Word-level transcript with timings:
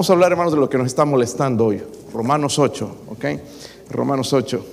Vamos 0.00 0.10
a 0.10 0.12
hablar, 0.12 0.30
hermanos, 0.30 0.52
de 0.52 0.60
lo 0.60 0.70
que 0.70 0.78
nos 0.78 0.86
está 0.86 1.04
molestando 1.04 1.66
hoy. 1.66 1.82
Romanos 2.12 2.56
8, 2.56 2.98
¿ok? 3.08 3.24
Romanos 3.90 4.32
8. 4.32 4.64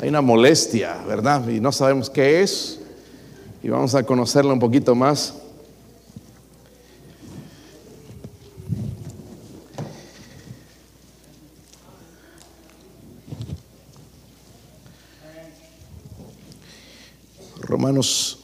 Hay 0.00 0.08
una 0.08 0.22
molestia, 0.22 0.96
¿verdad? 1.06 1.46
Y 1.48 1.60
no 1.60 1.70
sabemos 1.70 2.08
qué 2.08 2.40
es. 2.40 2.80
Y 3.62 3.68
vamos 3.68 3.94
a 3.94 4.02
conocerla 4.04 4.54
un 4.54 4.58
poquito 4.58 4.94
más. 4.94 5.34
Romanos, 17.60 18.38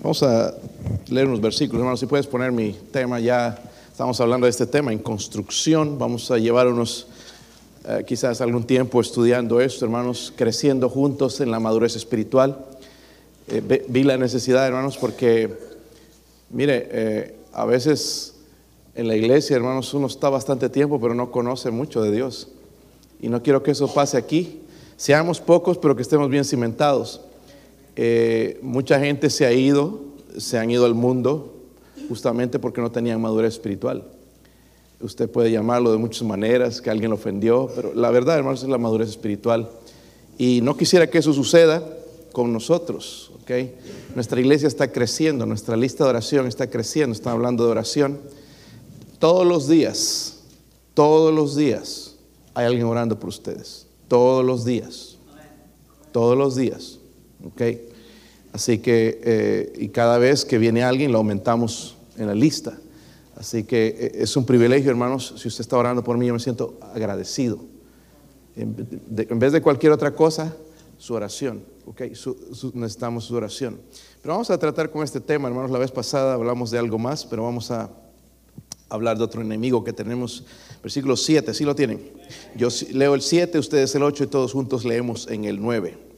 vamos 0.00 0.22
a 0.22 0.54
leer 1.08 1.26
unos 1.26 1.40
versículos, 1.40 1.80
hermanos. 1.80 1.98
Si 1.98 2.06
puedes 2.06 2.28
poner 2.28 2.52
mi 2.52 2.74
tema 2.92 3.18
ya, 3.18 3.60
estamos 3.92 4.18
hablando 4.22 4.46
de 4.46 4.50
este 4.50 4.66
tema 4.66 4.90
en 4.90 5.00
construcción. 5.00 5.98
Vamos 5.98 6.30
a 6.30 6.38
llevar 6.38 6.66
unos, 6.66 7.08
eh, 7.86 8.04
quizás 8.06 8.40
algún 8.40 8.64
tiempo 8.64 9.02
estudiando 9.02 9.60
esto, 9.60 9.84
hermanos, 9.84 10.32
creciendo 10.34 10.88
juntos 10.88 11.42
en 11.42 11.50
la 11.50 11.60
madurez 11.60 11.94
espiritual. 11.94 12.64
Eh, 13.48 13.84
vi 13.86 14.02
la 14.02 14.16
necesidad, 14.16 14.66
hermanos, 14.66 14.96
porque, 14.96 15.54
mire, 16.48 16.88
eh, 16.90 17.36
a 17.52 17.66
veces 17.66 18.36
en 18.94 19.08
la 19.08 19.14
iglesia, 19.14 19.56
hermanos, 19.56 19.92
uno 19.92 20.06
está 20.06 20.30
bastante 20.30 20.70
tiempo, 20.70 20.98
pero 20.98 21.14
no 21.14 21.30
conoce 21.30 21.70
mucho 21.70 22.00
de 22.02 22.12
Dios. 22.12 22.48
Y 23.20 23.28
no 23.28 23.42
quiero 23.42 23.62
que 23.62 23.72
eso 23.72 23.92
pase 23.92 24.16
aquí. 24.16 24.62
Seamos 24.96 25.38
pocos, 25.38 25.76
pero 25.76 25.94
que 25.94 26.02
estemos 26.02 26.30
bien 26.30 26.46
cimentados. 26.46 27.20
Eh, 27.96 28.58
mucha 28.62 28.98
gente 28.98 29.28
se 29.28 29.44
ha 29.44 29.52
ido, 29.52 30.00
se 30.38 30.58
han 30.58 30.70
ido 30.70 30.86
al 30.86 30.94
mundo 30.94 31.51
justamente 32.08 32.58
porque 32.58 32.80
no 32.80 32.90
tenían 32.90 33.20
madurez 33.20 33.54
espiritual. 33.54 34.04
Usted 35.00 35.28
puede 35.28 35.50
llamarlo 35.50 35.90
de 35.90 35.98
muchas 35.98 36.22
maneras, 36.22 36.80
que 36.80 36.90
alguien 36.90 37.10
lo 37.10 37.16
ofendió, 37.16 37.68
pero 37.74 37.92
la 37.94 38.10
verdad, 38.10 38.38
hermanos, 38.38 38.62
es 38.62 38.68
la 38.68 38.78
madurez 38.78 39.08
espiritual. 39.08 39.68
Y 40.38 40.60
no 40.62 40.76
quisiera 40.76 41.08
que 41.08 41.18
eso 41.18 41.32
suceda 41.32 41.82
con 42.32 42.52
nosotros, 42.52 43.32
¿ok? 43.42 43.50
Nuestra 44.14 44.40
iglesia 44.40 44.68
está 44.68 44.92
creciendo, 44.92 45.44
nuestra 45.44 45.76
lista 45.76 46.04
de 46.04 46.10
oración 46.10 46.46
está 46.46 46.70
creciendo, 46.70 47.14
está 47.14 47.32
hablando 47.32 47.64
de 47.64 47.70
oración. 47.70 48.18
Todos 49.18 49.46
los 49.46 49.68
días, 49.68 50.40
todos 50.94 51.34
los 51.34 51.56
días 51.56 52.16
hay 52.54 52.66
alguien 52.66 52.86
orando 52.86 53.18
por 53.18 53.28
ustedes, 53.28 53.86
todos 54.08 54.44
los 54.44 54.64
días, 54.64 55.18
todos 56.12 56.36
los 56.38 56.54
días. 56.54 56.98
¿ok? 57.44 57.62
Así 58.52 58.78
que, 58.78 59.20
eh, 59.24 59.72
y 59.78 59.88
cada 59.88 60.18
vez 60.18 60.44
que 60.44 60.58
viene 60.58 60.82
alguien 60.82 61.10
lo 61.12 61.18
aumentamos 61.18 61.96
en 62.18 62.26
la 62.26 62.34
lista. 62.34 62.78
Así 63.36 63.64
que 63.64 63.86
eh, 63.98 64.12
es 64.16 64.36
un 64.36 64.44
privilegio, 64.44 64.90
hermanos, 64.90 65.34
si 65.38 65.48
usted 65.48 65.62
está 65.62 65.76
orando 65.78 66.04
por 66.04 66.18
mí, 66.18 66.26
yo 66.26 66.34
me 66.34 66.40
siento 66.40 66.78
agradecido. 66.94 67.58
En, 68.54 68.76
de- 69.08 69.26
en 69.30 69.38
vez 69.38 69.52
de 69.52 69.62
cualquier 69.62 69.92
otra 69.92 70.14
cosa, 70.14 70.54
su 70.98 71.14
oración, 71.14 71.64
¿ok? 71.86 72.12
Su- 72.14 72.36
su- 72.54 72.72
necesitamos 72.74 73.24
su 73.24 73.34
oración. 73.34 73.80
Pero 74.20 74.34
vamos 74.34 74.50
a 74.50 74.58
tratar 74.58 74.90
con 74.90 75.02
este 75.02 75.20
tema, 75.20 75.48
hermanos. 75.48 75.70
La 75.70 75.78
vez 75.78 75.90
pasada 75.90 76.34
hablamos 76.34 76.70
de 76.70 76.78
algo 76.78 76.98
más, 76.98 77.24
pero 77.24 77.44
vamos 77.44 77.70
a 77.70 77.90
hablar 78.90 79.16
de 79.16 79.24
otro 79.24 79.40
enemigo 79.40 79.82
que 79.82 79.94
tenemos. 79.94 80.44
Versículo 80.82 81.16
7, 81.16 81.54
¿sí 81.54 81.64
lo 81.64 81.74
tienen? 81.74 82.00
Yo 82.54 82.68
leo 82.92 83.14
el 83.14 83.22
7, 83.22 83.58
ustedes 83.58 83.94
el 83.94 84.02
8 84.02 84.24
y 84.24 84.26
todos 84.26 84.52
juntos 84.52 84.84
leemos 84.84 85.26
en 85.28 85.46
el 85.46 85.60
9. 85.60 86.11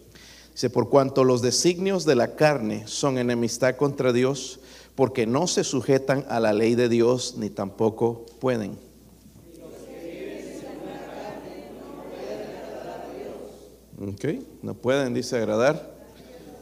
Dice, 0.55 0.71
por 0.71 0.89
cuanto 0.89 1.25
los 1.25 1.43
designios 1.43 2.05
de 2.05 2.15
la 2.15 2.37
carne 2.37 2.85
son 2.87 3.19
enemistad 3.19 3.75
contra 3.75 4.13
Dios, 4.13 4.61
porque 4.95 5.27
no 5.27 5.49
se 5.49 5.65
sujetan 5.65 6.25
a 6.29 6.39
la 6.39 6.53
ley 6.53 6.77
de 6.77 6.89
Dios, 6.89 7.35
ni 7.37 7.51
tampoco 7.51 8.25
pueden. 8.39 8.79
Ok, 14.01 14.25
no 14.63 14.75
pueden, 14.75 15.13
dice, 15.13 15.37
agradar. 15.37 15.93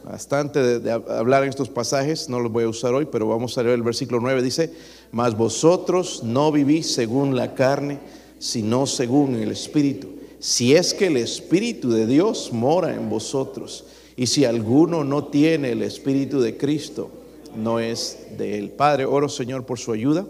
Bastante 0.03 0.59
de, 0.63 0.79
de 0.79 0.91
hablar 0.91 1.43
en 1.43 1.49
estos 1.49 1.69
pasajes, 1.69 2.29
no 2.29 2.39
los 2.39 2.51
voy 2.51 2.63
a 2.63 2.69
usar 2.69 2.95
hoy, 2.95 3.05
pero 3.05 3.27
vamos 3.27 3.57
a 3.59 3.63
leer 3.63 3.75
el 3.75 3.83
versículo 3.83 4.19
9. 4.19 4.41
Dice, 4.41 4.73
mas 5.11 5.37
vosotros 5.37 6.23
no 6.23 6.51
vivís 6.51 6.91
según 6.91 7.35
la 7.35 7.53
carne, 7.53 7.99
sino 8.39 8.87
según 8.87 9.35
el 9.35 9.51
Espíritu. 9.51 10.22
Si 10.43 10.75
es 10.75 10.93
que 10.93 11.07
el 11.07 11.15
Espíritu 11.15 11.89
de 11.91 12.05
Dios 12.05 12.51
mora 12.51 12.93
en 12.93 13.09
vosotros, 13.09 13.85
y 14.17 14.27
si 14.27 14.43
alguno 14.43 15.05
no 15.05 15.27
tiene 15.27 15.71
el 15.71 15.81
Espíritu 15.81 16.41
de 16.41 16.57
Cristo, 16.57 17.09
no 17.55 17.79
es 17.79 18.17
de 18.37 18.59
él. 18.59 18.71
Padre, 18.71 19.05
oro 19.05 19.29
Señor 19.29 19.65
por 19.65 19.79
su 19.79 19.93
ayuda, 19.93 20.27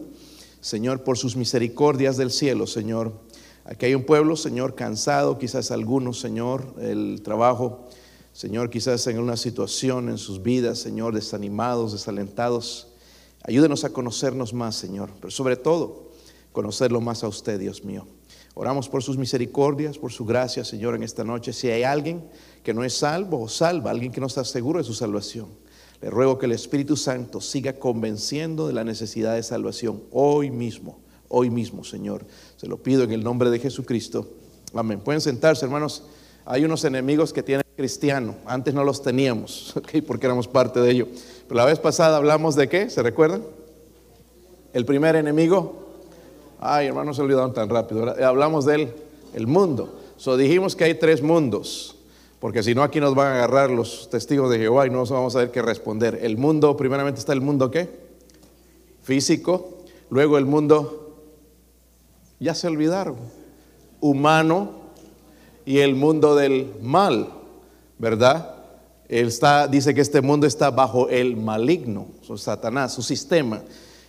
Señor 0.62 1.03
por 1.03 1.18
sus 1.18 1.35
misericordias 1.35 2.16
del 2.16 2.29
cielo, 2.29 2.68
Señor. 2.68 3.12
Aquí 3.66 3.88
hay 3.88 3.96
un 3.96 4.03
pueblo, 4.03 4.35
Señor, 4.35 4.75
cansado, 4.75 5.40
quizás 5.40 5.72
algunos, 5.72 6.19
Señor, 6.19 6.75
el 6.79 7.23
trabajo, 7.23 7.88
Señor, 8.34 8.69
quizás 8.69 9.07
en 9.07 9.18
una 9.18 9.35
situación 9.35 10.09
en 10.09 10.19
sus 10.19 10.44
vidas, 10.44 10.78
Señor, 10.78 11.16
desanimados, 11.16 11.91
desalentados. 11.91 12.90
Ayúdenos 13.41 13.84
a 13.84 13.90
conocernos 13.90 14.53
más, 14.53 14.75
Señor, 14.75 15.09
pero 15.19 15.31
sobre 15.31 15.56
todo, 15.56 16.12
conocerlo 16.52 17.02
más 17.02 17.23
a 17.23 17.28
usted, 17.28 17.59
Dios 17.59 17.84
mío. 17.84 18.06
Oramos 18.56 18.88
por 18.88 19.02
sus 19.02 19.18
misericordias, 19.18 19.97
por 19.97 20.12
su 20.12 20.25
gracia, 20.25 20.64
Señor, 20.64 20.96
en 20.96 21.03
esta 21.03 21.24
noche. 21.24 21.53
Si 21.53 21.69
hay 21.69 21.84
alguien 21.84 22.24
que 22.64 22.74
no 22.74 22.84
es 22.84 22.94
salvo 22.94 23.41
o 23.41 23.50
salva, 23.50 23.90
alguien 23.90 24.12
que 24.12 24.22
no 24.22 24.28
está 24.28 24.44
seguro 24.44 24.78
de 24.80 24.86
su 24.86 24.94
salvación, 24.94 25.47
le 26.02 26.09
ruego 26.09 26.38
que 26.38 26.46
el 26.46 26.52
Espíritu 26.52 26.96
Santo 26.96 27.41
siga 27.41 27.74
convenciendo 27.74 28.68
de 28.68 28.74
la 28.74 28.84
necesidad 28.84 29.36
de 29.36 29.44
salvación 29.44 30.03
hoy 30.12 30.52
mismo, 30.52 31.00
hoy 31.30 31.50
mismo, 31.50 31.84
Señor. 31.84 32.25
Se 32.58 32.68
lo 32.68 32.78
pido 32.78 33.03
en 33.03 33.12
el 33.12 33.24
nombre 33.24 33.50
de 33.50 33.58
Jesucristo. 33.58 34.28
Amén. 34.74 35.00
Pueden 35.00 35.22
sentarse, 35.22 35.66
hermanos. 35.66 36.03
Hay 36.46 36.66
unos 36.66 36.84
enemigos 36.84 37.31
que 37.31 37.41
tienen 37.41 37.64
cristiano. 37.75 38.35
Antes 38.46 38.74
no 38.74 38.84
los 38.84 39.02
teníamos, 39.02 39.75
¿ok? 39.78 39.90
porque 40.06 40.28
éramos 40.28 40.47
parte 40.47 40.80
de 40.80 40.91
ello. 40.91 41.08
Pero 41.47 41.56
la 41.56 41.66
vez 41.66 41.80
pasada 41.80 42.18
hablamos 42.18 42.56
de 42.56 42.70
qué, 42.70 42.90
¿se 42.90 43.02
recuerdan? 43.02 43.44
El 44.74 44.85
primer 44.85 45.16
enemigo, 45.16 45.83
Ay, 46.66 46.88
hermanos, 46.88 47.18
se 47.18 47.22
olvidaron 47.22 47.53
tan 47.53 47.68
rápido. 47.68 48.06
¿verdad? 48.06 48.24
Hablamos 48.24 48.63
del 48.63 48.94
el 49.34 49.47
mundo. 49.47 50.00
So, 50.16 50.38
dijimos 50.38 50.78
que 50.78 50.85
hay 50.85 50.94
tres 50.94 51.22
mundos, 51.22 51.97
porque 52.40 52.63
si 52.63 52.74
no 52.74 52.84
aquí 52.84 53.01
nos 53.01 53.16
van 53.16 53.34
a 53.34 53.35
agarrar 53.35 53.69
los 53.69 54.09
testigos 54.09 54.50
de 54.50 54.59
Jehová 54.59 54.88
y 54.88 54.90
no 54.90 55.03
vamos 55.03 55.35
a 55.35 55.40
ver 55.40 55.52
qué 55.52 55.62
responder. 55.62 56.19
El 56.22 56.38
mundo, 56.38 56.78
primeramente 56.78 57.19
está 57.19 57.34
el 57.34 57.41
mundo 57.41 57.69
qué? 57.69 57.90
Físico, 59.02 59.79
luego 60.09 60.38
el 60.38 60.46
mundo, 60.46 61.18
ya 62.40 62.56
se 62.56 62.68
olvidaron, 62.68 63.18
humano 64.00 64.72
y 65.66 65.79
el 65.79 65.96
mundo 65.96 66.35
del 66.35 66.73
mal, 66.81 67.28
¿verdad? 67.97 68.56
Él 69.09 69.28
está, 69.28 69.68
dice 69.68 69.94
que 69.94 70.00
este 70.00 70.22
mundo 70.22 70.47
está 70.47 70.72
bajo 70.72 71.09
el 71.09 71.35
maligno, 71.35 72.07
so, 72.22 72.38
Satanás, 72.38 72.94
su 72.94 73.02
sistema. 73.02 73.62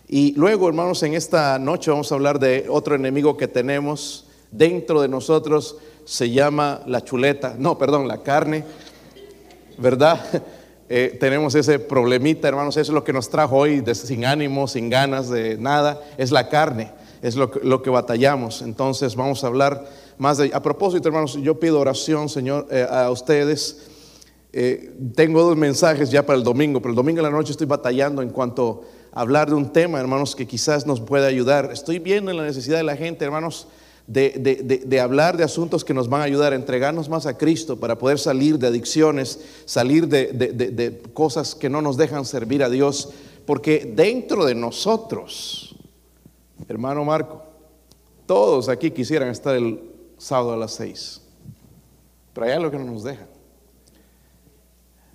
Y 0.08 0.32
luego, 0.36 0.68
hermanos, 0.68 1.02
en 1.02 1.14
esta 1.14 1.58
noche 1.58 1.90
vamos 1.90 2.12
a 2.12 2.14
hablar 2.14 2.38
de 2.38 2.66
otro 2.68 2.94
enemigo 2.94 3.36
que 3.36 3.48
tenemos 3.48 4.26
dentro 4.50 5.00
de 5.00 5.08
nosotros, 5.08 5.76
se 6.04 6.30
llama 6.30 6.82
la 6.86 7.02
chuleta, 7.02 7.56
no, 7.58 7.78
perdón, 7.78 8.06
la 8.06 8.22
carne, 8.22 8.64
¿verdad? 9.78 10.20
Eh, 10.86 11.16
tenemos 11.18 11.54
ese 11.54 11.78
problemita, 11.78 12.46
hermanos, 12.46 12.76
eso 12.76 12.92
es 12.92 12.94
lo 12.94 13.02
que 13.02 13.14
nos 13.14 13.30
trajo 13.30 13.56
hoy, 13.56 13.80
de- 13.80 13.94
sin 13.94 14.26
ánimo, 14.26 14.68
sin 14.68 14.90
ganas 14.90 15.30
de 15.30 15.56
nada, 15.56 15.98
es 16.18 16.30
la 16.30 16.50
carne, 16.50 16.92
es 17.22 17.36
lo, 17.36 17.50
lo 17.62 17.80
que 17.80 17.88
batallamos. 17.88 18.60
Entonces 18.60 19.16
vamos 19.16 19.42
a 19.42 19.46
hablar 19.46 19.88
más 20.18 20.36
de... 20.36 20.50
A 20.52 20.60
propósito, 20.62 21.08
hermanos, 21.08 21.38
yo 21.40 21.58
pido 21.58 21.80
oración, 21.80 22.28
Señor, 22.28 22.66
eh, 22.70 22.86
a 22.88 23.10
ustedes. 23.10 23.86
Eh, 24.52 24.92
tengo 25.16 25.42
dos 25.42 25.56
mensajes 25.56 26.10
ya 26.10 26.26
para 26.26 26.36
el 26.36 26.44
domingo, 26.44 26.80
pero 26.80 26.90
el 26.90 26.96
domingo 26.96 27.20
en 27.20 27.24
la 27.24 27.30
noche 27.30 27.52
estoy 27.52 27.66
batallando 27.66 28.20
en 28.20 28.28
cuanto 28.28 28.82
hablar 29.14 29.48
de 29.48 29.54
un 29.54 29.72
tema, 29.72 29.98
hermanos, 30.00 30.34
que 30.36 30.46
quizás 30.46 30.86
nos 30.86 31.00
pueda 31.00 31.26
ayudar. 31.28 31.70
Estoy 31.72 31.98
viendo 32.00 32.30
en 32.30 32.36
la 32.36 32.42
necesidad 32.42 32.76
de 32.76 32.82
la 32.82 32.96
gente, 32.96 33.24
hermanos, 33.24 33.68
de, 34.06 34.30
de- 34.30 34.80
de- 34.84 35.00
hablar 35.00 35.36
de 35.38 35.44
asuntos 35.44 35.82
que 35.84 35.94
nos 35.94 36.10
van 36.10 36.20
a 36.20 36.24
ayudar 36.24 36.52
a 36.52 36.56
entregarnos 36.56 37.08
más 37.08 37.24
a 37.24 37.38
Cristo 37.38 37.78
para 37.80 37.96
poder 37.96 38.18
salir 38.18 38.58
de 38.58 38.66
adicciones, 38.66 39.40
salir 39.64 40.08
de, 40.08 41.00
cosas 41.14 41.54
que 41.54 41.70
no 41.70 41.80
nos 41.80 41.96
dejan 41.96 42.26
servir 42.26 42.62
a 42.62 42.68
Dios, 42.68 43.10
porque 43.46 43.90
dentro 43.96 44.44
de 44.44 44.54
nosotros, 44.54 45.74
hermano 46.68 47.02
Marco, 47.04 47.42
todos 48.26 48.68
aquí 48.68 48.90
quisieran 48.90 49.28
estar 49.30 49.54
el 49.54 49.80
sábado 50.18 50.52
a 50.52 50.56
las 50.58 50.72
seis, 50.72 51.22
pero 52.34 52.46
hay 52.46 52.52
algo 52.52 52.70
que 52.70 52.78
no 52.78 52.84
nos 52.84 53.04
dejan. 53.04 53.28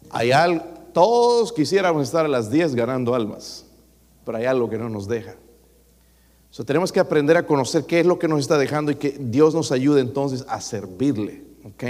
Hay 0.10 0.32
todos 0.94 1.54
quisiéramos 1.54 2.04
estar 2.04 2.26
a 2.26 2.28
las 2.30 2.50
10 2.50 2.74
ganando 2.74 3.14
almas, 3.14 3.66
pero 4.30 4.38
hay 4.38 4.46
algo 4.46 4.70
que 4.70 4.78
no 4.78 4.90
nos 4.90 5.08
deja. 5.08 5.34
So, 6.52 6.64
tenemos 6.64 6.92
que 6.92 7.00
aprender 7.00 7.36
a 7.36 7.48
conocer 7.48 7.86
qué 7.86 8.02
es 8.02 8.06
lo 8.06 8.20
que 8.20 8.28
nos 8.28 8.42
está 8.42 8.60
dejando 8.60 8.92
y 8.92 8.96
que 8.96 9.18
Dios 9.20 9.56
nos 9.56 9.72
ayude 9.72 10.02
entonces 10.02 10.46
a 10.48 10.62
servirle. 10.62 11.42
¿ok? 11.66 11.84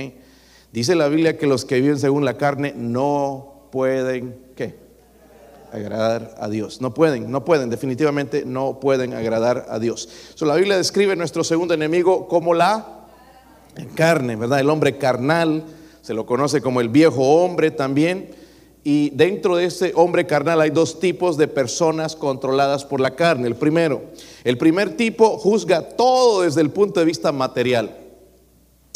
Dice 0.71 0.95
la 0.95 1.09
Biblia 1.09 1.38
que 1.38 1.47
los 1.47 1.65
que 1.65 1.81
viven 1.81 2.00
según 2.00 2.24
la 2.24 2.38
carne 2.38 2.74
no 2.77 3.68
pueden, 3.74 4.39
¿qué? 4.56 4.77
agradar 5.74 6.33
a 6.39 6.47
Dios. 6.47 6.80
No 6.80 6.94
pueden, 6.94 7.30
no 7.30 7.44
pueden, 7.44 7.69
definitivamente 7.69 8.45
no 8.45 8.80
pueden 8.80 9.15
agradar 9.15 9.65
a 9.68 9.77
Dios. 9.77 10.07
la 10.39 10.56
Biblia 10.56 10.77
describe 10.77 11.18
nuestro 11.18 11.44
segundo 11.44 11.74
enemigo 11.74 12.30
como 12.30 12.53
la 12.53 13.09
carne, 13.95 14.38
¿verdad? 14.38 14.62
El 14.62 14.69
hombre 14.69 14.97
carnal, 14.97 15.65
se 16.01 16.13
lo 16.13 16.25
conoce 16.25 16.62
como 16.62 16.80
el 16.80 16.88
viejo 16.88 17.21
hombre 17.44 17.69
también. 17.69 18.38
Y 18.83 19.09
dentro 19.11 19.57
de 19.57 19.65
ese 19.65 19.91
hombre 19.95 20.25
carnal 20.25 20.61
hay 20.61 20.69
dos 20.69 20.99
tipos 20.99 21.37
de 21.37 21.47
personas 21.47 22.15
controladas 22.15 22.85
por 22.85 23.01
la 23.01 23.15
carne. 23.15 23.47
El 23.47 23.55
primero, 23.55 24.01
el 24.43 24.57
primer 24.57 24.95
tipo 24.95 25.37
juzga 25.37 25.81
todo 25.81 26.43
desde 26.43 26.61
el 26.61 26.71
punto 26.71 26.99
de 26.99 27.05
vista 27.05 27.31
material. 27.31 27.97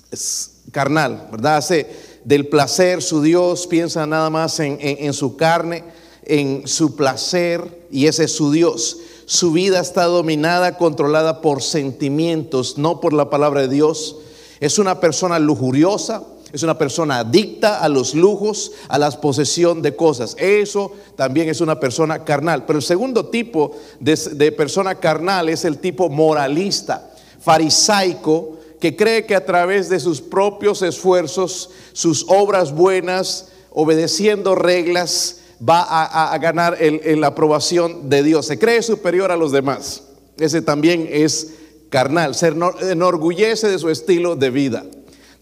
Es 0.10 0.62
carnal, 0.72 1.28
¿verdad? 1.32 1.58
Hace 1.58 1.88
del 2.24 2.48
placer 2.48 3.02
su 3.02 3.22
Dios, 3.22 3.68
piensa 3.68 4.08
nada 4.08 4.30
más 4.30 4.60
en, 4.60 4.78
en 4.80 5.14
su 5.14 5.36
carne, 5.36 5.84
en 6.24 6.68
su 6.68 6.96
placer, 6.96 7.86
y 7.92 8.08
ese 8.08 8.26
es 8.26 8.32
su 8.32 8.52
Dios. 8.52 8.98
Su 9.26 9.52
vida 9.52 9.80
está 9.80 10.06
dominada, 10.06 10.78
controlada 10.78 11.42
por 11.42 11.62
sentimientos, 11.62 12.78
no 12.78 13.00
por 13.00 13.14
la 13.14 13.30
palabra 13.30 13.62
de 13.62 13.68
Dios. 13.68 14.18
Es 14.60 14.80
una 14.80 15.00
persona 15.00 15.40
lujuriosa, 15.40 16.24
es 16.54 16.62
una 16.62 16.78
persona 16.78 17.20
adicta 17.20 17.80
a 17.80 17.90
los 17.90 18.14
lujos, 18.14 18.74
a 18.88 19.00
la 19.00 19.10
posesión 19.10 19.82
de 19.82 19.96
cosas. 19.96 20.36
Eso 20.38 20.92
también 21.16 21.50
es 21.50 21.62
una 21.62 21.80
persona 21.80 22.24
carnal. 22.24 22.66
Pero 22.68 22.78
el 22.78 22.86
segundo 22.86 23.26
tipo 23.26 23.72
de, 24.00 24.52
persona 24.52 24.94
carnal 24.94 25.50
es 25.50 25.66
el 25.66 25.80
tipo 25.80 26.10
moralista, 26.10 27.12
farisaico, 27.40 28.60
que 28.80 28.96
cree 28.96 29.26
que 29.26 29.36
a 29.36 29.44
través 29.44 29.90
de 29.90 30.00
sus 30.00 30.22
propios 30.22 30.84
esfuerzos, 30.84 31.72
sus 31.92 32.24
obras 32.30 32.72
buenas, 32.72 33.48
obedeciendo 33.72 34.54
reglas, 34.54 35.38
va 35.60 35.82
a, 35.82 36.38
ganar 36.38 36.78
la 36.80 37.28
aprobación 37.28 38.12
de 38.12 38.22
Dios. 38.22 38.46
Se 38.46 38.60
cree 38.60 38.84
superior 38.84 39.32
a 39.32 39.38
los 39.38 39.52
demás. 39.52 40.04
Ese 40.38 40.62
también 40.62 41.10
es 41.12 41.54
carnal. 41.90 42.36
Se 42.36 42.54
enorgullece 42.92 43.70
de 43.70 43.80
su 43.80 43.90
estilo 43.90 44.36
de 44.36 44.52
vida. 44.52 44.86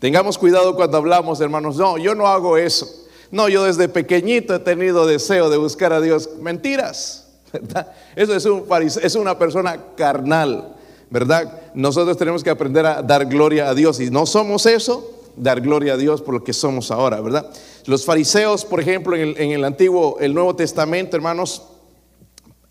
Tengamos 0.02 0.40
cuidado 0.40 0.76
cuando 0.76 0.98
hablamos, 0.98 1.40
hermanos. 1.42 1.78
No, 1.78 1.96
yo 2.00 2.16
no 2.16 2.26
hago 2.26 2.58
eso. 2.58 2.88
No, 3.30 3.48
yo 3.50 3.66
desde 3.66 3.88
pequeñito 3.88 4.56
he 4.56 4.60
tenido 4.60 5.06
deseo 5.06 5.48
de 5.52 5.58
buscar 5.58 5.94
a 5.94 6.02
Dios. 6.02 6.28
Mentiras, 6.42 7.28
¿verdad? 7.54 7.94
Eso 8.16 8.36
es, 8.36 8.46
un, 8.46 8.66
es 9.04 9.14
una 9.14 9.38
persona 9.38 9.80
carnal, 9.96 10.76
¿verdad? 11.12 11.62
Nosotros 11.76 12.18
tenemos 12.18 12.44
que 12.44 12.50
aprender 12.50 12.84
a 12.84 13.04
dar 13.04 13.28
gloria 13.28 13.70
a 13.70 13.76
Dios. 13.76 14.00
Y 14.00 14.10
no 14.10 14.26
somos 14.26 14.66
eso, 14.66 15.08
dar 15.36 15.62
gloria 15.62 15.94
a 15.94 15.98
Dios 15.98 16.24
por 16.24 16.34
lo 16.34 16.44
que 16.44 16.52
somos 16.52 16.90
ahora, 16.90 17.22
¿verdad? 17.22 17.52
Los 17.86 18.04
fariseos, 18.04 18.66
por 18.66 18.80
ejemplo, 18.80 19.16
en 19.16 19.52
el, 19.52 19.64
Antiguo, 19.64 20.18
el 20.20 20.34
Nuevo 20.34 20.56
Testamento, 20.56 21.16
hermanos, 21.16 21.62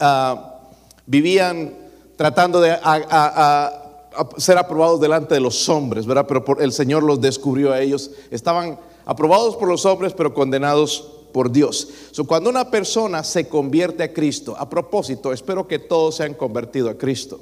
ah, 0.00 0.62
vivían 1.06 1.76
tratando 2.16 2.60
de 2.60 2.72
ser 4.36 4.58
aprobados 4.58 5.00
delante 5.00 5.34
de 5.34 5.40
los 5.40 5.68
hombres, 5.68 6.06
¿verdad? 6.06 6.26
Pero 6.26 6.60
el 6.60 6.72
Señor 6.72 7.02
los 7.02 7.20
descubrió 7.20 7.72
a 7.72 7.80
ellos. 7.80 8.10
Estaban 8.30 8.78
aprobados 9.04 9.56
por 9.56 9.68
los 9.68 9.84
hombres, 9.86 10.12
pero 10.16 10.34
condenados 10.34 11.20
por 11.32 11.50
Dios. 11.50 11.88
cuando 12.26 12.50
una 12.50 12.70
persona 12.70 13.22
se 13.22 13.48
convierte 13.48 14.02
a 14.02 14.12
Cristo, 14.12 14.56
a 14.58 14.68
propósito, 14.68 15.32
espero 15.32 15.68
que 15.68 15.78
todos 15.78 16.16
se 16.16 16.24
han 16.24 16.34
convertido 16.34 16.90
a 16.90 16.94
Cristo. 16.94 17.40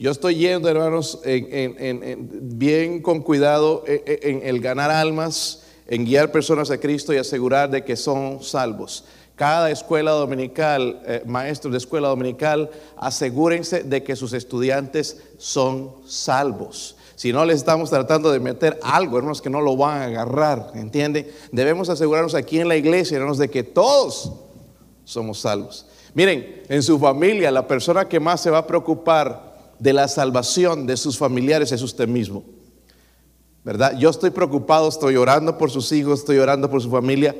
Yo 0.00 0.10
estoy 0.10 0.36
yendo, 0.36 0.68
hermanos, 0.68 1.20
bien 1.24 3.02
con 3.02 3.20
cuidado 3.20 3.84
en 3.86 4.42
el 4.44 4.60
ganar 4.60 4.90
almas, 4.90 5.64
en 5.88 6.04
guiar 6.04 6.30
personas 6.30 6.70
a 6.70 6.78
Cristo 6.78 7.12
y 7.12 7.16
asegurar 7.16 7.70
de 7.70 7.84
que 7.84 7.96
son 7.96 8.42
salvos. 8.42 9.04
Cada 9.38 9.70
escuela 9.70 10.10
dominical, 10.10 11.00
eh, 11.06 11.22
maestros 11.24 11.70
de 11.70 11.78
escuela 11.78 12.08
dominical, 12.08 12.70
asegúrense 12.96 13.84
de 13.84 14.02
que 14.02 14.16
sus 14.16 14.32
estudiantes 14.32 15.22
son 15.38 15.92
salvos. 16.08 16.96
Si 17.14 17.32
no 17.32 17.44
les 17.44 17.58
estamos 17.58 17.88
tratando 17.88 18.32
de 18.32 18.40
meter 18.40 18.80
algo, 18.82 19.16
hermanos, 19.16 19.40
que 19.40 19.48
no 19.48 19.60
lo 19.60 19.76
van 19.76 20.02
a 20.02 20.04
agarrar, 20.06 20.72
¿entiende? 20.74 21.32
Debemos 21.52 21.88
asegurarnos 21.88 22.34
aquí 22.34 22.58
en 22.58 22.66
la 22.66 22.74
iglesia, 22.74 23.16
hermanos, 23.16 23.38
de 23.38 23.48
que 23.48 23.62
todos 23.62 24.32
somos 25.04 25.38
salvos. 25.38 25.86
Miren, 26.14 26.64
en 26.68 26.82
su 26.82 26.98
familia, 26.98 27.52
la 27.52 27.68
persona 27.68 28.08
que 28.08 28.18
más 28.18 28.40
se 28.40 28.50
va 28.50 28.58
a 28.58 28.66
preocupar 28.66 29.72
de 29.78 29.92
la 29.92 30.08
salvación 30.08 30.84
de 30.84 30.96
sus 30.96 31.16
familiares 31.16 31.70
es 31.70 31.82
usted 31.82 32.08
mismo. 32.08 32.42
¿Verdad? 33.62 33.96
Yo 33.98 34.10
estoy 34.10 34.30
preocupado, 34.30 34.88
estoy 34.88 35.14
orando 35.14 35.58
por 35.58 35.70
sus 35.70 35.92
hijos, 35.92 36.20
estoy 36.20 36.38
orando 36.38 36.68
por 36.68 36.82
su 36.82 36.90
familia 36.90 37.36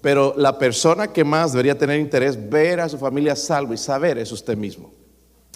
pero 0.00 0.34
la 0.36 0.58
persona 0.58 1.12
que 1.12 1.24
más 1.24 1.52
debería 1.52 1.76
tener 1.76 2.00
interés 2.00 2.48
ver 2.48 2.80
a 2.80 2.88
su 2.88 2.98
familia 2.98 3.36
salvo 3.36 3.74
y 3.74 3.78
saber 3.78 4.18
es 4.18 4.32
usted 4.32 4.56
mismo. 4.56 4.92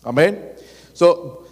Amén. 0.03 0.53
So, 0.93 1.45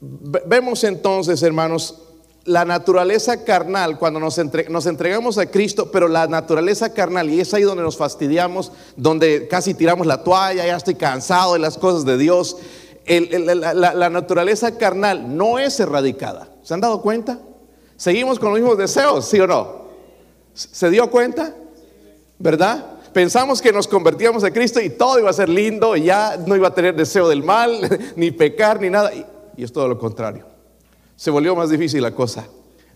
vemos 0.00 0.84
entonces, 0.84 1.42
hermanos, 1.42 2.02
la 2.44 2.64
naturaleza 2.64 3.44
carnal, 3.44 3.98
cuando 3.98 4.20
nos, 4.20 4.38
entregamos 4.38 5.36
a 5.36 5.46
Cristo, 5.46 5.90
pero 5.90 6.06
la 6.06 6.28
naturaleza 6.28 6.94
carnal, 6.94 7.28
y 7.28 7.40
es 7.40 7.52
ahí 7.52 7.62
donde 7.62 7.82
nos 7.82 7.96
fastidiamos, 7.96 8.70
donde 8.96 9.48
casi 9.48 9.74
tiramos 9.74 10.06
la 10.06 10.22
toalla, 10.22 10.64
ya 10.64 10.76
estoy 10.76 10.94
cansado 10.94 11.54
de 11.54 11.58
las 11.58 11.76
cosas 11.76 12.04
de 12.04 12.16
Dios. 12.16 12.56
la, 13.08 13.74
la, 13.74 14.10
naturaleza 14.10 14.78
carnal 14.78 15.36
no 15.36 15.58
es 15.58 15.80
erradicada. 15.80 16.48
¿Se 16.62 16.72
han 16.72 16.80
dado 16.80 17.02
cuenta? 17.02 17.40
Seguimos 17.96 18.38
con 18.38 18.50
los 18.50 18.60
mismos 18.60 18.78
deseos, 18.78 19.24
¿sí 19.26 19.40
o 19.40 19.48
no? 19.48 19.86
¿Se 20.54 20.88
dio 20.88 21.10
cuenta? 21.10 21.52
¿Verdad? 22.38 22.96
Pensamos 23.12 23.62
que 23.62 23.72
nos 23.72 23.88
convertíamos 23.88 24.44
a 24.44 24.50
Cristo 24.50 24.80
y 24.80 24.90
todo 24.90 25.18
iba 25.18 25.30
a 25.30 25.32
ser 25.32 25.48
lindo 25.48 25.96
y 25.96 26.04
ya 26.04 26.36
no 26.46 26.54
iba 26.54 26.68
a 26.68 26.74
tener 26.74 26.94
deseo 26.94 27.28
del 27.28 27.42
mal, 27.42 27.80
ni 28.16 28.30
pecar, 28.30 28.80
ni 28.80 28.90
nada. 28.90 29.10
Y, 29.14 29.24
es 29.62 29.72
todo 29.72 29.88
lo 29.88 29.98
contrario. 29.98 30.44
Se 31.16 31.30
volvió 31.30 31.56
más 31.56 31.70
difícil 31.70 32.02
la 32.02 32.10
cosa. 32.10 32.46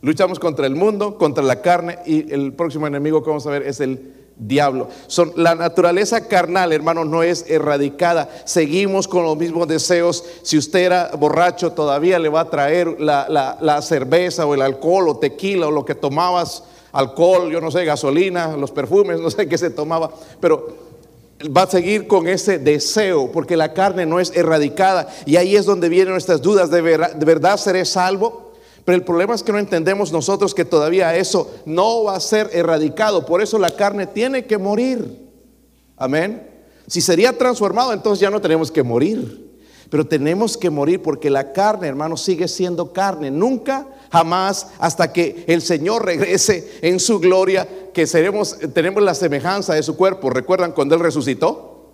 Luchamos 0.02 0.38
contra 0.38 0.66
el 0.66 0.76
mundo, 0.76 1.16
contra 1.16 1.42
la 1.42 1.62
carne 1.62 1.98
y 2.04 2.32
el 2.32 2.52
próximo 2.52 2.87
enemigo 2.87 3.22
que 3.22 3.31
vamos 3.31 3.46
a 3.46 3.50
ver 3.50 3.62
es 3.62 3.81
el 3.81 4.12
diablo. 4.37 4.88
Son, 5.06 5.32
la 5.37 5.54
naturaleza 5.54 6.28
carnal, 6.28 6.72
hermanos, 6.72 7.06
no 7.06 7.22
es 7.22 7.46
erradicada. 7.48 8.28
Seguimos 8.44 9.08
con 9.08 9.25
los 9.25 9.38
mismos 9.38 9.69
deseos. 9.69 10.22
Si 10.42 10.58
usted 10.58 10.81
era 10.81 11.10
borracho, 11.19 11.72
todavía 11.72 12.19
le 12.19 12.28
va 12.28 12.40
a 12.40 12.50
traer 12.50 13.00
la, 13.00 13.56
la 13.58 13.81
cerveza 13.81 14.44
o 14.44 14.52
el 14.52 14.60
alcohol 14.60 15.08
o 15.08 15.19
tequila 15.19 15.69
o 15.69 15.70
lo 15.70 15.87
que 15.87 15.94
tomabas 15.94 16.64
alcohol, 16.92 17.50
yo 17.50 17.60
no 17.60 17.70
sé, 17.70 17.84
gasolina, 17.84 18.56
los 18.56 18.70
perfumes, 18.70 19.20
no 19.20 19.31
sé 19.31 19.48
qué 19.48 19.58
se 19.58 19.70
tomaba, 19.70 20.10
pero 20.40 20.90
va 21.56 21.62
a 21.62 21.70
seguir 21.70 22.06
con 22.06 22.28
ese 22.28 22.58
deseo, 22.58 23.31
porque 23.32 23.56
la 23.56 23.72
carne 23.72 24.06
no 24.06 24.20
es 24.20 24.32
erradicada. 24.34 25.08
Y 25.25 25.37
ahí 25.37 25.56
es 25.56 25.64
donde 25.64 25.88
vienen 25.88 26.12
nuestras 26.12 26.42
dudas, 26.42 26.70
¿de, 26.70 26.81
verdad 26.81 27.56
seré 27.56 27.84
salvo? 27.84 28.52
Pero 28.85 28.97
el 28.97 29.04
problema 29.04 29.35
es 29.35 29.42
que 29.42 29.52
no 29.52 29.59
entendemos 29.59 30.12
nosotros 30.12 30.54
que 30.54 30.64
todavía 30.64 31.16
eso 31.16 31.50
no 31.64 32.04
va 32.04 32.16
a 32.16 32.20
ser 32.20 32.50
erradicado. 32.52 33.25
Por 33.25 33.42
eso 33.42 33.59
la 33.59 33.70
carne 33.70 34.06
tiene 34.06 34.47
que 34.47 34.59
morir. 34.59 35.28
Amén. 35.97 36.49
Si 36.87 37.00
sería 37.00 37.37
transformado, 37.37 37.92
entonces 37.92 38.20
ya 38.20 38.30
no 38.30 38.40
tenemos 38.40 38.70
que 38.70 38.82
morir. 38.82 39.50
Pero 39.90 40.06
tenemos 40.06 40.56
que 40.56 40.70
morir 40.70 41.02
porque 41.02 41.28
la 41.28 41.52
carne, 41.52 41.88
hermano, 41.88 42.16
sigue 42.16 42.47
siendo 42.47 42.92
carne. 42.92 43.30
Nunca 43.30 43.87
jamás 44.11 44.68
hasta 44.78 45.12
que 45.12 45.44
el 45.49 45.62
Señor 45.62 46.04
regrese 46.04 46.78
en 46.82 47.00
su 47.00 47.18
gloria, 47.18 47.68
que 47.92 48.06
seremos, 48.06 48.56
tenemos 48.73 49.02
la 49.02 49.14
semejanza 49.14 49.75
de 49.75 49.82
su 49.82 49.97
cuerpo. 49.97 50.30
¿Recuerdan 50.30 50.73
cuando 50.73 50.94
Él 50.94 51.00
resucitó? 51.00 51.90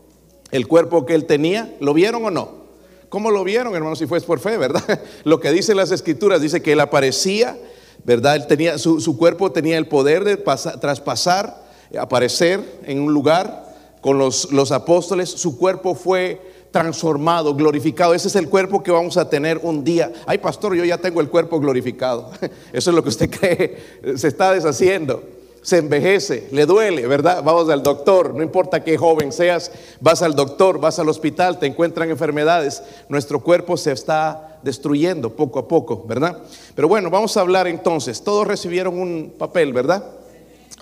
El 0.50 0.68
cuerpo 0.68 1.06
que 1.06 1.14
Él 1.14 1.24
tenía, 1.24 1.74
¿lo 1.80 1.94
vieron 1.94 2.24
o 2.24 2.30
no? 2.30 2.66
¿Cómo 3.08 3.30
lo 3.30 3.44
vieron, 3.44 3.74
hermanos? 3.74 3.98
Si 3.98 4.06
fue 4.06 4.20
por 4.20 4.40
fe, 4.40 4.58
¿verdad? 4.58 5.00
Lo 5.24 5.40
que 5.40 5.52
dicen 5.52 5.76
las 5.76 5.90
escrituras, 5.90 6.40
dice 6.40 6.60
que 6.60 6.72
Él 6.72 6.80
aparecía, 6.80 7.56
¿verdad? 8.04 8.36
Él 8.36 8.46
tenía, 8.46 8.78
su, 8.78 9.16
cuerpo 9.16 9.52
tenía 9.52 9.78
el 9.78 9.86
poder 9.86 10.24
de 10.24 10.36
traspasar, 10.36 11.64
aparecer 11.98 12.62
en 12.84 13.00
un 13.00 13.14
lugar 13.14 13.74
con 14.00 14.18
los, 14.18 14.52
los 14.52 14.72
apóstoles. 14.72 15.30
Su 15.30 15.56
cuerpo 15.56 15.94
fue 15.94 16.55
transformado, 16.76 17.54
glorificado. 17.54 18.12
Ese 18.12 18.28
es 18.28 18.36
el 18.36 18.50
cuerpo 18.50 18.82
que 18.82 18.90
vamos 18.90 19.16
a 19.16 19.30
tener 19.30 19.58
un 19.62 19.82
día. 19.82 20.12
Ay, 20.26 20.36
pastor, 20.36 20.74
yo 20.74 20.84
ya 20.84 20.98
tengo 20.98 21.22
el 21.22 21.30
cuerpo 21.30 21.58
glorificado. 21.58 22.30
Eso 22.70 22.90
es 22.90 22.94
lo 22.94 23.02
que 23.02 23.08
usted 23.08 23.30
cree. 23.40 23.78
Se 24.16 24.28
está 24.28 24.52
deshaciendo. 24.52 25.22
Se 25.62 25.78
envejece, 25.78 26.48
le 26.52 26.66
duele, 26.66 27.06
¿verdad? 27.06 27.42
Vamos 27.42 27.70
al 27.70 27.82
doctor, 27.82 28.34
no 28.34 28.42
importa 28.42 28.84
qué 28.84 28.96
joven 28.96 29.32
seas, 29.32 29.72
vas 30.00 30.22
al 30.22 30.36
doctor, 30.36 30.78
vas 30.78 31.00
al 31.00 31.08
hospital, 31.08 31.58
te 31.58 31.66
encuentran 31.66 32.08
enfermedades. 32.10 32.82
Nuestro 33.08 33.40
cuerpo 33.40 33.76
se 33.76 33.90
está 33.90 34.60
destruyendo 34.62 35.30
poco 35.30 35.58
a 35.58 35.66
poco, 35.66 36.04
¿verdad? 36.06 36.38
Pero 36.74 36.88
bueno, 36.88 37.10
vamos 37.10 37.36
a 37.36 37.40
hablar 37.40 37.66
entonces. 37.66 38.22
Todos 38.22 38.46
recibieron 38.46 38.96
un 38.96 39.34
papel, 39.36 39.72
¿verdad? 39.72 40.04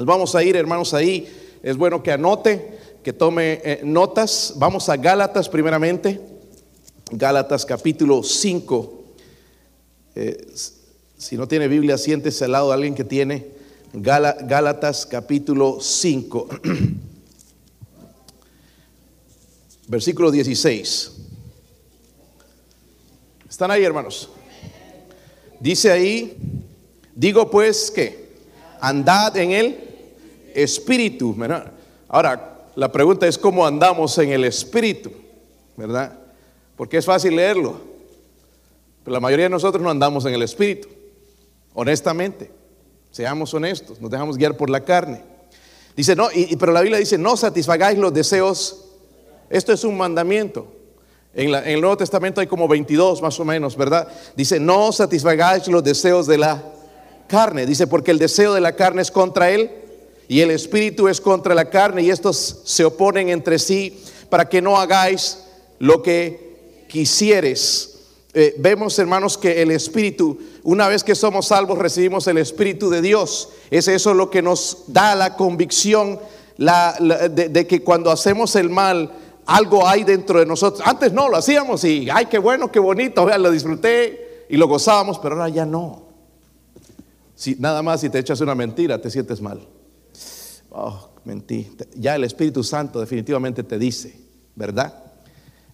Vamos 0.00 0.34
a 0.34 0.42
ir, 0.42 0.56
hermanos, 0.56 0.92
ahí. 0.92 1.60
Es 1.62 1.78
bueno 1.78 2.02
que 2.02 2.12
anote 2.12 2.73
que 3.04 3.12
tome 3.12 3.60
eh, 3.62 3.80
notas. 3.84 4.54
Vamos 4.56 4.88
a 4.88 4.96
Gálatas 4.96 5.48
primeramente. 5.50 6.18
Gálatas 7.12 7.66
capítulo 7.66 8.22
5. 8.22 9.04
Eh, 10.14 10.46
si 11.18 11.36
no 11.36 11.46
tiene 11.46 11.68
Biblia, 11.68 11.98
siéntese 11.98 12.46
al 12.46 12.52
lado 12.52 12.68
de 12.68 12.74
alguien 12.74 12.94
que 12.94 13.04
tiene. 13.04 13.46
Gálatas 13.92 15.04
capítulo 15.04 15.78
5. 15.80 16.48
versículo 19.86 20.30
16. 20.30 21.12
¿Están 23.50 23.70
ahí, 23.70 23.84
hermanos? 23.84 24.30
Dice 25.60 25.92
ahí, 25.92 26.38
digo 27.14 27.50
pues 27.50 27.90
que 27.90 28.30
andad 28.80 29.36
en 29.36 29.50
el 29.52 29.78
espíritu. 30.54 31.36
Ahora, 32.08 32.53
la 32.76 32.90
pregunta 32.90 33.26
es 33.26 33.38
cómo 33.38 33.66
andamos 33.66 34.18
en 34.18 34.30
el 34.30 34.44
espíritu, 34.44 35.10
¿verdad? 35.76 36.18
Porque 36.76 36.98
es 36.98 37.04
fácil 37.04 37.36
leerlo. 37.36 37.80
Pero 39.04 39.12
la 39.12 39.20
mayoría 39.20 39.44
de 39.44 39.50
nosotros 39.50 39.82
no 39.82 39.90
andamos 39.90 40.24
en 40.24 40.34
el 40.34 40.42
espíritu, 40.42 40.88
honestamente. 41.74 42.50
Seamos 43.10 43.54
honestos, 43.54 44.00
nos 44.00 44.10
dejamos 44.10 44.36
guiar 44.36 44.56
por 44.56 44.70
la 44.70 44.80
carne. 44.80 45.22
Dice, 45.96 46.16
no, 46.16 46.28
y, 46.34 46.56
pero 46.56 46.72
la 46.72 46.80
Biblia 46.80 46.98
dice, 46.98 47.16
no 47.16 47.36
satisfagáis 47.36 47.96
los 47.96 48.12
deseos. 48.12 48.86
Esto 49.48 49.72
es 49.72 49.84
un 49.84 49.96
mandamiento. 49.96 50.66
En, 51.32 51.54
el 51.54 51.80
Nuevo 51.80 51.96
Testamento 51.96 52.40
hay 52.40 52.48
como 52.48 52.66
22 52.66 53.22
más 53.22 53.38
o 53.38 53.44
menos, 53.44 53.76
¿verdad? 53.76 54.08
Dice, 54.34 54.58
no 54.58 54.90
satisfagáis 54.90 55.68
los 55.68 55.84
deseos 55.84 56.26
de 56.26 56.38
la 56.38 56.60
carne. 57.28 57.66
Dice, 57.66 57.86
porque 57.86 58.10
el 58.10 58.18
deseo 58.18 58.52
de 58.52 58.60
la 58.60 58.74
carne 58.74 59.02
es 59.02 59.12
contra 59.12 59.50
él 59.50 59.83
y 60.28 60.40
el 60.40 60.50
espíritu 60.50 61.08
es 61.08 61.20
contra 61.20 61.54
la 61.54 61.68
carne 61.70 62.02
y 62.02 62.10
estos 62.10 62.62
se 62.64 62.84
oponen 62.84 63.28
entre 63.28 63.58
sí 63.58 64.00
para 64.28 64.48
que 64.48 64.62
no 64.62 64.78
hagáis 64.78 65.40
lo 65.78 66.02
que 66.02 66.84
quisieres. 66.88 67.90
Eh, 68.32 68.54
vemos, 68.58 68.98
hermanos, 68.98 69.38
que 69.38 69.62
el 69.62 69.70
espíritu, 69.70 70.38
una 70.64 70.88
vez 70.88 71.04
que 71.04 71.14
somos 71.14 71.48
salvos, 71.48 71.78
recibimos 71.78 72.26
el 72.26 72.38
espíritu 72.38 72.90
de 72.90 73.00
Dios. 73.00 73.50
Es 73.70 73.86
eso 73.86 74.12
lo 74.14 74.30
que 74.30 74.42
nos 74.42 74.84
da 74.88 75.14
la 75.14 75.36
convicción 75.36 76.18
de, 76.58 77.66
que 77.68 77.82
cuando 77.82 78.10
hacemos 78.10 78.56
el 78.56 78.70
mal, 78.70 79.12
algo 79.46 79.86
hay 79.86 80.04
dentro 80.04 80.40
de 80.40 80.46
nosotros. 80.46 80.86
Antes 80.86 81.12
no, 81.12 81.28
lo 81.28 81.36
hacíamos 81.36 81.84
y, 81.84 82.08
ay, 82.10 82.26
qué 82.26 82.38
bueno, 82.38 82.72
qué 82.72 82.80
bonito, 82.80 83.26
lo 83.38 83.50
disfruté 83.50 84.46
y 84.48 84.56
lo 84.56 84.66
gozábamos, 84.66 85.18
pero 85.18 85.36
ahora 85.36 85.48
ya 85.48 85.66
no. 85.66 86.02
Si, 87.36 87.56
nada 87.58 87.82
más 87.82 88.00
si 88.00 88.08
te 88.08 88.18
echas 88.18 88.40
una 88.40 88.54
mentira, 88.54 89.00
te 89.00 89.10
sientes 89.10 89.40
mal. 89.40 89.66
Oh, 90.76 91.08
mentí. 91.24 91.70
Ya 91.94 92.16
el 92.16 92.24
Espíritu 92.24 92.64
Santo 92.64 92.98
definitivamente 92.98 93.62
te 93.62 93.78
dice, 93.78 94.18
¿verdad? 94.56 94.92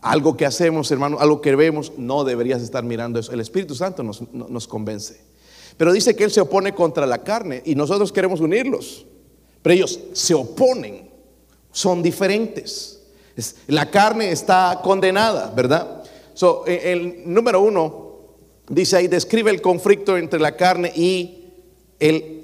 Algo 0.02 0.36
que 0.36 0.44
hacemos, 0.44 0.90
hermano, 0.90 1.18
algo 1.18 1.40
que 1.40 1.56
vemos, 1.56 1.92
no 1.96 2.22
deberías 2.22 2.60
estar 2.60 2.84
mirando 2.84 3.18
eso. 3.18 3.32
El 3.32 3.40
Espíritu 3.40 3.74
Santo 3.74 4.02
nos, 4.02 4.30
nos 4.30 4.68
convence. 4.68 5.22
Pero 5.78 5.94
dice 5.94 6.14
que 6.14 6.24
Él 6.24 6.30
se 6.30 6.42
opone 6.42 6.74
contra 6.74 7.06
la 7.06 7.22
carne 7.22 7.62
y 7.64 7.74
nosotros 7.74 8.12
queremos 8.12 8.40
unirlos. 8.40 9.06
Pero 9.62 9.74
ellos 9.74 9.98
se 10.12 10.34
oponen, 10.34 11.10
son 11.72 12.02
diferentes. 12.02 13.00
La 13.68 13.90
carne 13.90 14.32
está 14.32 14.80
condenada, 14.84 15.50
¿verdad? 15.56 16.04
So, 16.34 16.66
e, 16.66 16.92
el 16.92 17.22
número 17.24 17.62
uno 17.62 18.18
dice 18.68 18.96
ahí, 18.96 19.08
describe 19.08 19.50
el 19.50 19.62
conflicto 19.62 20.18
entre 20.18 20.40
la 20.40 20.56
carne 20.56 20.92
y 20.94 21.48
el 21.98 22.39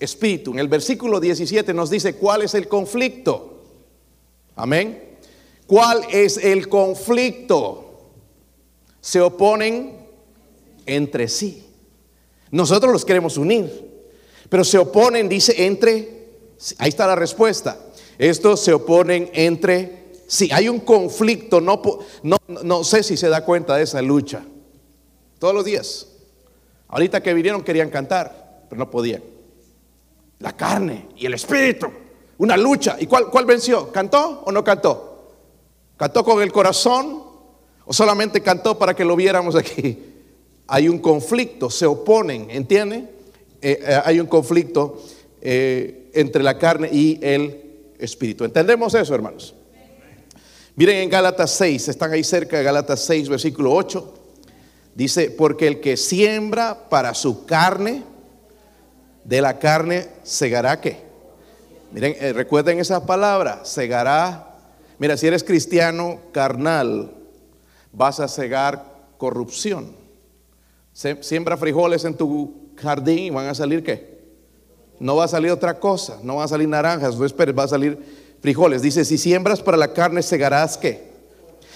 espíritu. 0.00 0.52
En 0.52 0.58
el 0.58 0.68
versículo 0.68 1.20
17 1.20 1.74
nos 1.74 1.90
dice 1.90 2.14
cuál 2.16 2.42
es 2.42 2.54
el 2.54 2.68
conflicto. 2.68 3.62
Amén. 4.56 5.18
¿Cuál 5.66 6.02
es 6.10 6.36
el 6.38 6.68
conflicto? 6.68 8.10
Se 9.00 9.20
oponen 9.20 10.06
entre 10.86 11.28
sí. 11.28 11.64
Nosotros 12.50 12.92
los 12.92 13.04
queremos 13.04 13.36
unir, 13.36 13.70
pero 14.48 14.64
se 14.64 14.78
oponen, 14.78 15.28
dice, 15.28 15.66
entre, 15.66 16.28
ahí 16.78 16.88
está 16.88 17.06
la 17.06 17.14
respuesta. 17.14 17.78
Estos 18.16 18.60
se 18.60 18.72
oponen 18.72 19.30
entre 19.34 20.12
si 20.26 20.50
hay 20.52 20.68
un 20.68 20.80
conflicto, 20.80 21.60
no, 21.60 21.80
no, 22.22 22.36
no 22.64 22.84
sé 22.84 23.02
si 23.02 23.16
se 23.16 23.28
da 23.28 23.44
cuenta 23.44 23.76
de 23.76 23.84
esa 23.84 24.02
lucha. 24.02 24.44
Todos 25.38 25.54
los 25.54 25.64
días. 25.64 26.08
Ahorita 26.88 27.22
que 27.22 27.34
vinieron 27.34 27.62
querían 27.62 27.90
cantar, 27.90 28.64
pero 28.68 28.78
no 28.78 28.90
podían. 28.90 29.22
La 30.40 30.56
carne 30.56 31.08
y 31.16 31.26
el 31.26 31.34
espíritu. 31.34 31.88
Una 32.38 32.56
lucha. 32.56 32.96
¿Y 32.98 33.06
cuál, 33.06 33.30
cuál 33.30 33.44
venció? 33.44 33.90
¿Cantó 33.90 34.42
o 34.44 34.52
no 34.52 34.62
cantó? 34.62 35.34
¿Cantó 35.96 36.24
con 36.24 36.40
el 36.42 36.52
corazón 36.52 37.24
o 37.84 37.92
solamente 37.92 38.40
cantó 38.40 38.78
para 38.78 38.94
que 38.94 39.04
lo 39.04 39.16
viéramos 39.16 39.56
aquí? 39.56 39.98
Hay 40.68 40.88
un 40.88 40.98
conflicto, 40.98 41.70
se 41.70 41.86
oponen, 41.86 42.50
¿entiende? 42.50 43.08
Eh, 43.60 43.80
eh, 43.82 44.00
hay 44.04 44.20
un 44.20 44.26
conflicto 44.26 45.02
eh, 45.40 46.10
entre 46.14 46.42
la 46.42 46.58
carne 46.58 46.88
y 46.92 47.18
el 47.22 47.94
espíritu. 47.98 48.44
¿Entendemos 48.44 48.94
eso, 48.94 49.14
hermanos? 49.14 49.54
Miren 50.76 50.98
en 50.98 51.10
Gálatas 51.10 51.50
6, 51.52 51.88
están 51.88 52.12
ahí 52.12 52.22
cerca 52.22 52.58
de 52.58 52.62
Gálatas 52.62 53.00
6, 53.04 53.28
versículo 53.28 53.72
8. 53.72 54.14
Dice, 54.94 55.30
porque 55.30 55.66
el 55.66 55.80
que 55.80 55.96
siembra 55.96 56.88
para 56.88 57.14
su 57.14 57.46
carne, 57.46 58.04
de 59.28 59.42
la 59.42 59.58
carne 59.58 60.08
segará 60.22 60.80
qué. 60.80 61.02
Miren, 61.92 62.16
eh, 62.18 62.32
recuerden 62.32 62.78
esa 62.78 63.04
palabra, 63.04 63.60
segará. 63.62 64.56
Mira, 64.98 65.18
si 65.18 65.26
eres 65.26 65.44
cristiano 65.44 66.18
carnal, 66.32 67.12
vas 67.92 68.20
a 68.20 68.28
segar 68.28 68.84
corrupción. 69.18 69.94
Siembra 70.94 71.58
frijoles 71.58 72.06
en 72.06 72.14
tu 72.14 72.70
jardín 72.76 73.18
y 73.18 73.30
van 73.30 73.48
a 73.48 73.54
salir 73.54 73.84
qué. 73.84 74.18
No 74.98 75.16
va 75.16 75.24
a 75.24 75.28
salir 75.28 75.50
otra 75.50 75.78
cosa, 75.78 76.18
no 76.22 76.36
va 76.36 76.44
a 76.44 76.48
salir 76.48 76.66
naranjas, 76.66 77.16
no 77.16 77.26
esperes, 77.26 77.56
va 77.56 77.64
a 77.64 77.68
salir 77.68 77.98
frijoles. 78.40 78.80
Dice, 78.80 79.04
si 79.04 79.18
siembras 79.18 79.60
para 79.60 79.76
la 79.76 79.92
carne, 79.92 80.22
segarás 80.22 80.78
qué. 80.78 81.06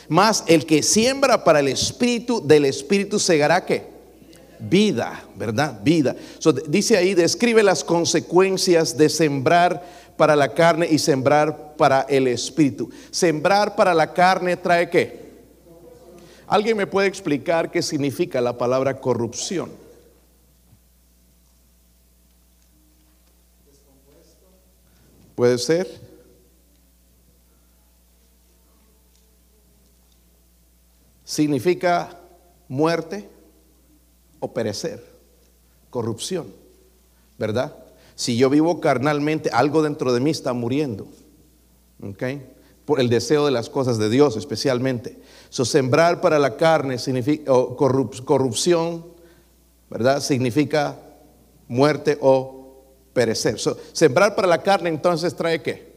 Más 0.08 0.42
el 0.46 0.64
que 0.64 0.82
siembra 0.82 1.44
para 1.44 1.60
el 1.60 1.68
espíritu, 1.68 2.44
del 2.44 2.64
espíritu 2.64 3.18
segará 3.18 3.64
qué. 3.66 3.91
Vida, 4.68 5.24
¿verdad? 5.36 5.80
Vida. 5.82 6.14
dice 6.68 6.96
ahí, 6.96 7.14
describe 7.14 7.62
las 7.62 7.82
consecuencias 7.82 8.96
de 8.96 9.08
sembrar 9.08 9.82
para 10.16 10.36
la 10.36 10.54
carne 10.54 10.86
y 10.90 10.98
sembrar 10.98 11.76
para 11.76 12.02
el 12.02 12.28
espíritu. 12.28 12.90
Sembrar 13.10 13.74
para 13.74 13.92
la 13.92 14.12
carne 14.12 14.56
trae 14.56 14.88
qué. 14.88 15.22
¿Alguien 16.46 16.76
me 16.76 16.86
puede 16.86 17.08
explicar 17.08 17.70
qué 17.70 17.82
significa 17.82 18.40
la 18.40 18.56
palabra 18.56 19.00
corrupción? 19.00 19.70
¿Puede 25.34 25.58
ser? 25.58 25.88
significa 31.32 32.20
muerte 32.68 33.26
o 34.42 34.52
perecer, 34.52 35.00
corrupción, 35.88 36.52
¿verdad? 37.38 37.76
Si 38.16 38.36
yo 38.36 38.50
vivo 38.50 38.80
carnalmente, 38.80 39.50
algo 39.50 39.82
dentro 39.82 40.12
de 40.12 40.18
mí 40.18 40.30
está 40.30 40.52
muriendo, 40.52 41.06
¿ok? 42.02 42.24
Por 42.84 42.98
el 42.98 43.08
deseo 43.08 43.46
de 43.46 43.52
las 43.52 43.70
cosas 43.70 43.98
de 43.98 44.10
Dios 44.10 44.36
especialmente. 44.36 45.22
So, 45.48 45.64
sembrar 45.64 46.20
para 46.20 46.40
la 46.40 46.56
carne 46.56 46.98
significa 46.98 47.52
o 47.52 47.76
corrupción, 47.76 49.06
¿verdad? 49.88 50.20
Significa 50.20 50.98
muerte 51.68 52.18
o 52.20 52.82
perecer. 53.12 53.58
sembrar 53.92 54.34
para 54.34 54.48
la 54.48 54.60
carne 54.60 54.88
entonces 54.88 55.36
trae 55.36 55.62
qué? 55.62 55.92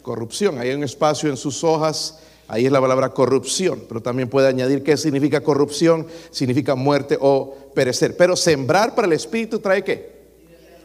Corrupción. 0.00 0.60
Hay 0.60 0.70
un 0.70 0.84
espacio 0.84 1.28
en 1.28 1.36
sus 1.36 1.64
hojas 1.64 2.20
Ahí 2.48 2.66
es 2.66 2.72
la 2.72 2.80
palabra 2.80 3.08
corrupción, 3.10 3.82
pero 3.88 4.00
también 4.00 4.28
puede 4.28 4.46
añadir 4.48 4.84
qué 4.84 4.96
significa 4.96 5.40
corrupción, 5.40 6.06
significa 6.30 6.76
muerte 6.76 7.18
o 7.20 7.54
perecer. 7.74 8.16
Pero 8.16 8.36
sembrar 8.36 8.94
para 8.94 9.06
el 9.06 9.14
Espíritu 9.14 9.58
trae 9.58 9.82
qué? 9.82 10.16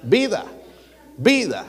Vida, 0.01 0.45
vida. 1.17 1.67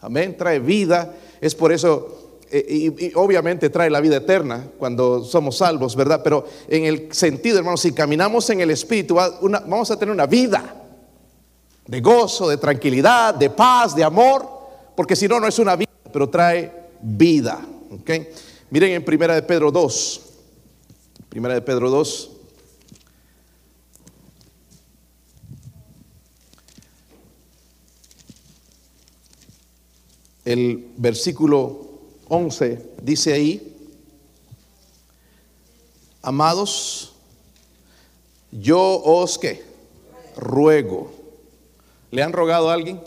Amén, 0.00 0.36
trae 0.36 0.58
vida. 0.58 1.14
Es 1.42 1.54
por 1.54 1.72
eso, 1.72 2.38
eh, 2.50 2.94
y, 2.98 3.12
obviamente 3.16 3.68
trae 3.68 3.90
la 3.90 4.00
vida 4.00 4.16
eterna 4.16 4.66
cuando 4.78 5.22
somos 5.22 5.58
salvos, 5.58 5.94
¿verdad? 5.94 6.22
Pero 6.24 6.46
en 6.68 6.86
el 6.86 7.12
sentido, 7.12 7.58
hermanos, 7.58 7.82
si 7.82 7.92
caminamos 7.92 8.48
en 8.48 8.62
el 8.62 8.70
Espíritu, 8.70 9.16
vamos 9.16 9.90
a 9.90 9.98
tener 9.98 10.14
una 10.14 10.26
vida 10.26 10.84
de 11.86 12.00
gozo, 12.00 12.48
de 12.48 12.56
tranquilidad, 12.56 13.34
de 13.34 13.50
paz, 13.50 13.94
de 13.94 14.04
amor, 14.04 14.48
porque 14.96 15.14
si 15.14 15.28
no, 15.28 15.38
no 15.38 15.46
es 15.46 15.58
una 15.58 15.76
vida, 15.76 15.90
pero 16.10 16.30
trae 16.30 16.72
vida. 17.02 17.60
¿okay? 17.90 18.28
Miren 18.74 18.90
en 18.90 19.04
Primera 19.04 19.36
de 19.36 19.42
Pedro 19.42 19.70
2. 19.70 20.20
Primera 21.28 21.54
de 21.54 21.62
Pedro 21.62 21.90
2. 21.90 22.30
El 30.44 30.88
versículo 30.96 31.86
11 32.26 32.94
dice 33.00 33.32
ahí, 33.32 33.76
amados, 36.20 37.14
yo 38.50 38.80
os 39.04 39.38
que 39.38 39.62
ruego. 40.36 41.12
¿Le 42.10 42.24
han 42.24 42.32
rogado 42.32 42.70
a 42.70 42.74
alguien? 42.74 43.00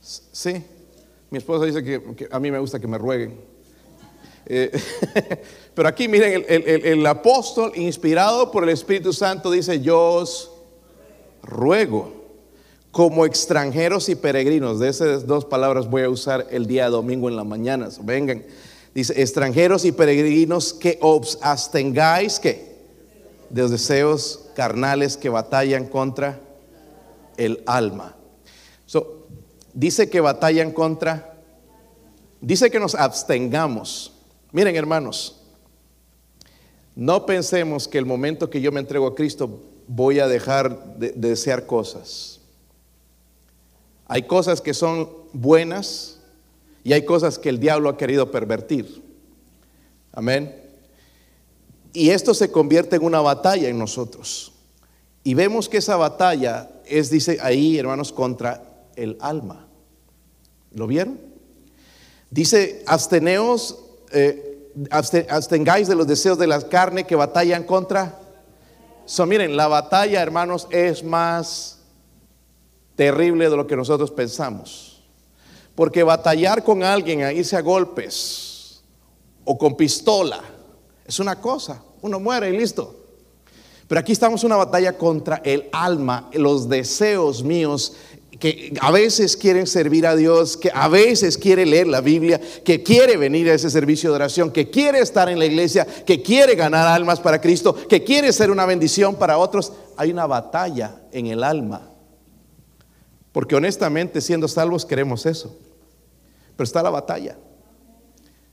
Sí. 0.00 0.64
Mi 1.30 1.36
esposa 1.36 1.66
dice 1.66 1.84
que, 1.84 2.14
que 2.14 2.28
a 2.32 2.40
mí 2.40 2.50
me 2.50 2.58
gusta 2.58 2.80
que 2.80 2.88
me 2.88 2.96
rueguen. 2.96 3.51
Eh, 4.46 4.70
pero 5.74 5.88
aquí 5.88 6.08
miren, 6.08 6.44
el, 6.48 7.06
apóstol 7.06 7.72
inspirado 7.76 8.50
por 8.50 8.64
el 8.64 8.70
Espíritu 8.70 9.12
Santo 9.12 9.50
dice, 9.50 9.80
yo 9.80 10.00
os 10.00 10.50
ruego 11.42 12.12
como 12.90 13.24
extranjeros 13.24 14.08
y 14.08 14.14
peregrinos. 14.14 14.78
De 14.78 14.88
esas 14.88 15.26
dos 15.26 15.44
palabras 15.44 15.88
voy 15.88 16.02
a 16.02 16.10
usar 16.10 16.46
el 16.50 16.66
día 16.66 16.88
domingo 16.90 17.28
en 17.28 17.36
la 17.36 17.44
mañana. 17.44 17.88
Vengan. 18.02 18.44
Dice, 18.94 19.20
extranjeros 19.22 19.86
y 19.86 19.92
peregrinos 19.92 20.74
que 20.74 20.98
os 21.00 21.38
abstengáis 21.40 22.38
que 22.38 22.72
de 23.48 23.62
los 23.62 23.70
deseos 23.70 24.48
carnales 24.54 25.16
que 25.16 25.28
batallan 25.28 25.86
contra 25.86 26.40
el 27.36 27.62
alma. 27.66 28.16
dice 29.74 30.10
que 30.10 30.20
batallan 30.20 30.70
contra, 30.72 31.38
dice 32.40 32.70
que 32.70 32.78
nos 32.78 32.94
abstengamos. 32.94 34.11
Miren 34.52 34.76
hermanos, 34.76 35.40
no 36.94 37.24
pensemos 37.24 37.88
que 37.88 37.98
el 37.98 38.04
momento 38.04 38.50
que 38.50 38.60
yo 38.60 38.70
me 38.70 38.80
entrego 38.80 39.06
a 39.06 39.14
Cristo 39.14 39.62
voy 39.88 40.20
a 40.20 40.28
dejar 40.28 40.96
de 40.96 41.12
desear 41.12 41.66
cosas. 41.66 42.40
Hay 44.06 44.24
cosas 44.24 44.60
que 44.60 44.74
son 44.74 45.08
buenas 45.32 46.18
y 46.84 46.92
hay 46.92 47.04
cosas 47.06 47.38
que 47.38 47.48
el 47.48 47.58
diablo 47.58 47.88
ha 47.88 47.96
querido 47.96 48.30
pervertir. 48.30 49.02
Amén. 50.12 50.54
Y 51.94 52.10
esto 52.10 52.34
se 52.34 52.50
convierte 52.50 52.96
en 52.96 53.04
una 53.04 53.20
batalla 53.20 53.68
en 53.68 53.78
nosotros. 53.78 54.52
Y 55.24 55.32
vemos 55.32 55.68
que 55.68 55.78
esa 55.78 55.96
batalla 55.96 56.70
es, 56.84 57.08
dice 57.08 57.38
ahí, 57.40 57.78
hermanos, 57.78 58.12
contra 58.12 58.86
el 58.96 59.16
alma. 59.20 59.66
¿Lo 60.74 60.86
vieron? 60.86 61.18
Dice, 62.30 62.82
absteneos, 62.86 63.78
eh, 64.12 64.70
abstengáis 64.90 65.88
de 65.88 65.94
los 65.94 66.06
deseos 66.06 66.38
de 66.38 66.46
la 66.46 66.60
carne 66.68 67.04
que 67.04 67.16
batallan 67.16 67.64
contra. 67.64 68.18
So, 69.04 69.26
miren, 69.26 69.56
la 69.56 69.68
batalla, 69.68 70.22
hermanos, 70.22 70.66
es 70.70 71.02
más 71.02 71.78
terrible 72.94 73.50
de 73.50 73.56
lo 73.56 73.66
que 73.66 73.76
nosotros 73.76 74.10
pensamos. 74.10 75.02
Porque 75.74 76.02
batallar 76.02 76.62
con 76.62 76.82
alguien 76.82 77.22
a 77.22 77.32
irse 77.32 77.56
a 77.56 77.62
golpes 77.62 78.82
o 79.44 79.56
con 79.56 79.76
pistola 79.76 80.40
es 81.04 81.18
una 81.18 81.40
cosa, 81.40 81.82
uno 82.00 82.20
muere 82.20 82.50
y 82.50 82.56
listo. 82.56 82.96
Pero 83.88 84.00
aquí 84.00 84.12
estamos 84.12 84.42
en 84.42 84.46
una 84.46 84.56
batalla 84.56 84.96
contra 84.96 85.42
el 85.44 85.68
alma, 85.72 86.30
los 86.32 86.68
deseos 86.68 87.42
míos 87.42 87.94
que 88.38 88.72
a 88.80 88.90
veces 88.90 89.36
quieren 89.36 89.66
servir 89.66 90.06
a 90.06 90.16
Dios, 90.16 90.56
que 90.56 90.70
a 90.74 90.88
veces 90.88 91.36
quiere 91.36 91.66
leer 91.66 91.86
la 91.86 92.00
Biblia, 92.00 92.40
que 92.64 92.82
quiere 92.82 93.16
venir 93.16 93.48
a 93.50 93.54
ese 93.54 93.70
servicio 93.70 94.10
de 94.10 94.16
oración, 94.16 94.50
que 94.50 94.70
quiere 94.70 95.00
estar 95.00 95.28
en 95.28 95.38
la 95.38 95.44
iglesia, 95.44 95.86
que 95.86 96.22
quiere 96.22 96.54
ganar 96.54 96.86
almas 96.86 97.20
para 97.20 97.40
Cristo, 97.40 97.74
que 97.88 98.02
quiere 98.02 98.32
ser 98.32 98.50
una 98.50 98.66
bendición 98.66 99.16
para 99.16 99.38
otros. 99.38 99.72
Hay 99.96 100.10
una 100.10 100.26
batalla 100.26 101.02
en 101.12 101.26
el 101.26 101.44
alma. 101.44 101.90
Porque 103.32 103.54
honestamente, 103.54 104.20
siendo 104.20 104.48
salvos, 104.48 104.84
queremos 104.84 105.26
eso. 105.26 105.56
Pero 106.56 106.64
está 106.64 106.82
la 106.82 106.90
batalla 106.90 107.36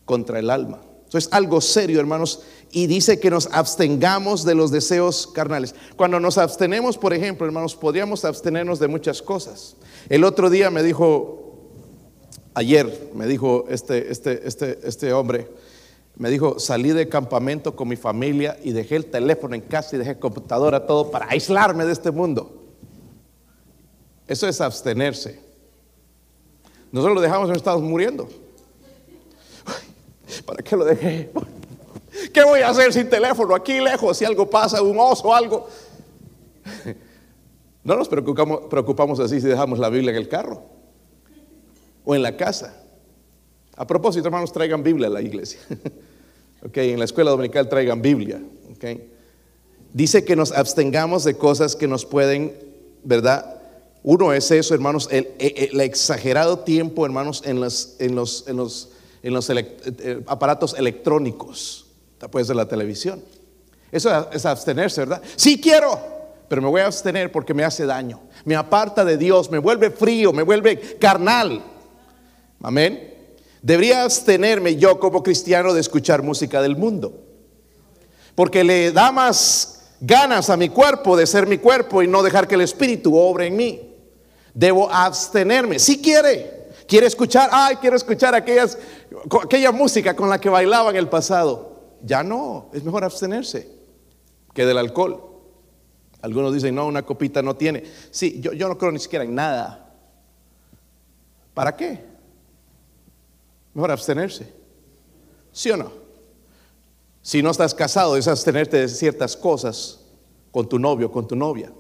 contra 0.06 0.40
el 0.40 0.50
alma. 0.50 0.82
Eso 1.10 1.18
es 1.18 1.28
algo 1.32 1.60
serio, 1.60 2.00
hermanos. 2.00 2.44
Y 2.72 2.86
dice 2.86 3.20
que 3.20 3.32
nos 3.32 3.48
abstengamos 3.52 4.46
de 4.46 4.54
los 4.54 4.70
deseos 4.70 5.26
carnales. 5.26 5.74
Cuando 5.96 6.20
nos 6.20 6.38
abstenemos, 6.38 7.00
por 7.00 7.14
ejemplo, 7.16 7.48
hermanos, 7.48 7.76
podríamos 7.76 8.24
abstenernos 8.26 8.80
de 8.80 8.88
muchas 8.88 9.22
cosas. 9.24 9.76
El 10.08 10.24
otro 10.24 10.52
día 10.52 10.70
me 10.70 10.84
dijo, 10.84 11.58
ayer 12.54 13.10
me 13.16 13.26
dijo 13.26 13.66
este, 13.70 14.12
este, 14.12 14.48
este, 14.48 14.80
este 14.84 15.12
hombre, 15.12 15.50
me 16.16 16.30
dijo, 16.30 16.60
salí 16.60 16.92
de 16.92 17.10
campamento 17.10 17.76
con 17.76 17.88
mi 17.88 17.96
familia 17.96 18.60
y 18.64 18.72
dejé 18.72 18.98
el 18.98 19.06
teléfono 19.06 19.56
en 19.56 19.62
casa 19.62 19.96
y 19.96 20.00
dejé 20.00 20.20
computadora, 20.20 20.86
todo 20.86 21.10
para 21.10 21.28
aislarme 21.30 21.86
de 21.86 21.94
este 21.94 22.12
mundo. 22.12 22.56
Eso 24.28 24.48
es 24.48 24.62
abstenerse. 24.62 25.40
Nosotros 26.92 27.16
lo 27.16 27.22
dejamos 27.22 27.50
y 27.50 27.54
estamos 27.54 27.82
muriendo. 27.82 28.30
¿Para 30.46 30.64
qué 30.64 30.76
lo 30.76 30.86
dejé? 30.86 31.32
¿Qué 32.34 32.44
voy 32.44 32.62
a 32.62 32.70
hacer 32.70 32.92
sin 32.94 33.10
teléfono 33.10 33.54
aquí 33.56 33.80
lejos 33.80 34.18
si 34.18 34.26
algo 34.26 34.50
pasa, 34.50 34.82
un 34.82 34.98
oso 35.00 35.34
algo? 35.34 35.68
No 37.82 37.96
nos 37.96 38.10
preocupamos, 38.10 39.20
así 39.20 39.40
si 39.40 39.48
dejamos 39.48 39.80
la 39.80 39.90
Biblia 39.90 40.12
en 40.12 40.18
el 40.18 40.28
carro 40.28 40.62
o 42.04 42.14
en 42.14 42.22
la 42.22 42.36
casa. 42.36 42.76
A 43.76 43.88
propósito, 43.88 44.28
hermanos, 44.28 44.52
traigan 44.52 44.84
Biblia 44.84 45.08
a 45.08 45.12
la 45.12 45.22
iglesia. 45.22 45.60
Okay, 46.62 46.92
en 46.92 47.00
la 47.00 47.06
escuela 47.06 47.32
dominical 47.32 47.70
traigan 47.70 48.02
Biblia. 48.02 48.42
Okay. 48.76 49.10
Dice 49.94 50.26
que 50.26 50.36
nos 50.36 50.52
abstengamos 50.52 51.24
de 51.24 51.36
cosas 51.36 51.76
que 51.76 51.88
nos 51.88 52.06
pueden, 52.06 52.54
¿verdad? 53.04 53.62
Uno 54.04 54.34
es 54.34 54.52
eso, 54.52 54.74
hermanos, 54.74 55.08
el, 55.12 55.80
exagerado 55.80 56.60
tiempo, 56.60 57.06
hermanos, 57.06 57.44
en 57.46 57.60
los, 57.60 57.96
en 58.00 58.14
los, 58.14 58.46
en 58.48 58.58
los, 58.58 58.90
en 59.22 59.34
los 59.34 59.50
eh, 59.50 60.24
aparatos 60.28 60.76
electrónicos, 60.78 61.88
puede 62.32 62.46
ser 62.46 62.56
la 62.56 62.68
televisión. 62.68 63.22
Eso 63.92 64.30
es 64.32 64.46
abstenerse, 64.46 65.02
¿verdad? 65.02 65.22
Sí 65.36 65.60
quiero, 65.60 66.00
pero 66.48 66.62
me 66.62 66.68
voy 66.68 66.82
a 66.82 66.86
abstener 66.86 67.32
porque 67.32 67.54
me 67.54 67.64
hace 67.64 67.86
daño. 67.86 68.22
Me 68.46 68.56
aparta 68.56 69.04
de 69.04 69.18
Dios, 69.18 69.50
me 69.50 69.58
vuelve 69.58 69.90
frío, 69.92 70.32
me 70.32 70.44
vuelve 70.44 70.98
carnal. 71.00 71.64
Amén. 72.62 73.14
Debería 73.62 74.04
abstenerme 74.04 74.76
yo 74.76 75.00
como 75.00 75.24
cristiano 75.24 75.74
de 75.74 75.82
escuchar 75.82 76.24
música 76.24 76.62
del 76.62 76.76
mundo. 76.76 77.26
Porque 78.36 78.64
le 78.64 78.92
da 78.92 79.12
más 79.12 79.96
ganas 80.00 80.50
a 80.50 80.58
mi 80.58 80.70
cuerpo 80.70 81.18
de 81.18 81.28
ser 81.28 81.46
mi 81.46 81.58
cuerpo 81.58 82.02
y 82.02 82.08
no 82.08 82.24
dejar 82.24 82.48
que 82.48 82.56
el 82.56 82.62
Espíritu 82.62 83.18
obre 83.18 83.48
en 83.48 83.56
mí. 83.56 83.82
Debo 84.54 84.92
abstenerme. 84.92 85.80
Si 85.80 86.02
quiere, 86.02 86.59
quiere 86.90 87.06
escuchar, 87.06 87.50
ay, 87.54 87.76
quiero 87.76 87.96
escuchar 87.96 88.34
aquellas, 88.34 88.78
aquella 89.44 89.72
música 89.72 90.16
con 90.16 90.28
la 90.28 90.42
que 90.42 90.50
bailaba 90.50 90.90
en 90.90 90.96
el 90.96 91.08
pasado. 91.08 91.78
Ya 92.02 92.24
no, 92.24 92.70
es 92.74 92.84
mejor 92.84 93.04
abstenerse 93.04 93.70
que 94.54 94.66
del 94.66 94.78
alcohol. 94.78 95.24
Algunos 96.22 96.54
dicen, 96.54 96.76
no, 96.76 96.88
una 96.88 97.04
copita 97.06 97.42
no 97.42 97.56
tiene. 97.56 97.84
Sí, 98.10 98.42
yo, 98.42 98.52
yo 98.54 98.68
no 98.68 98.78
creo 98.78 98.92
ni 98.92 99.00
siquiera 99.00 99.24
en 99.24 99.36
nada. 99.36 99.94
¿Para 101.54 101.76
qué? 101.76 102.04
Mejor 103.74 103.92
abstenerse. 103.92 104.52
¿Sí 105.52 105.70
o 105.70 105.78
no? 105.78 105.92
Si 107.22 107.44
no 107.44 107.52
estás 107.52 107.76
casado, 107.76 108.18
es 108.18 108.28
abstenerte 108.28 108.78
de 108.78 108.88
ciertas 108.90 109.38
cosas 109.38 110.00
con 110.52 110.68
tu 110.68 110.80
novio, 110.80 111.12
con 111.12 111.28
tu 111.28 111.36
novia. 111.36 111.72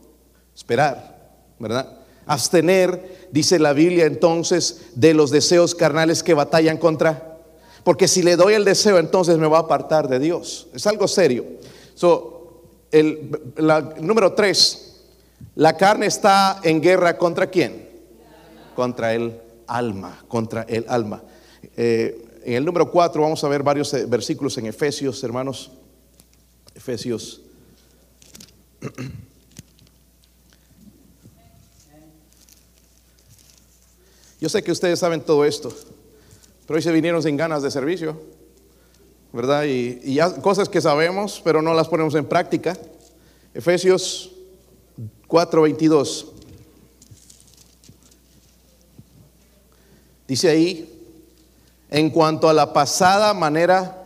Esperar, 0.55 1.33
¿verdad? 1.57 1.98
Abstener, 2.29 3.27
dice 3.31 3.57
la 3.57 3.73
Biblia 3.73 4.05
entonces, 4.05 4.91
de 4.93 5.15
los 5.15 5.31
deseos 5.31 5.73
carnales 5.73 6.21
que 6.21 6.35
batallan 6.35 6.77
contra. 6.77 7.39
Porque 7.83 8.07
si 8.07 8.21
le 8.21 8.35
doy 8.35 8.53
el 8.53 8.65
deseo, 8.65 8.99
entonces 8.99 9.39
me 9.39 9.47
va 9.47 9.57
a 9.57 9.61
apartar 9.61 10.07
de 10.07 10.19
Dios. 10.19 10.67
Es 10.71 10.85
algo 10.85 11.07
serio. 11.07 11.43
So, 11.95 12.61
el, 12.91 13.31
número 13.99 14.33
tres, 14.33 15.01
la 15.55 15.75
carne 15.75 16.05
está 16.05 16.59
en 16.63 16.79
guerra 16.81 17.17
contra 17.17 17.47
quién? 17.47 17.89
Contra 18.75 19.15
el 19.15 19.35
alma, 19.65 20.23
contra 20.27 20.67
el 20.69 20.85
alma. 20.87 21.23
Eh, 21.75 22.27
en 22.43 22.53
el 22.53 22.63
número 22.63 22.91
cuatro 22.91 23.23
vamos 23.23 23.43
a 23.43 23.49
ver 23.49 23.63
varios 23.63 23.91
eh, 23.95 24.05
versículos 24.05 24.55
en 24.59 24.67
Efesios, 24.67 25.23
hermanos. 25.23 25.71
Efesios 26.75 27.41
Yo 34.39 34.47
sé 34.47 34.63
que 34.63 34.71
ustedes 34.71 34.99
saben 34.99 35.21
todo 35.21 35.43
esto, 35.43 35.73
pero 36.65 36.77
hoy 36.77 36.81
se 36.81 36.93
vinieron 36.93 37.21
sin 37.21 37.35
ganas 37.35 37.61
de 37.61 37.69
servicio, 37.69 38.21
¿verdad? 39.33 39.65
Y, 39.65 40.17
cosas 40.41 40.69
que 40.69 40.79
sabemos, 40.79 41.41
pero 41.43 41.61
no 41.61 41.73
las 41.73 41.89
ponemos 41.89 42.15
en 42.15 42.25
práctica. 42.25 42.77
Efesios 43.53 44.31
4:22. 45.27 46.27
Dice 50.25 50.49
ahí, 50.49 51.03
en 51.89 52.09
cuanto 52.09 52.47
a 52.47 52.53
la 52.53 52.71
pasada 52.71 53.33
manera, 53.33 54.05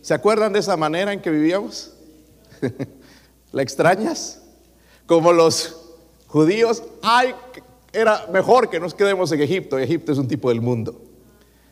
¿se 0.00 0.14
acuerdan 0.14 0.52
de 0.54 0.60
esa 0.60 0.76
manera 0.76 1.12
en 1.12 1.20
que 1.20 1.30
vivíamos? 1.30 1.92
¿La 3.52 3.62
extrañas? 3.62 4.40
Como 5.06 5.32
los 5.32 5.76
judíos, 6.28 6.82
ay, 7.02 7.34
era 7.96 8.26
mejor 8.32 8.68
que 8.68 8.78
nos 8.78 8.94
quedemos 8.94 9.32
en 9.32 9.40
Egipto. 9.40 9.78
Egipto 9.78 10.12
es 10.12 10.18
un 10.18 10.28
tipo 10.28 10.48
del 10.50 10.60
mundo. 10.60 11.00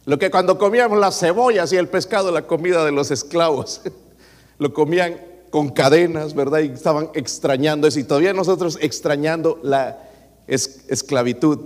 Lo 0.07 0.19
que 0.19 0.31
cuando 0.31 0.59
comíamos 0.59 0.99
las 0.99 1.19
cebollas 1.19 1.73
y 1.73 1.77
el 1.77 1.89
pescado, 1.89 2.31
la 2.31 2.47
comida 2.47 2.85
de 2.85 2.93
los 2.93 3.11
esclavos, 3.11 3.83
lo 4.59 4.73
comían 4.73 5.21
con 5.51 5.71
cadenas, 5.71 6.35
¿verdad? 6.35 6.61
Y 6.61 6.69
estaban 6.69 7.11
extrañando 7.15 7.87
eso. 7.87 8.01
Y 8.01 8.05
todavía 8.05 8.33
nosotros 8.33 8.79
extrañando 8.81 9.61
la 9.63 9.99
esclavitud. 10.47 11.59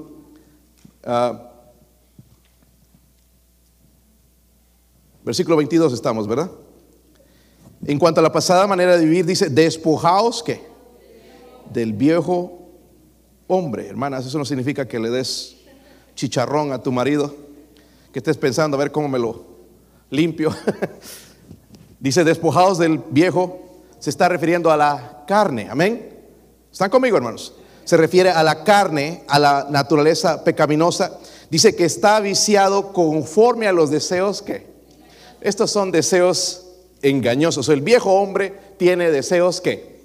Ah, 1.05 1.49
Versículo 5.29 5.59
22 5.59 5.93
estamos, 5.93 6.27
¿verdad? 6.27 6.51
En 7.85 7.99
cuanto 7.99 8.21
a 8.21 8.23
la 8.23 8.33
pasada 8.33 8.67
manera 8.67 8.97
de 8.97 9.05
vivir, 9.05 9.27
dice, 9.27 9.51
despojaos 9.51 10.43
que 10.43 10.67
del 11.71 11.93
viejo 11.93 12.58
hombre. 13.49 13.89
Hermanas, 13.89 14.25
eso 14.25 14.39
no 14.39 14.45
significa 14.45 14.87
que 14.87 15.01
le 15.01 15.11
des 15.11 15.57
chicharrón 16.15 16.73
a 16.73 16.83
tu 16.83 16.93
marido, 16.93 17.35
que 18.13 18.21
estés 18.21 18.37
pensando 18.37 18.77
a 18.77 18.79
ver 18.79 18.93
cómo 18.93 19.09
me 19.09 19.19
lo 19.19 19.45
limpio. 20.11 20.55
dice, 22.01 22.23
despojaos 22.23 22.79
del 22.79 22.99
viejo, 23.11 23.83
se 23.99 24.11
está 24.11 24.29
refiriendo 24.29 24.71
a 24.71 24.77
la 24.77 25.25
carne, 25.27 25.69
amén. 25.69 26.17
¿Están 26.71 26.91
conmigo, 26.91 27.17
hermanos? 27.17 27.55
Se 27.85 27.97
refiere 27.97 28.31
a 28.31 28.43
la 28.43 28.63
carne, 28.63 29.25
a 29.29 29.39
la 29.39 29.67
naturaleza 29.71 30.45
pecaminosa. 30.45 31.19
Dice 31.51 31.75
que 31.75 31.85
está 31.85 32.21
viciado 32.21 32.93
conforme 32.93 33.67
a 33.67 33.73
los 33.73 33.91
deseos 33.91 34.43
que 34.43 34.67
estos 35.41 35.71
son 35.71 35.91
deseos 35.91 36.67
engañosos. 37.01 37.69
El 37.69 37.81
viejo 37.81 38.13
hombre 38.13 38.53
tiene 38.77 39.11
deseos 39.11 39.61
que 39.61 39.99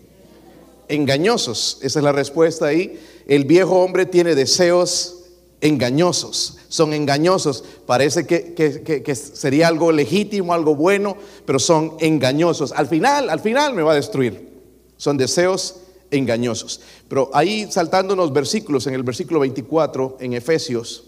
engañosos. 0.88 1.79
Esa 1.82 1.99
es 1.99 2.03
la 2.03 2.12
respuesta 2.12 2.67
ahí. 2.67 2.99
El 3.28 3.46
viejo 3.46 3.82
hombre 3.82 4.06
tiene 4.06 4.36
deseos 4.36 5.24
engañosos. 5.62 6.58
Son 6.68 6.94
engañosos. 6.94 7.64
Parece 7.86 8.26
que, 8.26 8.54
que, 8.54 9.16
sería 9.16 9.68
algo 9.68 9.92
legítimo, 9.92 10.54
algo 10.54 10.76
bueno, 10.76 11.16
pero 11.46 11.58
son 11.58 11.96
engañosos. 12.00 12.72
Al 12.74 12.88
final, 12.88 13.30
al 13.30 13.40
final 13.40 13.74
me 13.74 13.82
va 13.82 13.94
a 13.94 13.96
destruir. 13.96 14.52
Son 14.98 15.18
deseos 15.18 15.78
engañosos. 16.12 16.82
Pero 17.08 17.30
ahí 17.34 17.72
saltando 17.72 18.14
unos 18.14 18.34
versículos, 18.34 18.88
en 18.88 18.94
el 18.94 19.04
versículo 19.04 19.40
24, 19.40 20.18
en 20.20 20.34
Efesios, 20.34 21.06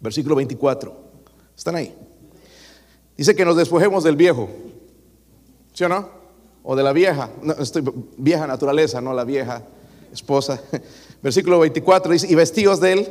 versículo 0.00 0.36
24, 0.36 0.96
¿están 1.56 1.76
ahí? 1.76 1.94
Dice 3.16 3.34
que 3.34 3.44
nos 3.44 3.56
despojemos 3.56 4.02
del 4.02 4.16
viejo, 4.16 4.48
¿sí 5.74 5.84
o 5.84 5.88
no? 5.88 6.08
O 6.62 6.74
de 6.74 6.82
la 6.82 6.92
vieja, 6.92 7.30
estoy, 7.58 7.84
vieja 8.16 8.46
naturaleza, 8.46 9.00
no 9.00 9.12
la 9.12 9.24
vieja 9.24 9.62
esposa. 10.12 10.62
Versículo 11.22 11.58
24 11.60 12.12
dice, 12.12 12.26
y 12.30 12.34
vestidos 12.34 12.80
del 12.80 13.08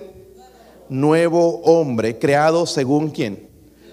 nuevo 0.90 1.62
hombre, 1.62 2.18
creado 2.18 2.66
según 2.66 3.10
quién? 3.10 3.48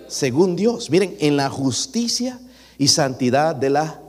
Según 0.09 0.57
Dios. 0.57 0.91
Miren, 0.91 1.17
en 1.21 1.37
la 1.37 1.51
justicia 1.51 2.41
y 2.79 2.89
santidad 2.89 3.55
de 3.55 3.71
la 3.71 4.01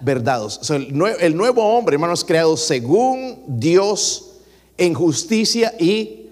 verdad. 0.00 0.46
el, 0.70 1.36
nuevo 1.36 1.62
hombre, 1.64 1.94
hermanos, 1.94 2.24
creado 2.24 2.56
según 2.56 3.42
Dios 3.46 4.32
en 4.76 4.92
justicia 4.92 5.74
y 5.78 6.28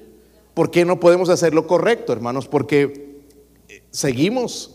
¿por 0.52 0.70
qué 0.70 0.84
no 0.84 1.00
podemos 1.00 1.30
hacer 1.30 1.54
lo 1.54 1.66
correcto, 1.66 2.12
hermanos? 2.12 2.46
Porque 2.46 3.22
eh, 3.68 3.82
seguimos 3.90 4.74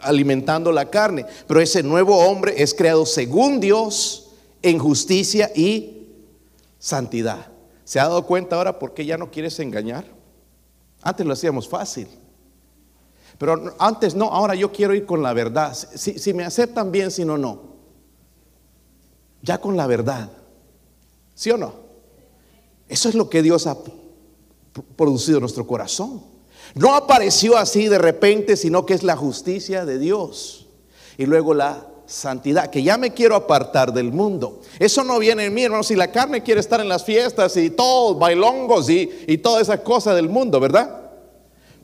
alimentando 0.00 0.70
la 0.70 0.88
carne, 0.88 1.26
pero 1.48 1.60
ese 1.60 1.82
nuevo 1.82 2.16
hombre 2.16 2.54
es 2.62 2.74
creado 2.74 3.04
según 3.06 3.58
Dios 3.58 4.30
en 4.62 4.78
justicia 4.78 5.50
y 5.54 6.06
santidad. 6.78 7.55
¿Se 7.86 8.00
ha 8.00 8.08
dado 8.08 8.26
cuenta 8.26 8.56
ahora 8.56 8.80
por 8.80 8.94
qué 8.94 9.06
ya 9.06 9.16
no 9.16 9.30
quieres 9.30 9.60
engañar? 9.60 10.04
Antes 11.02 11.24
lo 11.24 11.32
hacíamos 11.32 11.68
fácil. 11.68 12.08
Pero 13.38 13.76
antes 13.78 14.16
no, 14.16 14.24
ahora 14.24 14.56
yo 14.56 14.72
quiero 14.72 14.92
ir 14.92 15.06
con 15.06 15.22
la 15.22 15.32
verdad. 15.32 15.72
Si, 15.72 16.34
me 16.34 16.44
aceptan 16.44 16.90
bien, 16.90 17.12
si 17.12 17.24
no, 17.24 17.38
no 17.38 17.76
ya 19.40 19.58
con 19.58 19.76
la 19.76 19.86
verdad. 19.86 20.28
¿Sí 21.36 21.52
o 21.52 21.56
no? 21.56 21.74
Eso 22.88 23.08
es 23.08 23.14
lo 23.14 23.30
que 23.30 23.42
Dios 23.42 23.68
ha 23.68 23.76
producido 24.96 25.38
en 25.38 25.42
nuestro 25.42 25.64
corazón. 25.64 26.24
No 26.74 26.96
apareció 26.96 27.56
así 27.56 27.86
de 27.86 27.98
repente, 27.98 28.56
sino 28.56 28.84
que 28.84 28.94
es 28.94 29.04
la 29.04 29.16
justicia 29.16 29.86
de 29.86 30.00
Dios. 30.00 30.66
Y 31.16 31.26
luego 31.26 31.54
la 31.54 31.86
santidad, 32.06 32.70
que 32.70 32.82
ya 32.82 32.96
me 32.96 33.12
quiero 33.12 33.36
apartar 33.36 33.92
del 33.92 34.12
mundo. 34.12 34.60
Eso 34.78 35.04
no 35.04 35.18
viene 35.18 35.46
en 35.46 35.54
mí, 35.54 35.64
hermano. 35.64 35.82
Si 35.82 35.96
la 35.96 36.10
carne 36.10 36.42
quiere 36.42 36.60
estar 36.60 36.80
en 36.80 36.88
las 36.88 37.04
fiestas 37.04 37.56
y 37.56 37.70
todos 37.70 38.18
bailongos 38.18 38.88
y, 38.88 39.10
y 39.26 39.38
toda 39.38 39.60
esa 39.60 39.82
cosa 39.82 40.14
del 40.14 40.28
mundo, 40.28 40.60
¿verdad? 40.60 41.06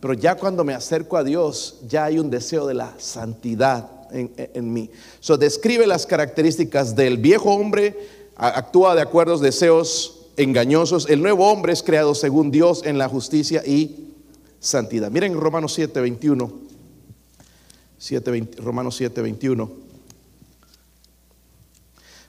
Pero 0.00 0.14
ya 0.14 0.35
cuando 0.35 0.64
me 0.64 0.74
acerco 0.74 1.16
a 1.16 1.22
Dios, 1.22 1.76
ya 1.87 2.04
hay 2.06 2.18
un 2.18 2.28
deseo 2.28 2.66
de 2.66 2.74
la 2.74 2.92
santidad 2.98 3.88
en, 4.12 4.72
mí. 4.72 4.90
So, 5.20 5.37
describe 5.37 5.87
las 5.87 6.06
características 6.06 6.94
del 6.96 7.18
viejo 7.18 7.54
hombre, 7.54 7.96
actúa 8.37 8.94
de 8.94 9.02
acuerdo 9.02 9.35
a 9.35 9.38
deseos 9.38 10.26
engañosos. 10.37 11.08
El 11.08 11.22
nuevo 11.22 11.50
hombre 11.50 11.72
es 11.72 11.82
creado 11.82 12.14
según 12.14 12.50
Dios 12.50 12.82
en 12.85 12.98
la 12.98 13.08
justicia 13.08 13.62
y 13.64 14.08
santidad. 14.61 15.11
Miren 15.11 15.35
Romanos 15.35 15.72
7, 15.74 16.00
21. 16.00 16.52
7, 17.98 18.48
Romanos 18.58 18.96
7, 18.96 19.22
21. 19.22 19.82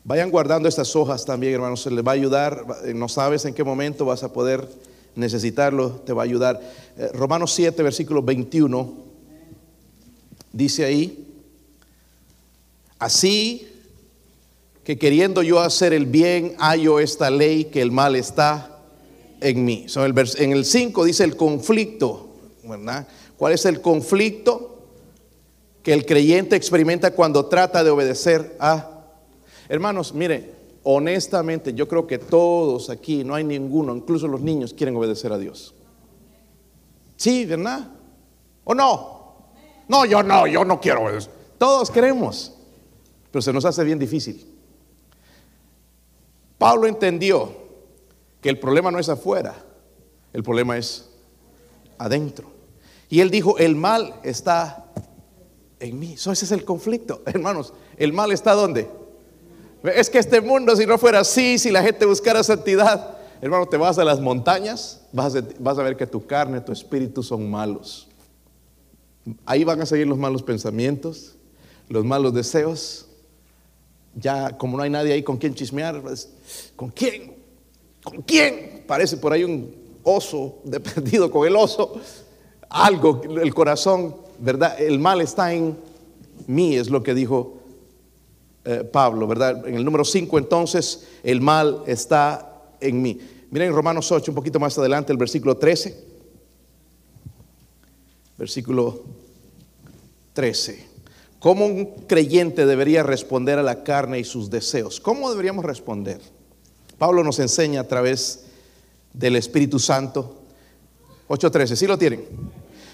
Vayan 0.05 0.31
guardando 0.31 0.67
estas 0.67 0.95
hojas 0.95 1.25
también, 1.25 1.53
hermanos, 1.53 1.81
se 1.81 1.91
les 1.91 2.05
va 2.05 2.11
a 2.11 2.15
ayudar. 2.15 2.65
No 2.93 3.07
sabes 3.07 3.45
en 3.45 3.53
qué 3.53 3.63
momento 3.63 4.05
vas 4.05 4.23
a 4.23 4.33
poder 4.33 4.67
necesitarlo, 5.15 5.91
te 6.05 6.13
va 6.13 6.23
a 6.23 6.25
ayudar. 6.25 6.59
Eh, 6.97 7.09
Romanos 7.13 7.53
7, 7.53 7.81
versículo 7.83 8.21
21, 8.21 8.93
dice 10.51 10.85
ahí, 10.85 11.23
Así 13.03 13.67
que 14.85 14.97
queriendo 14.97 15.43
yo 15.43 15.59
hacer 15.59 15.91
el 15.91 16.05
bien, 16.05 16.55
hallo 16.57 17.01
esta 17.01 17.29
ley 17.29 17.65
que 17.65 17.81
el 17.81 17.91
mal 17.91 18.15
está 18.15 18.79
en 19.41 19.65
mí. 19.65 19.85
en 20.37 20.51
el 20.53 20.63
5 20.63 21.03
dice 21.03 21.25
el 21.25 21.35
conflicto, 21.35 22.29
¿verdad? 22.63 23.05
¿Cuál 23.35 23.51
es 23.51 23.65
el 23.65 23.81
conflicto 23.81 24.85
que 25.83 25.91
el 25.91 26.05
creyente 26.05 26.55
experimenta 26.55 27.11
cuando 27.11 27.47
trata 27.47 27.83
de 27.83 27.89
obedecer 27.89 28.55
a... 28.57 28.92
Hermanos, 29.69 30.13
mire, 30.13 30.51
honestamente 30.83 31.73
yo 31.73 31.87
creo 31.87 32.05
que 32.07 32.17
todos 32.17 32.89
aquí, 32.89 33.23
no 33.23 33.35
hay 33.35 33.43
ninguno, 33.43 33.95
incluso 33.95 34.27
los 34.27 34.41
niños 34.41 34.73
quieren 34.73 34.95
obedecer 34.95 35.31
a 35.31 35.37
Dios. 35.37 35.73
Sí, 37.15 37.45
¿verdad? 37.45 37.89
¿O 38.63 38.73
no? 38.73 39.35
No, 39.87 40.05
yo 40.05 40.23
no, 40.23 40.47
yo 40.47 40.65
no 40.65 40.79
quiero 40.79 41.03
obedecer. 41.03 41.31
Todos 41.57 41.91
queremos 41.91 42.53
pero 43.33 43.41
se 43.41 43.51
nos 43.51 43.65
hace 43.65 43.83
bien 43.83 43.97
difícil. 43.97 44.45
Pablo 46.59 46.85
entendió 46.85 47.51
que 48.39 48.49
el 48.49 48.59
problema 48.59 48.91
no 48.91 48.99
es 48.99 49.09
afuera, 49.09 49.55
el 50.33 50.43
problema 50.43 50.77
es 50.77 51.09
adentro. 51.97 52.51
Y 53.09 53.21
él 53.21 53.31
dijo, 53.31 53.57
el 53.57 53.75
mal 53.75 54.19
está 54.21 54.85
en 55.79 55.97
mí. 55.97 56.13
ese 56.13 56.31
es 56.31 56.51
el 56.51 56.63
conflicto, 56.63 57.23
hermanos. 57.25 57.73
¿El 57.97 58.13
mal 58.13 58.31
está 58.31 58.53
dónde? 58.53 58.87
Es 59.83 60.09
que 60.09 60.17
este 60.17 60.39
mundo, 60.39 60.75
si 60.77 60.85
no 60.85 60.97
fuera 60.97 61.19
así, 61.19 61.57
si 61.59 61.69
la 61.69 61.83
gente 61.83 62.05
buscara 62.05 62.41
santidad, 62.41 63.17
hermano, 63.41 63.65
te 63.65 63.75
vas 63.75 63.97
a 63.97 64.05
las 64.05 64.21
montañas, 64.21 65.01
vas 65.11 65.35
a, 65.35 65.43
vas 65.59 65.77
a 65.77 65.83
ver 65.83 65.97
que 65.97 66.07
tu 66.07 66.25
carne, 66.25 66.61
tu 66.61 66.71
espíritu 66.71 67.21
son 67.21 67.51
malos. 67.51 68.07
Ahí 69.45 69.65
van 69.65 69.81
a 69.81 69.85
seguir 69.85 70.07
los 70.07 70.17
malos 70.17 70.41
pensamientos, 70.41 71.35
los 71.89 72.05
malos 72.05 72.33
deseos, 72.33 73.07
ya 74.15 74.57
como 74.57 74.77
no 74.77 74.83
hay 74.83 74.89
nadie 74.89 75.11
ahí 75.11 75.23
con 75.23 75.37
quien 75.37 75.53
chismear, 75.53 76.01
pues, 76.01 76.29
¿con 76.77 76.89
quién? 76.89 77.35
¿Con 78.03 78.21
quién? 78.21 78.85
Parece 78.87 79.17
por 79.17 79.33
ahí 79.33 79.43
un 79.43 79.75
oso 80.03 80.59
de 80.63 80.79
perdido 80.79 81.29
con 81.29 81.45
el 81.45 81.57
oso. 81.57 81.99
Algo, 82.69 83.21
el 83.23 83.53
corazón, 83.53 84.15
¿verdad? 84.39 84.79
El 84.79 84.97
mal 84.99 85.19
está 85.19 85.53
en 85.53 85.77
mí, 86.47 86.75
es 86.77 86.89
lo 86.89 87.03
que 87.03 87.13
dijo 87.13 87.62
eh, 88.65 88.83
Pablo, 88.83 89.27
¿verdad? 89.27 89.67
En 89.67 89.75
el 89.75 89.83
número 89.83 90.05
5 90.05 90.37
entonces, 90.37 91.07
el 91.23 91.41
mal 91.41 91.83
está 91.85 92.61
en 92.79 93.01
mí. 93.01 93.19
Miren 93.51 93.69
en 93.69 93.75
Romanos 93.75 94.11
8, 94.11 94.31
un 94.31 94.35
poquito 94.35 94.59
más 94.59 94.77
adelante, 94.77 95.11
el 95.11 95.17
versículo 95.17 95.57
13. 95.57 95.95
Versículo 98.37 99.03
13. 100.33 100.87
¿Cómo 101.39 101.65
un 101.65 101.85
creyente 102.07 102.65
debería 102.65 103.03
responder 103.03 103.59
a 103.59 103.63
la 103.63 103.83
carne 103.83 104.19
y 104.19 104.23
sus 104.23 104.49
deseos? 104.49 105.01
¿Cómo 105.01 105.29
deberíamos 105.29 105.65
responder? 105.65 106.21
Pablo 106.97 107.21
nos 107.21 107.39
enseña 107.39 107.81
a 107.81 107.87
través 107.87 108.45
del 109.11 109.35
Espíritu 109.35 109.77
Santo. 109.77 110.37
8.13, 111.27 111.75
¿sí 111.75 111.85
lo 111.85 111.97
tienen? 111.97 112.25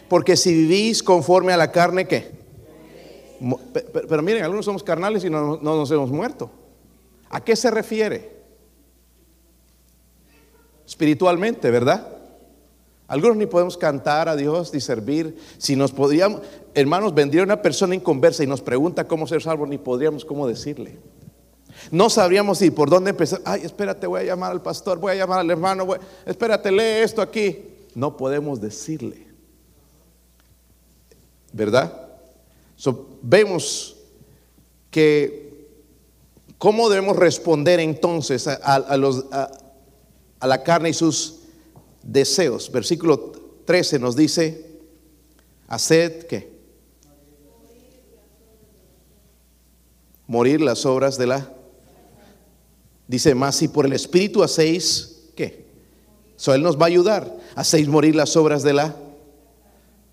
Porque 0.08 0.36
si 0.36 0.52
vivís 0.52 1.04
conforme 1.04 1.54
a 1.54 1.58
la 1.58 1.72
carne, 1.72 2.08
¿qué? 2.08 2.39
Pero, 3.94 4.22
miren, 4.22 4.44
algunos 4.44 4.66
somos 4.66 4.84
carnales 4.84 5.24
y 5.24 5.30
no, 5.30 5.58
no 5.58 5.76
nos 5.78 5.92
hemos 5.92 6.12
muerto. 6.12 6.52
¿A 7.30 7.44
qué 7.44 7.56
se 7.56 7.72
refiere? 7.72 8.40
Espiritualmente, 10.86 11.70
¿verdad? 11.70 12.20
Algunos 13.08 13.38
ni 13.38 13.48
podemos 13.48 13.76
cantar 13.76 14.30
a 14.30 14.36
Dios 14.36 14.74
ni 14.74 14.80
servir. 14.80 15.38
Si 15.58 15.76
nos 15.76 15.92
podríamos, 15.92 16.42
hermanos, 16.76 17.14
vendría 17.14 17.44
una 17.44 17.62
persona 17.62 17.96
inconversa 17.96 18.44
y 18.44 18.48
nos 18.48 18.62
pregunta 18.62 19.08
cómo 19.08 19.26
ser 19.26 19.42
salvo, 19.42 19.66
ni 19.66 19.80
podríamos 19.80 20.24
cómo 20.24 20.48
decirle. 20.48 21.00
No 21.92 22.10
sabríamos 22.10 22.60
si 22.60 22.70
por 22.70 22.90
dónde 22.90 23.12
empezar. 23.12 23.42
Ay, 23.46 23.62
espérate, 23.64 24.06
voy 24.06 24.22
a 24.22 24.26
llamar 24.26 24.52
al 24.52 24.62
pastor, 24.62 25.00
voy 25.00 25.14
a 25.14 25.16
llamar 25.16 25.40
al 25.40 25.50
hermano, 25.50 25.88
espérate, 26.26 26.72
lee 26.72 27.04
esto 27.04 27.22
aquí. 27.22 27.66
No 27.96 28.16
podemos 28.16 28.62
decirle. 28.62 29.28
¿Verdad? 31.52 32.10
Vemos 33.22 33.96
que 34.92 35.68
cómo 36.58 36.90
debemos 36.90 37.16
responder 37.16 37.80
entonces 37.80 38.48
a, 38.48 38.98
los, 38.98 39.26
a 39.32 40.48
la 40.48 40.64
carne 40.64 40.90
y 40.90 40.94
sus 40.94 41.40
deseos. 42.04 42.72
Versículo 42.72 43.32
13 43.66 44.00
nos 44.00 44.16
dice, 44.16 44.66
haced 45.68 46.26
qué? 46.26 46.58
Morir 50.28 50.62
las 50.62 50.86
obras 50.86 51.18
de 51.18 51.28
la... 51.28 51.54
Dice 53.08 53.34
más, 53.34 53.56
si 53.56 53.68
por 53.68 53.86
el 53.86 53.94
Espíritu 53.94 54.44
hacéis, 54.44 55.24
¿qué? 55.36 55.66
So, 56.36 56.54
Él 56.54 56.62
nos 56.62 56.78
va 56.78 56.84
a 56.84 56.88
ayudar. 56.88 57.36
Hacéis 57.56 57.88
morir 57.88 58.16
las 58.16 58.36
obras 58.38 58.64
de 58.64 58.74
la 58.74 58.96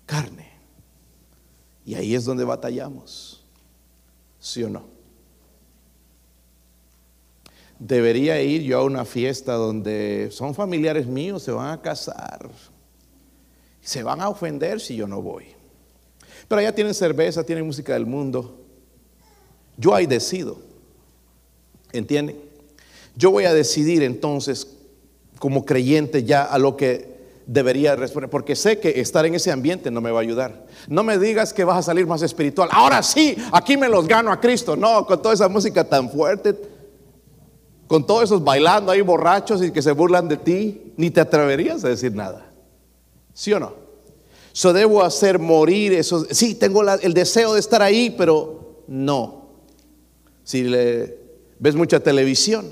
carne. 0.05 0.36
Y 1.87 1.95
ahí 1.95 2.15
es 2.15 2.25
donde 2.25 2.43
batallamos. 2.43 3.41
¿Sí 4.41 4.61
o 4.61 4.69
no? 4.69 4.83
Debería 7.79 8.41
ir 8.41 8.61
yo 8.63 8.79
a 8.79 8.83
una 8.83 9.05
fiesta 9.05 9.53
donde 9.53 10.27
son 10.31 10.53
familiares 10.53 11.07
míos, 11.07 11.43
se 11.43 11.51
van 11.51 11.71
a 11.71 11.81
casar. 11.81 12.49
Se 13.81 14.03
van 14.03 14.19
a 14.19 14.27
ofender 14.27 14.81
si 14.81 14.97
yo 14.97 15.07
no 15.07 15.21
voy. 15.21 15.45
Pero 16.49 16.59
allá 16.59 16.75
tienen 16.75 16.93
cerveza, 16.93 17.45
tienen 17.45 17.65
música 17.65 17.93
del 17.93 18.05
mundo. 18.05 18.59
Yo 19.77 19.95
ahí 19.95 20.07
decido. 20.07 20.57
¿Entienden? 21.93 22.37
Yo 23.15 23.31
voy 23.31 23.45
a 23.45 23.53
decidir 23.53 24.03
entonces 24.03 24.75
como 25.39 25.63
creyente 25.63 26.25
ya 26.25 26.43
a 26.43 26.59
lo 26.59 26.75
que 26.75 27.16
debería 27.47 27.95
responder, 27.95 28.29
porque 28.29 28.55
sé 28.55 28.79
que 28.79 28.99
estar 28.99 29.25
en 29.25 29.33
ese 29.33 29.51
ambiente 29.51 29.89
no 29.89 30.01
me 30.01 30.11
va 30.11 30.19
a 30.19 30.21
ayudar. 30.21 30.67
No 30.87 31.01
me 31.01 31.17
digas 31.17 31.53
que 31.53 31.63
vas 31.63 31.77
a 31.77 31.81
salir 31.81 32.05
más 32.05 32.21
espiritual. 32.21 32.69
Ahora 32.71 33.01
sí, 33.01 33.37
aquí 33.53 33.77
me 33.77 33.87
los 33.87 34.05
gano 34.07 34.31
a 34.31 34.39
Cristo. 34.39 34.75
No, 34.75 35.05
con 35.05 35.21
toda 35.21 35.33
esa 35.33 35.47
música 35.47 35.85
tan 35.85 36.11
fuerte, 36.11 36.55
con 37.87 38.05
todos 38.05 38.25
esos 38.25 38.43
bailando 38.43 38.91
ahí 38.91 39.01
borrachos 39.01 39.63
y 39.63 39.71
que 39.71 39.81
se 39.81 39.93
burlan 39.93 40.27
de 40.27 40.37
ti, 40.37 40.93
ni 40.97 41.09
te 41.09 41.21
atreverías 41.21 41.83
a 41.85 41.89
decir 41.89 42.13
nada. 42.13 42.51
¿Sí 43.33 43.53
o 43.53 43.59
no? 43.59 43.73
So 44.51 44.73
debo 44.73 45.03
hacer 45.03 45.39
morir 45.39 45.93
eso. 45.93 46.25
Sí, 46.29 46.55
tengo 46.55 46.83
el 46.83 47.13
deseo 47.13 47.53
de 47.53 47.59
estar 47.61 47.81
ahí, 47.81 48.09
pero 48.09 48.83
no. 48.87 49.51
Si 50.43 50.63
le 50.63 51.17
ves 51.59 51.75
mucha 51.75 52.01
televisión, 52.01 52.65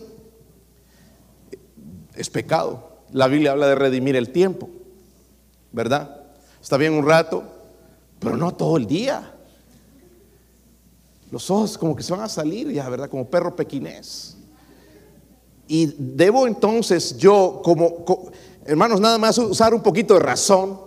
es 2.15 2.29
pecado. 2.29 2.94
La 3.11 3.27
Biblia 3.27 3.51
habla 3.51 3.67
de 3.67 3.75
redimir 3.75 4.15
el 4.15 4.31
tiempo, 4.31 4.69
¿verdad? 5.71 6.23
Está 6.61 6.77
bien 6.77 6.93
un 6.93 7.05
rato, 7.05 7.43
pero 8.19 8.37
no 8.37 8.53
todo 8.53 8.77
el 8.77 8.87
día. 8.87 9.33
Los 11.31 11.49
ojos 11.51 11.77
como 11.77 11.95
que 11.95 12.03
se 12.03 12.13
van 12.13 12.21
a 12.21 12.29
salir 12.29 12.71
ya, 12.71 12.87
¿verdad? 12.89 13.09
Como 13.09 13.29
perro 13.29 13.55
pequinés. 13.55 14.37
Y 15.67 15.95
debo 15.97 16.47
entonces 16.47 17.17
yo, 17.17 17.61
como, 17.63 18.31
hermanos, 18.65 18.99
nada 18.99 19.17
más 19.17 19.37
usar 19.37 19.73
un 19.73 19.81
poquito 19.81 20.15
de 20.15 20.19
razón, 20.21 20.79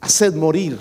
hacer 0.00 0.32
morir, 0.32 0.78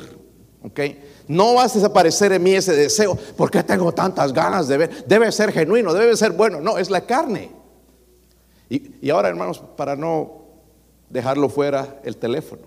¿ok? 0.63 0.79
No 1.27 1.55
va 1.55 1.63
a 1.63 1.67
desaparecer 1.67 2.31
en 2.31 2.43
mí 2.43 2.53
ese 2.53 2.73
deseo, 2.73 3.17
porque 3.35 3.61
tengo 3.63 3.91
tantas 3.91 4.31
ganas 4.33 4.67
de 4.67 4.77
ver? 4.77 5.05
Debe 5.05 5.31
ser 5.31 5.51
genuino, 5.51 5.93
debe 5.93 6.15
ser 6.15 6.31
bueno. 6.31 6.61
No, 6.61 6.77
es 6.77 6.89
la 6.89 7.01
carne. 7.01 7.51
Y 8.69 9.09
ahora, 9.09 9.29
hermanos, 9.29 9.61
para 9.75 9.95
no 9.95 10.46
dejarlo 11.09 11.49
fuera 11.49 11.99
el 12.03 12.17
teléfono. 12.17 12.63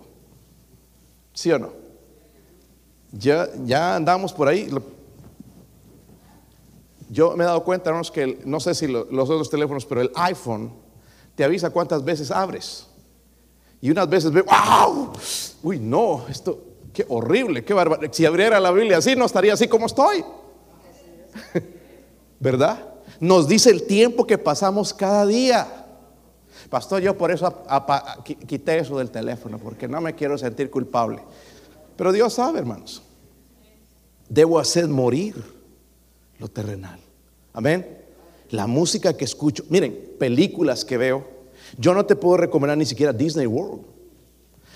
¿Sí 1.33 1.51
o 1.51 1.59
no? 1.59 1.73
Ya, 3.11 3.47
ya 3.65 3.95
andamos 3.95 4.33
por 4.33 4.47
ahí. 4.47 4.69
Yo 7.09 7.35
me 7.35 7.43
he 7.43 7.47
dado 7.47 7.63
cuenta, 7.63 7.91
que 8.13 8.39
no 8.45 8.59
sé 8.59 8.73
si 8.73 8.87
los 8.87 9.29
otros 9.29 9.49
teléfonos, 9.49 9.85
pero 9.85 10.01
el 10.01 10.11
iPhone 10.15 10.73
te 11.35 11.43
avisa 11.43 11.69
cuántas 11.69 12.03
veces 12.03 12.31
abres. 12.31 12.87
Y 13.81 13.89
unas 13.89 14.07
veces 14.07 14.31
veo, 14.31 14.45
¡wow! 14.45 15.11
Uy, 15.63 15.79
no, 15.79 16.25
esto, 16.29 16.63
qué 16.93 17.05
horrible, 17.09 17.65
qué 17.65 17.73
bárbaro. 17.73 18.07
Si 18.13 18.25
abriera 18.25 18.59
la 18.59 18.71
Biblia 18.71 18.97
así, 18.97 19.15
no 19.15 19.25
estaría 19.25 19.53
así 19.53 19.67
como 19.67 19.87
estoy. 19.87 20.23
¿Verdad? 22.39 22.93
Nos 23.19 23.47
dice 23.47 23.71
el 23.71 23.83
tiempo 23.83 24.25
que 24.25 24.37
pasamos 24.37 24.93
cada 24.93 25.25
día. 25.25 25.80
Pastor, 26.71 27.01
yo 27.01 27.17
por 27.17 27.31
eso 27.31 27.63
quité 28.47 28.79
eso 28.79 28.97
del 28.97 29.11
teléfono, 29.11 29.59
porque 29.59 29.89
no 29.89 29.99
me 29.99 30.15
quiero 30.15 30.37
sentir 30.37 30.71
culpable. 30.71 31.21
Pero 31.97 32.13
Dios 32.13 32.31
sabe, 32.33 32.59
hermanos. 32.59 33.01
Debo 34.29 34.57
hacer 34.57 34.87
morir 34.87 35.35
lo 36.39 36.47
terrenal. 36.47 36.97
Amén. 37.51 37.99
La 38.51 38.67
música 38.67 39.17
que 39.17 39.25
escucho, 39.25 39.65
miren, 39.67 40.13
películas 40.17 40.85
que 40.85 40.95
veo. 40.95 41.27
Yo 41.77 41.93
no 41.93 42.05
te 42.05 42.15
puedo 42.15 42.37
recomendar 42.37 42.77
ni 42.77 42.85
siquiera 42.85 43.11
Disney 43.11 43.47
World. 43.47 43.81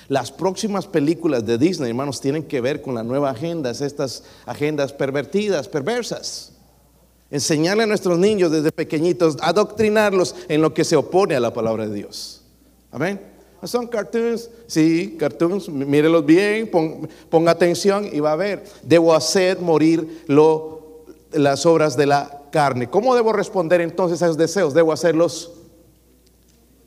Las 0.10 0.34
próximas 0.34 0.88
películas 0.88 1.46
de 1.46 1.58
Disney, 1.58 1.92
hermanos, 1.92 2.20
tienen 2.20 2.44
que 2.44 2.60
ver 2.60 2.82
con 2.82 2.96
la 2.96 3.04
nueva 3.04 3.30
agenda, 3.30 3.72
estas 3.72 4.26
agendas 4.46 4.92
pervertidas, 4.92 5.70
perversas. 5.70 6.55
Enseñarle 7.32 7.84
a 7.84 7.88
nuestros 7.88 8.18
niños 8.18 8.52
desde 8.52 8.72
pequeñitos, 8.72 9.38
adoctrinarlos 9.42 10.36
en 10.48 10.62
lo 10.62 10.74
que 10.74 10.84
se 10.84 10.96
opone 10.96 11.36
a 11.36 11.40
la 11.40 11.54
palabra 11.54 11.88
de 11.88 11.96
Dios. 11.96 12.44
Amén. 12.92 13.20
Son 13.64 13.88
cartoons, 13.88 14.50
sí, 14.68 15.16
cartoons, 15.18 15.70
mírelos 15.70 16.24
bien, 16.26 16.70
ponga 17.30 17.52
atención 17.52 18.08
y 18.12 18.20
va 18.20 18.34
a 18.34 18.36
ver. 18.36 18.64
Debo 18.84 19.16
hacer 19.16 19.60
morir 19.60 20.24
las 21.32 21.66
obras 21.66 21.98
de 21.98 22.06
la 22.06 22.44
carne. 22.52 22.90
¿Cómo 22.90 23.16
debo 23.16 23.34
responder 23.34 23.82
entonces 23.82 24.22
a 24.22 24.26
esos 24.26 24.38
deseos? 24.38 24.74
Debo 24.74 24.94
hacerlos. 24.94 25.52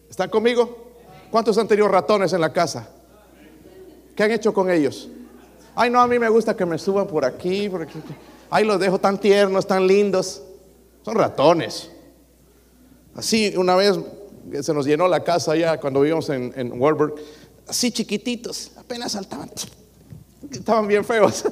¿Están 0.08 0.30
conmigo? 0.30 0.92
¿Cuántos 1.30 1.58
han 1.58 1.66
tenido 1.66 1.88
ratones 1.88 2.32
en 2.32 2.40
la 2.40 2.52
casa? 2.52 2.88
¿Qué 4.14 4.22
han 4.22 4.30
hecho 4.30 4.54
con 4.54 4.70
ellos? 4.70 5.08
Ay, 5.74 5.90
no, 5.90 6.00
a 6.00 6.06
mí 6.06 6.18
me 6.18 6.28
gusta 6.28 6.56
que 6.56 6.64
me 6.64 6.78
suban 6.78 7.06
por 7.06 7.24
aquí, 7.24 7.68
por 7.68 7.82
aquí. 7.82 7.98
Ay, 8.50 8.64
los 8.64 8.80
dejo 8.80 8.98
tan 8.98 9.18
tiernos, 9.20 9.66
tan 9.66 9.86
lindos. 9.86 10.42
Son 11.04 11.14
ratones. 11.14 11.90
Así, 13.14 13.54
una 13.56 13.74
vez 13.76 13.98
se 14.62 14.72
nos 14.72 14.86
llenó 14.86 15.08
la 15.08 15.22
casa 15.24 15.52
allá 15.52 15.78
cuando 15.78 16.00
vivíamos 16.00 16.28
en, 16.30 16.52
en 16.56 16.72
así 17.66 17.90
chiquititos, 17.90 18.72
apenas 18.76 19.12
saltaban. 19.12 19.50
Estaban 20.50 20.86
bien 20.86 21.04
feos, 21.04 21.44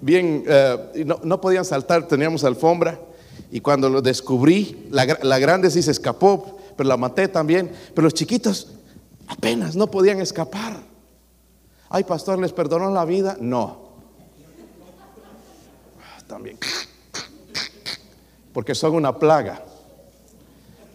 bien, 0.00 0.44
eh, 0.46 1.04
no, 1.06 1.20
no, 1.22 1.40
podían 1.40 1.64
saltar, 1.64 2.06
teníamos 2.06 2.44
alfombra. 2.44 3.00
Y 3.50 3.60
cuando 3.60 3.88
lo 3.88 4.02
descubrí, 4.02 4.88
la, 4.90 5.18
la 5.22 5.38
grande 5.38 5.70
sí 5.70 5.80
se 5.80 5.92
escapó, 5.92 6.58
pero 6.76 6.88
la 6.88 6.98
maté 6.98 7.28
también. 7.28 7.70
Pero 7.94 8.04
los 8.04 8.12
chiquitos 8.14 8.74
apenas 9.26 9.74
no 9.76 9.90
podían 9.90 10.20
escapar. 10.20 10.76
Ay, 11.88 12.04
pastor, 12.04 12.38
¿les 12.38 12.52
perdonó 12.52 12.90
la 12.90 13.06
vida? 13.06 13.38
No 13.40 13.87
también. 16.28 16.58
Porque 18.52 18.74
son 18.74 18.94
una 18.94 19.18
plaga. 19.18 19.64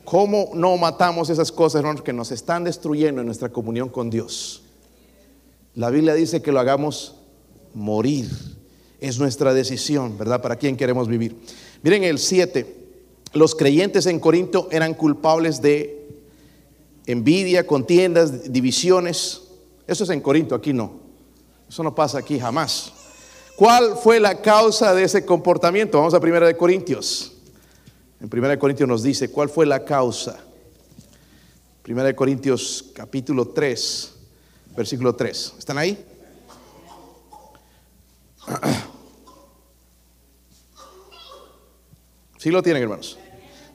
¿Cómo 0.06 0.52
no 0.54 0.78
matamos 0.78 1.30
esas 1.30 1.52
cosas, 1.52 1.80
hermanos, 1.80 2.04
que 2.04 2.14
nos 2.14 2.32
están 2.32 2.64
destruyendo 2.64 3.22
en 3.22 3.26
nuestra 3.26 3.50
comunión 3.50 3.90
con 3.90 4.10
Dios? 4.10 4.64
La 5.76 5.90
Biblia 5.90 6.14
dice 6.14 6.42
que 6.42 6.52
lo 6.52 6.60
hagamos 6.60 7.16
morir. 7.74 8.30
Es 9.00 9.20
nuestra 9.20 9.54
decisión, 9.54 10.18
¿verdad? 10.18 10.42
¿Para 10.42 10.56
quién 10.56 10.78
queremos 10.78 11.08
vivir? 11.08 11.36
Miren 11.82 12.04
el 12.04 12.20
7. 12.20 12.84
Los 13.34 13.56
creyentes 13.56 14.06
en 14.06 14.20
Corinto 14.20 14.68
eran 14.72 14.94
culpables 14.94 15.62
de 15.62 16.08
envidia, 17.06 17.66
contiendas, 17.66 18.52
divisiones. 18.54 19.42
Eso 19.88 20.04
es 20.04 20.10
en 20.10 20.22
Corinto, 20.22 20.56
aquí 20.56 20.72
no. 20.72 21.02
Eso 21.68 21.84
no 21.84 21.96
pasa 21.96 22.20
aquí 22.20 22.40
jamás. 22.40 22.94
¿Cuál 23.64 23.96
fue 23.96 24.20
la 24.20 24.42
causa 24.42 24.94
de 24.94 25.06
ese 25.06 25.26
comportamiento? 25.26 25.98
Vamos 25.98 26.14
a 26.14 26.18
1 26.18 26.48
de 26.48 26.58
Corintios. 26.58 27.32
En 28.20 28.30
1 28.30 28.50
de 28.50 28.60
Corintios 28.60 28.90
nos 28.90 29.04
dice 29.04 29.32
cuál 29.32 29.48
fue 29.48 29.66
la 29.66 29.86
causa. 29.86 30.38
1 31.88 32.04
de 32.04 32.14
Corintios 32.14 32.92
capítulo 32.94 33.48
3, 33.48 34.16
versículo 34.76 35.16
3. 35.16 35.54
¿Están 35.60 35.78
ahí? 35.78 36.06
Sí 42.40 42.50
lo 42.50 42.62
tienen, 42.62 42.84
hermanos. 42.84 43.18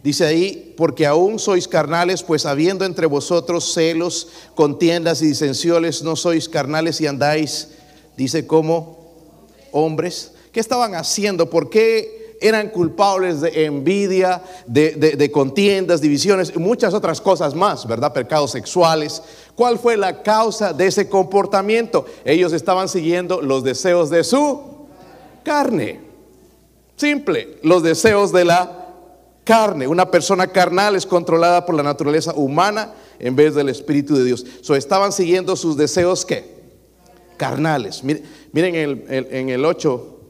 Dice 0.02 0.26
ahí, 0.26 0.74
porque 0.76 1.06
aún 1.06 1.38
sois 1.38 1.66
carnales, 1.66 2.22
pues 2.22 2.44
habiendo 2.44 2.84
entre 2.84 3.06
vosotros 3.06 3.72
celos, 3.72 4.28
contiendas 4.54 5.22
y 5.22 5.28
disensiones, 5.28 6.02
no 6.02 6.14
sois 6.14 6.46
carnales 6.50 7.00
y 7.00 7.06
andáis, 7.06 7.70
dice 8.18 8.46
como 8.46 8.98
hombres? 9.72 10.32
¿Qué 10.52 10.60
estaban 10.60 10.94
haciendo? 10.94 11.48
¿Por 11.50 11.70
qué 11.70 12.18
eran 12.40 12.68
culpables 12.68 13.40
de 13.40 13.64
envidia, 13.64 14.42
de, 14.66 15.30
contiendas, 15.32 16.00
divisiones 16.00 16.52
y 16.54 16.58
muchas 16.58 16.94
otras 16.94 17.20
cosas 17.20 17.54
más, 17.54 17.86
¿verdad? 17.86 18.12
Pecados 18.12 18.52
sexuales. 18.52 19.22
¿Cuál 19.54 19.78
fue 19.78 19.96
la 19.96 20.22
causa 20.22 20.72
de 20.72 20.86
ese 20.86 21.08
comportamiento? 21.08 22.06
Ellos 22.24 22.52
estaban 22.52 22.88
siguiendo 22.88 23.42
los 23.42 23.64
deseos 23.64 24.10
de 24.10 24.24
su 24.24 24.60
carne. 25.44 26.00
Simple, 26.96 27.58
los 27.62 27.82
deseos 27.82 28.32
de 28.32 28.44
la 28.44 28.86
carne. 29.44 29.86
Una 29.86 30.10
persona 30.10 30.46
carnal 30.48 30.96
es 30.96 31.06
controlada 31.06 31.64
por 31.64 31.74
la 31.74 31.82
naturaleza 31.82 32.34
humana 32.34 32.92
en 33.18 33.34
vez 33.34 33.54
del 33.54 33.68
Espíritu 33.68 34.16
de 34.16 34.24
Dios. 34.24 34.44
So, 34.60 34.74
estaban 34.74 35.12
siguiendo 35.12 35.56
sus 35.56 35.76
deseos 35.76 36.24
¿qué? 36.24 36.58
carnales. 37.36 38.02
Miren, 38.52 38.74
en 39.08 39.48
el 39.48 39.64
8 39.64 40.20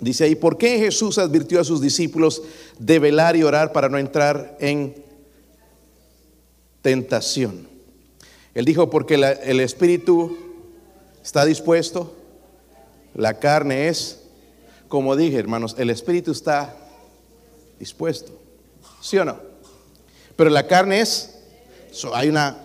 dice 0.00 0.24
ahí, 0.24 0.34
¿por 0.34 0.58
qué 0.58 0.78
Jesús 0.78 1.18
advirtió 1.18 1.60
a 1.60 1.64
sus 1.64 1.80
discípulos 1.80 2.42
de 2.78 2.98
velar 2.98 3.36
y 3.36 3.42
orar 3.42 3.72
para 3.72 3.88
no 3.88 3.98
entrar 3.98 4.56
en 4.60 4.94
tentación? 6.82 7.68
Él 8.54 8.64
dijo, 8.64 8.88
porque 8.88 9.14
el 9.14 9.60
Espíritu 9.60 10.36
está 11.22 11.44
dispuesto, 11.44 12.14
la 13.14 13.38
carne 13.38 13.88
es, 13.88 14.20
como 14.88 15.16
dije 15.16 15.38
hermanos, 15.38 15.74
el 15.78 15.90
Espíritu 15.90 16.32
está 16.32 16.76
dispuesto. 17.78 18.32
¿Sí 19.00 19.18
o 19.18 19.24
no? 19.24 19.38
Pero 20.36 20.50
la 20.50 20.66
carne 20.66 21.00
es, 21.00 21.38
hay 22.14 22.28
una 22.28 22.58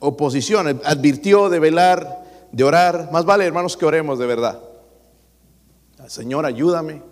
oposición. 0.00 0.80
Advirtió 0.84 1.48
de 1.48 1.58
velar, 1.58 2.17
de 2.52 2.64
orar. 2.64 3.10
Más 3.12 3.24
vale, 3.24 3.44
hermanos, 3.44 3.76
que 3.76 3.86
oremos 3.86 4.18
de 4.18 4.26
verdad. 4.26 4.60
Señor, 6.06 6.46
ayúdame. 6.46 7.02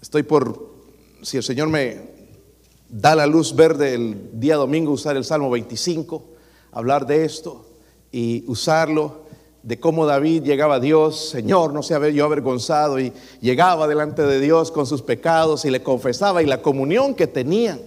Estoy 0.00 0.22
por, 0.22 0.74
si 1.22 1.36
el 1.36 1.42
Señor 1.42 1.68
me 1.68 2.14
da 2.88 3.14
la 3.14 3.26
luz 3.26 3.54
verde 3.54 3.94
el 3.94 4.30
día 4.38 4.56
domingo, 4.56 4.92
usar 4.92 5.16
el 5.16 5.24
Salmo 5.24 5.50
25, 5.50 6.24
hablar 6.72 7.06
de 7.06 7.24
esto 7.24 7.66
y 8.12 8.44
usarlo 8.46 9.24
de 9.62 9.80
cómo 9.80 10.04
David 10.04 10.42
llegaba 10.42 10.76
a 10.76 10.80
Dios, 10.80 11.30
Señor, 11.30 11.72
no 11.72 11.82
se 11.82 11.94
había 11.94 12.10
yo 12.10 12.26
avergonzado, 12.26 13.00
y 13.00 13.12
llegaba 13.40 13.88
delante 13.88 14.22
de 14.22 14.38
Dios 14.38 14.70
con 14.70 14.86
sus 14.86 15.00
pecados 15.00 15.64
y 15.64 15.70
le 15.70 15.82
confesaba 15.82 16.42
y 16.42 16.46
la 16.46 16.60
comunión 16.60 17.14
que 17.14 17.26
tenían. 17.26 17.80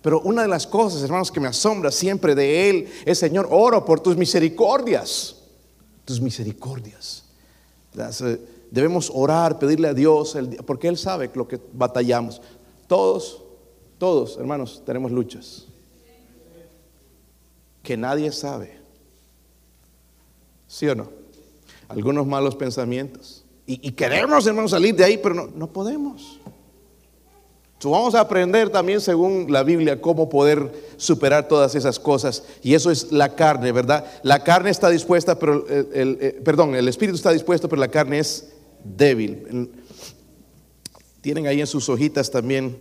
Pero 0.00 0.20
una 0.22 0.42
de 0.42 0.48
las 0.48 0.66
cosas, 0.66 1.02
hermanos, 1.02 1.30
que 1.30 1.40
me 1.40 1.48
asombra 1.48 1.90
siempre 1.90 2.34
de 2.34 2.70
Él 2.70 2.88
es, 3.04 3.18
Señor, 3.18 3.48
oro 3.50 3.84
por 3.84 4.00
tus 4.00 4.16
misericordias, 4.16 5.36
tus 6.04 6.20
misericordias. 6.20 7.24
Eh, 7.96 8.38
debemos 8.70 9.10
orar, 9.14 9.58
pedirle 9.58 9.88
a 9.88 9.94
Dios, 9.94 10.36
porque 10.66 10.88
Él 10.88 10.98
sabe 10.98 11.30
lo 11.34 11.46
que 11.46 11.60
batallamos. 11.72 12.40
Todos, 12.86 13.42
todos, 13.98 14.36
hermanos, 14.36 14.82
tenemos 14.84 15.10
luchas 15.12 15.66
que 17.84 17.96
nadie 17.96 18.32
sabe. 18.32 18.80
¿Sí 20.66 20.88
o 20.88 20.96
no? 20.96 21.08
Algunos 21.86 22.26
malos 22.26 22.56
pensamientos. 22.56 23.44
Y, 23.66 23.92
queremos, 23.92 24.46
hermanos, 24.46 24.72
salir 24.72 24.94
de 24.94 25.04
ahí, 25.04 25.18
pero 25.18 25.34
no, 25.54 25.66
podemos. 25.68 26.40
Vamos 27.90 28.14
a 28.14 28.20
aprender 28.20 28.70
también, 28.70 29.00
según 29.00 29.46
la 29.50 29.62
Biblia, 29.62 30.00
cómo 30.00 30.28
poder 30.28 30.70
superar 30.96 31.48
todas 31.48 31.74
esas 31.74 31.98
cosas. 31.98 32.44
Y 32.62 32.74
eso 32.74 32.90
es 32.90 33.12
la 33.12 33.34
carne, 33.34 33.72
¿verdad? 33.72 34.04
La 34.22 34.42
carne 34.44 34.70
está 34.70 34.90
dispuesta, 34.90 35.38
pero 35.38 35.66
el, 35.68 36.18
eh, 36.20 36.40
perdón, 36.44 36.74
el 36.74 36.88
espíritu 36.88 37.16
está 37.16 37.32
dispuesto, 37.32 37.68
pero 37.68 37.80
la 37.80 37.88
carne 37.88 38.18
es 38.18 38.52
débil. 38.84 39.70
Tienen 41.20 41.46
ahí 41.46 41.60
en 41.60 41.66
sus 41.66 41.88
hojitas 41.88 42.30
también. 42.30 42.78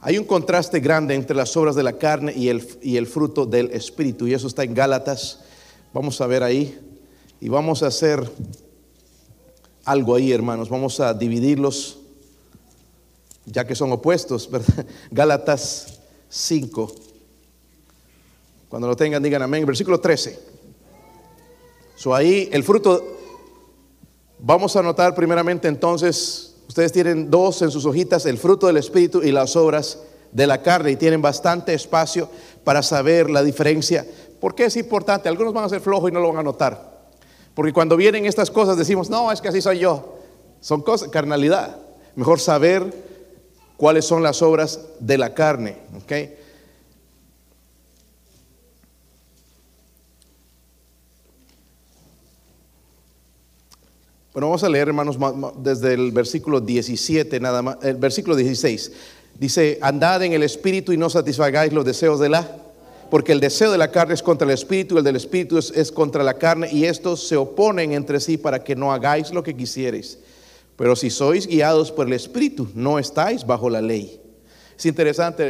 Hay 0.00 0.18
un 0.18 0.24
contraste 0.24 0.80
grande 0.80 1.14
entre 1.14 1.36
las 1.36 1.56
obras 1.56 1.74
de 1.74 1.82
la 1.82 1.94
carne 1.94 2.32
y 2.34 2.48
el, 2.48 2.66
y 2.82 2.96
el 2.96 3.06
fruto 3.06 3.46
del 3.46 3.70
espíritu. 3.72 4.26
Y 4.26 4.34
eso 4.34 4.46
está 4.46 4.64
en 4.64 4.74
Gálatas 4.74 5.40
Vamos 5.92 6.20
a 6.20 6.28
ver 6.28 6.44
ahí 6.44 6.78
y 7.40 7.48
vamos 7.48 7.82
a 7.82 7.88
hacer 7.88 8.30
algo 9.84 10.14
ahí, 10.14 10.30
hermanos. 10.30 10.68
Vamos 10.68 11.00
a 11.00 11.12
dividirlos, 11.14 11.98
ya 13.50 13.66
que 13.66 13.74
son 13.74 13.92
opuestos, 13.92 14.50
¿verdad? 14.50 14.86
Gálatas 15.10 16.00
5. 16.28 16.92
Cuando 18.68 18.88
lo 18.88 18.96
tengan, 18.96 19.22
digan 19.22 19.42
amén. 19.42 19.66
Versículo 19.66 20.00
13. 20.00 20.38
So 21.96 22.14
ahí 22.14 22.48
el 22.52 22.64
fruto, 22.64 23.04
vamos 24.38 24.74
a 24.76 24.82
notar 24.82 25.14
primeramente 25.14 25.68
entonces, 25.68 26.54
ustedes 26.68 26.92
tienen 26.92 27.30
dos 27.30 27.60
en 27.62 27.70
sus 27.70 27.84
hojitas, 27.84 28.24
el 28.26 28.38
fruto 28.38 28.68
del 28.68 28.78
Espíritu 28.78 29.22
y 29.22 29.32
las 29.32 29.56
obras 29.56 29.98
de 30.32 30.46
la 30.46 30.62
carne, 30.62 30.92
y 30.92 30.96
tienen 30.96 31.20
bastante 31.20 31.74
espacio 31.74 32.30
para 32.64 32.82
saber 32.82 33.28
la 33.28 33.42
diferencia. 33.42 34.06
¿Por 34.40 34.54
qué 34.54 34.66
es 34.66 34.76
importante? 34.76 35.28
Algunos 35.28 35.52
van 35.52 35.64
a 35.64 35.68
ser 35.68 35.80
flojos 35.80 36.10
y 36.10 36.14
no 36.14 36.20
lo 36.20 36.28
van 36.28 36.38
a 36.38 36.42
notar. 36.42 36.90
Porque 37.54 37.72
cuando 37.72 37.96
vienen 37.96 38.24
estas 38.24 38.50
cosas 38.50 38.78
decimos, 38.78 39.10
no, 39.10 39.30
es 39.32 39.40
que 39.40 39.48
así 39.48 39.60
soy 39.60 39.80
yo. 39.80 40.14
Son 40.60 40.80
cosas, 40.82 41.08
carnalidad. 41.08 41.76
Mejor 42.14 42.38
saber 42.38 43.09
cuáles 43.80 44.04
son 44.04 44.22
las 44.22 44.42
obras 44.42 44.78
de 44.98 45.16
la 45.16 45.32
carne. 45.32 45.74
¿ok? 45.96 46.12
Bueno, 54.34 54.48
vamos 54.48 54.62
a 54.62 54.68
leer, 54.68 54.88
hermanos, 54.88 55.16
desde 55.56 55.94
el 55.94 56.12
versículo 56.12 56.60
17, 56.60 57.40
nada 57.40 57.62
más, 57.62 57.78
el 57.80 57.96
versículo 57.96 58.36
16. 58.36 58.92
Dice, 59.38 59.78
andad 59.80 60.22
en 60.24 60.34
el 60.34 60.42
espíritu 60.42 60.92
y 60.92 60.98
no 60.98 61.08
satisfagáis 61.08 61.72
los 61.72 61.86
deseos 61.86 62.20
de 62.20 62.28
la 62.28 62.56
porque 63.10 63.32
el 63.32 63.40
deseo 63.40 63.72
de 63.72 63.78
la 63.78 63.90
carne 63.90 64.14
es 64.14 64.22
contra 64.22 64.46
el 64.46 64.52
espíritu, 64.52 64.98
el 64.98 65.02
del 65.02 65.16
espíritu 65.16 65.58
es, 65.58 65.90
contra 65.90 66.22
la 66.22 66.34
carne, 66.34 66.68
y 66.70 66.84
estos 66.84 67.26
se 67.26 67.36
oponen 67.36 67.92
entre 67.92 68.20
sí 68.20 68.36
para 68.36 68.62
que 68.62 68.76
no 68.76 68.92
hagáis 68.92 69.32
lo 69.32 69.42
que 69.42 69.56
quisierais. 69.56 70.18
Pero 70.80 70.96
si 70.96 71.10
sois 71.10 71.46
guiados 71.46 71.92
por 71.92 72.06
el 72.06 72.14
espíritu, 72.14 72.66
no 72.74 72.98
estáis 72.98 73.46
bajo 73.46 73.68
la 73.68 73.82
ley. 73.82 74.18
Es 74.78 74.86
interesante, 74.86 75.48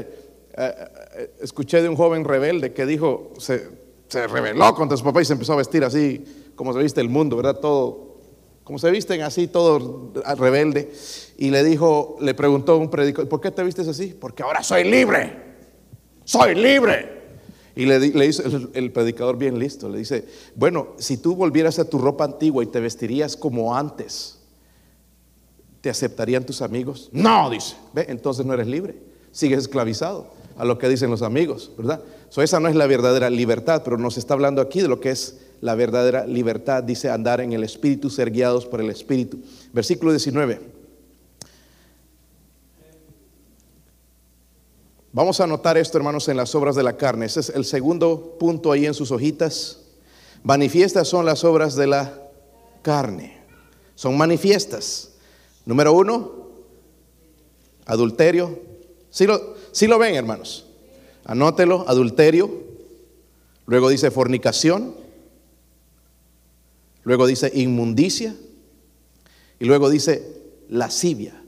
eh, 0.58 0.74
eh, 1.14 1.30
escuché 1.40 1.80
de 1.80 1.88
un 1.88 1.94
joven 1.94 2.24
rebelde 2.24 2.72
que 2.72 2.84
dijo, 2.84 3.30
se, 3.38 3.68
se 4.08 4.26
rebeló 4.26 4.74
contra 4.74 4.96
su 4.96 5.04
papá 5.04 5.22
y 5.22 5.24
se 5.24 5.34
empezó 5.34 5.52
a 5.52 5.56
vestir 5.58 5.84
así, 5.84 6.50
como 6.56 6.72
se 6.72 6.80
viste 6.80 7.00
el 7.00 7.08
mundo, 7.08 7.36
¿verdad? 7.36 7.60
Todo, 7.60 8.16
como 8.64 8.80
se 8.80 8.90
visten 8.90 9.22
así, 9.22 9.46
todo 9.46 10.10
rebelde. 10.36 10.90
Y 11.38 11.50
le 11.50 11.62
dijo, 11.62 12.16
le 12.20 12.34
preguntó 12.34 12.76
un 12.76 12.90
predicador, 12.90 13.28
¿por 13.28 13.40
qué 13.40 13.52
te 13.52 13.62
vistes 13.62 13.86
así? 13.86 14.16
Porque 14.20 14.42
ahora 14.42 14.64
soy 14.64 14.82
libre, 14.82 15.32
soy 16.24 16.56
libre. 16.56 17.20
Y 17.76 17.86
le, 17.86 18.00
le 18.00 18.26
hizo 18.26 18.42
el, 18.74 18.90
predicador 18.90 19.38
bien 19.38 19.60
listo, 19.60 19.88
le 19.88 19.98
dice, 19.98 20.24
bueno, 20.56 20.88
si 20.98 21.18
tú 21.18 21.36
volvieras 21.36 21.78
a 21.78 21.88
tu 21.88 21.98
ropa 21.98 22.24
antigua 22.24 22.64
y 22.64 22.66
te 22.66 22.80
vestirías 22.80 23.36
como 23.36 23.76
antes, 23.76 24.39
¿te 25.80 25.90
aceptarían 25.90 26.44
tus 26.44 26.62
amigos? 26.62 27.08
No, 27.12 27.50
dice, 27.50 27.76
ve, 27.92 28.06
entonces 28.08 28.44
no 28.44 28.54
eres 28.54 28.66
libre, 28.66 28.96
sigues 29.32 29.60
esclavizado 29.60 30.28
a 30.56 30.64
lo 30.64 30.78
que 30.78 30.88
dicen 30.88 31.10
los 31.10 31.22
amigos, 31.22 31.70
¿verdad? 31.76 32.00
So, 32.28 32.42
esa 32.42 32.60
no 32.60 32.68
es 32.68 32.76
la 32.76 32.86
verdadera 32.86 33.30
libertad, 33.30 33.82
pero 33.84 33.98
nos 33.98 34.18
está 34.18 34.34
hablando 34.34 34.60
aquí 34.60 34.80
de 34.80 34.88
lo 34.88 35.00
que 35.00 35.10
es 35.10 35.38
la 35.60 35.74
verdadera 35.74 36.26
libertad, 36.26 36.82
dice 36.82 37.10
andar 37.10 37.40
en 37.40 37.52
el 37.52 37.64
Espíritu, 37.64 38.10
ser 38.10 38.30
guiados 38.30 38.66
por 38.66 38.80
el 38.80 38.90
Espíritu. 38.90 39.38
Versículo 39.72 40.12
19. 40.12 40.60
Vamos 45.12 45.40
a 45.40 45.44
anotar 45.44 45.76
esto, 45.76 45.98
hermanos, 45.98 46.28
en 46.28 46.36
las 46.36 46.54
obras 46.54 46.76
de 46.76 46.84
la 46.84 46.96
carne. 46.96 47.26
Ese 47.26 47.40
es 47.40 47.50
el 47.50 47.64
segundo 47.64 48.36
punto 48.38 48.70
ahí 48.70 48.86
en 48.86 48.94
sus 48.94 49.10
hojitas. 49.10 49.80
Manifiestas 50.44 51.08
son 51.08 51.26
las 51.26 51.42
obras 51.42 51.74
de 51.74 51.88
la 51.88 52.30
carne. 52.82 53.38
Son 53.96 54.16
manifiestas. 54.16 55.09
Número 55.70 55.92
uno, 55.92 56.32
adulterio. 57.86 58.58
Si 59.08 59.24
lo, 59.24 59.54
lo 59.80 59.98
ven, 60.00 60.16
hermanos. 60.16 60.66
Anótelo, 61.24 61.84
adulterio. 61.86 62.50
Luego 63.66 63.88
dice 63.88 64.10
fornicación. 64.10 64.96
Luego 67.04 67.24
dice 67.24 67.52
inmundicia. 67.54 68.34
Y 69.60 69.64
luego 69.64 69.88
dice 69.90 70.42
lascivia. 70.70 71.40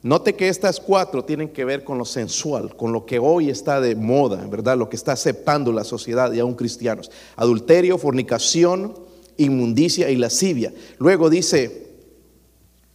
Note 0.00 0.36
que 0.36 0.48
estas 0.48 0.78
cuatro 0.78 1.24
tienen 1.24 1.48
que 1.48 1.64
ver 1.64 1.82
con 1.82 1.98
lo 1.98 2.04
sensual, 2.04 2.76
con 2.76 2.92
lo 2.92 3.04
que 3.04 3.18
hoy 3.18 3.50
está 3.50 3.80
de 3.80 3.96
moda, 3.96 4.46
¿verdad? 4.46 4.78
Lo 4.78 4.88
que 4.88 4.94
está 4.94 5.10
aceptando 5.10 5.72
la 5.72 5.82
sociedad 5.82 6.32
y 6.32 6.38
aún 6.38 6.54
cristianos. 6.54 7.10
Adulterio, 7.34 7.98
fornicación, 7.98 8.94
inmundicia 9.38 10.08
y 10.08 10.14
lascivia. 10.14 10.72
Luego 11.00 11.28
dice 11.28 11.85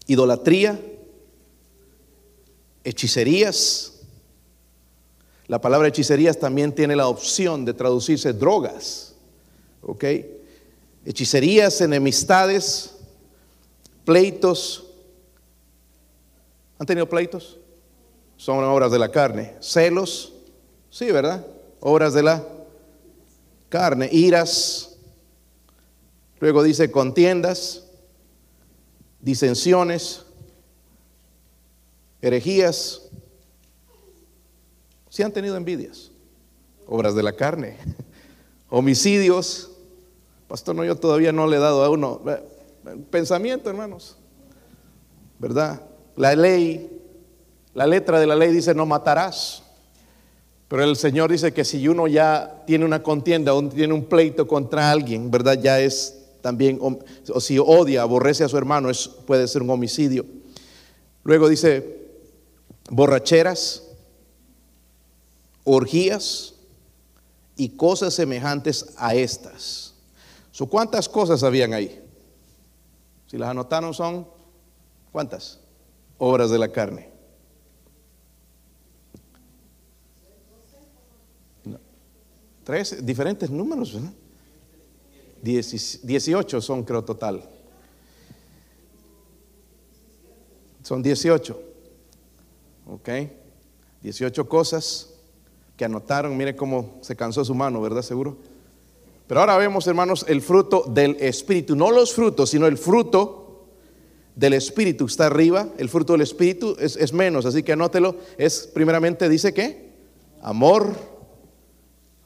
idolatría, 0.07 0.79
hechicerías. 2.83 3.93
La 5.47 5.59
palabra 5.59 5.87
hechicerías 5.87 6.39
también 6.39 6.73
tiene 6.73 6.95
la 6.95 7.07
opción 7.07 7.65
de 7.65 7.73
traducirse 7.73 8.33
drogas. 8.33 9.13
¿Ok? 9.81 10.05
Hechicerías, 11.05 11.81
enemistades, 11.81 12.95
pleitos, 14.05 14.91
¿Han 16.81 16.87
tenido 16.87 17.07
pleitos? 17.07 17.59
Son 18.37 18.63
obras 18.63 18.91
de 18.91 18.97
la 18.97 19.11
carne. 19.11 19.53
Celos, 19.59 20.33
sí, 20.89 21.11
¿verdad? 21.11 21.45
Obras 21.79 22.11
de 22.15 22.23
la 22.23 22.43
carne. 23.69 24.09
Iras. 24.11 24.95
Luego 26.39 26.63
dice 26.63 26.89
contiendas, 26.89 27.83
disensiones, 29.21 30.25
herejías. 32.21 33.09
Si 35.09 35.23
han 35.23 35.31
tenido 35.31 35.57
envidias, 35.57 36.11
obras 36.87 37.15
de 37.15 37.23
la 37.23 37.33
carne, 37.33 37.77
homicidios. 38.69 39.71
Pastor, 40.47 40.75
no, 40.75 40.83
yo 40.83 40.95
todavía 40.95 41.31
no 41.31 41.47
le 41.47 41.57
he 41.57 41.59
dado 41.59 41.83
a 41.83 41.89
uno. 41.89 42.21
Pensamiento, 43.09 43.69
hermanos. 43.69 44.17
¿Verdad? 45.39 45.81
La 46.15 46.35
ley, 46.35 47.01
la 47.73 47.87
letra 47.87 48.19
de 48.19 48.27
la 48.27 48.35
ley 48.35 48.51
dice 48.51 48.75
no 48.75 48.85
matarás. 48.85 49.63
Pero 50.67 50.83
el 50.83 50.95
Señor 50.95 51.31
dice 51.31 51.53
que 51.53 51.65
si 51.65 51.85
uno 51.87 52.07
ya 52.07 52.63
tiene 52.65 52.85
una 52.85 53.03
contienda 53.03 53.53
o 53.53 53.67
tiene 53.67 53.93
un 53.93 54.05
pleito 54.05 54.47
contra 54.47 54.91
alguien, 54.91 55.29
¿verdad? 55.29 55.59
Ya 55.61 55.79
es 55.79 56.20
también, 56.41 56.79
o 56.81 57.39
si 57.39 57.59
odia, 57.59 58.01
aborrece 58.01 58.43
a 58.43 58.49
su 58.49 58.57
hermano, 58.57 58.89
puede 59.25 59.47
ser 59.47 59.61
un 59.61 59.69
homicidio. 59.69 60.25
Luego 61.23 61.47
dice, 61.47 62.09
borracheras, 62.89 63.83
orgías 65.63 66.55
y 67.55 67.69
cosas 67.69 68.13
semejantes 68.13 68.93
a 68.97 69.15
estas. 69.15 69.93
¿Cuántas 70.69 71.09
cosas 71.09 71.41
habían 71.43 71.73
ahí? 71.73 71.99
Si 73.25 73.37
las 73.37 73.49
anotaron 73.49 73.93
son, 73.93 74.27
¿cuántas? 75.11 75.59
Obras 76.17 76.51
de 76.51 76.59
la 76.59 76.71
carne. 76.71 77.09
Tres 82.63 83.03
diferentes 83.03 83.49
números, 83.49 83.93
¿verdad? 83.93 84.11
18 85.41 86.61
son, 86.61 86.83
creo, 86.83 87.03
total. 87.03 87.43
Son 90.83 91.01
18. 91.01 91.61
¿Ok? 92.87 93.09
18 94.01 94.49
cosas 94.49 95.09
que 95.77 95.85
anotaron. 95.85 96.35
Mire 96.37 96.55
cómo 96.55 96.99
se 97.01 97.15
cansó 97.15 97.43
su 97.43 97.55
mano, 97.55 97.81
¿verdad? 97.81 98.01
Seguro. 98.01 98.37
Pero 99.27 99.39
ahora 99.39 99.57
vemos, 99.57 99.87
hermanos, 99.87 100.25
el 100.27 100.41
fruto 100.41 100.83
del 100.87 101.15
Espíritu. 101.19 101.75
No 101.75 101.91
los 101.91 102.13
frutos, 102.13 102.49
sino 102.49 102.67
el 102.67 102.77
fruto 102.77 103.67
del 104.35 104.53
Espíritu. 104.53 105.05
Está 105.05 105.27
arriba. 105.27 105.69
El 105.77 105.89
fruto 105.89 106.13
del 106.13 106.21
Espíritu 106.21 106.75
es, 106.79 106.97
es 106.97 107.13
menos. 107.13 107.45
Así 107.45 107.63
que 107.63 107.73
anótelo. 107.73 108.17
Es 108.37 108.69
primeramente, 108.73 109.29
dice 109.29 109.53
que 109.53 109.91
amor. 110.41 110.95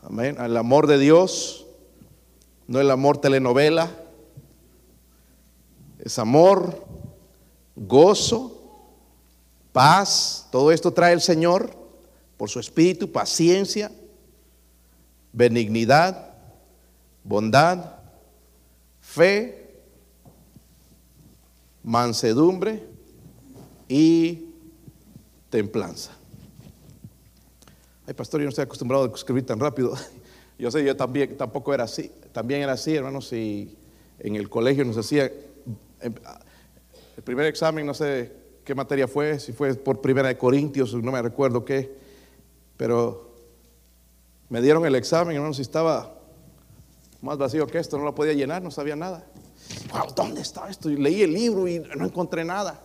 Amén. 0.01 0.37
El 0.39 0.57
amor 0.57 0.87
de 0.87 0.97
Dios 0.97 1.64
no 2.67 2.79
el 2.79 2.89
amor 2.89 3.17
telenovela, 3.19 3.91
es 5.99 6.19
amor, 6.19 6.85
gozo, 7.75 8.61
paz, 9.71 10.47
todo 10.51 10.71
esto 10.71 10.91
trae 10.91 11.13
el 11.13 11.21
Señor 11.21 11.75
por 12.37 12.49
su 12.49 12.59
espíritu, 12.59 13.11
paciencia, 13.11 13.91
benignidad, 15.33 16.33
bondad, 17.23 17.95
fe, 19.01 19.81
mansedumbre 21.83 22.83
y 23.87 24.49
templanza. 25.49 26.11
Ay, 28.07 28.13
pastor, 28.13 28.39
yo 28.39 28.45
no 28.45 28.49
estoy 28.49 28.63
acostumbrado 28.63 29.05
a 29.05 29.15
escribir 29.15 29.45
tan 29.45 29.59
rápido. 29.59 29.95
Yo 30.57 30.71
sé, 30.71 30.85
yo 30.85 30.95
también 30.95 31.35
tampoco 31.35 31.73
era 31.73 31.83
así 31.83 32.09
también 32.35 32.63
era 32.63 32.73
así, 32.73 32.93
hermanos, 32.93 33.31
y 33.31 33.77
en 34.19 34.35
el 34.35 34.49
colegio 34.49 34.83
nos 34.83 34.97
hacía, 34.97 35.31
em, 36.01 36.13
el 37.15 37.23
primer 37.23 37.45
examen, 37.45 37.85
no 37.85 37.93
sé 37.93 38.29
qué 38.65 38.75
materia 38.75 39.07
fue, 39.07 39.39
si 39.39 39.53
fue 39.53 39.73
por 39.75 40.01
primera 40.01 40.27
de 40.27 40.37
Corintios, 40.37 40.93
no 40.95 41.13
me 41.13 41.21
recuerdo 41.21 41.63
qué, 41.63 41.95
pero 42.75 43.31
me 44.49 44.61
dieron 44.61 44.85
el 44.85 44.95
examen, 44.95 45.37
hermanos, 45.37 45.59
y 45.59 45.61
estaba 45.61 46.13
más 47.21 47.37
vacío 47.37 47.65
que 47.67 47.77
esto, 47.77 47.97
no 47.97 48.03
lo 48.03 48.13
podía 48.13 48.33
llenar, 48.33 48.61
no 48.61 48.69
sabía 48.69 48.97
nada. 48.97 49.25
Wow, 49.93 50.13
¿dónde 50.13 50.41
está 50.41 50.69
esto? 50.69 50.89
Y 50.89 50.97
leí 50.97 51.21
el 51.21 51.31
libro 51.31 51.69
y 51.69 51.79
no 51.79 52.03
encontré 52.03 52.43
nada. 52.43 52.83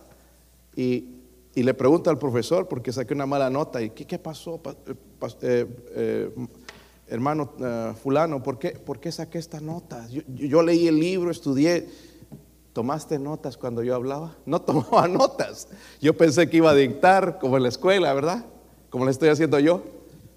Y, 0.77 1.17
le 1.55 1.73
pregunto 1.73 2.09
al 2.09 2.17
profesor, 2.17 2.69
porque 2.69 2.93
saqué 2.93 3.13
una 3.13 3.25
mala 3.25 3.49
nota, 3.49 3.81
¿y 3.81 3.89
qué, 3.89 4.07
qué 4.07 4.17
pasó? 4.17 4.61
Eh, 5.41 5.67
eh, 5.93 6.35
hermano 7.11 7.51
eh, 7.59 7.93
fulano, 8.01 8.41
¿por 8.41 8.57
qué, 8.57 8.69
¿por 8.71 9.01
qué 9.01 9.11
saqué 9.11 9.37
estas 9.37 9.61
notas? 9.61 10.09
Yo, 10.09 10.63
leí 10.63 10.87
el 10.87 10.97
libro, 10.97 11.29
estudié. 11.29 11.89
¿Tomaste 12.71 13.19
notas 13.19 13.57
cuando 13.57 13.83
yo 13.83 13.93
hablaba? 13.95 14.37
No 14.45 14.61
tomaba 14.63 15.09
notas. 15.09 15.67
Yo 15.99 16.15
pensé 16.15 16.49
que 16.49 16.57
iba 16.57 16.71
a 16.71 16.73
dictar 16.73 17.37
como 17.37 17.57
en 17.57 17.63
la 17.63 17.69
escuela, 17.69 18.13
¿verdad? 18.13 18.45
Como 18.89 19.03
le 19.03 19.11
estoy 19.11 19.27
haciendo 19.27 19.59
yo. 19.59 19.83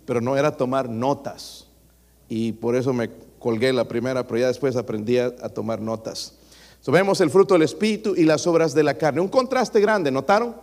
Pero 0.05 0.21
no 0.21 0.37
era 0.37 0.57
tomar 0.57 0.89
notas. 0.89 1.69
Y 2.29 2.53
por 2.53 2.75
eso 2.75 2.93
me 2.93 3.09
colgué 3.39 3.73
la 3.73 3.87
primera, 3.87 4.27
pero 4.27 4.41
ya 4.41 4.49
después 4.49 4.75
aprendí 4.75 5.19
a, 5.19 5.31
tomar 5.31 5.81
notas. 5.81 6.35
So, 6.81 6.91
vemos 6.91 7.21
el 7.21 7.31
fruto 7.31 7.55
del 7.55 7.63
Espíritu 7.63 8.15
y 8.17 8.25
las 8.25 8.49
obras 8.49 8.75
de 8.75 8.83
la 8.83 8.95
carne. 8.95 9.21
Un 9.21 9.29
contraste 9.29 9.81
grande, 9.81 10.11
¿notaron? 10.11 10.57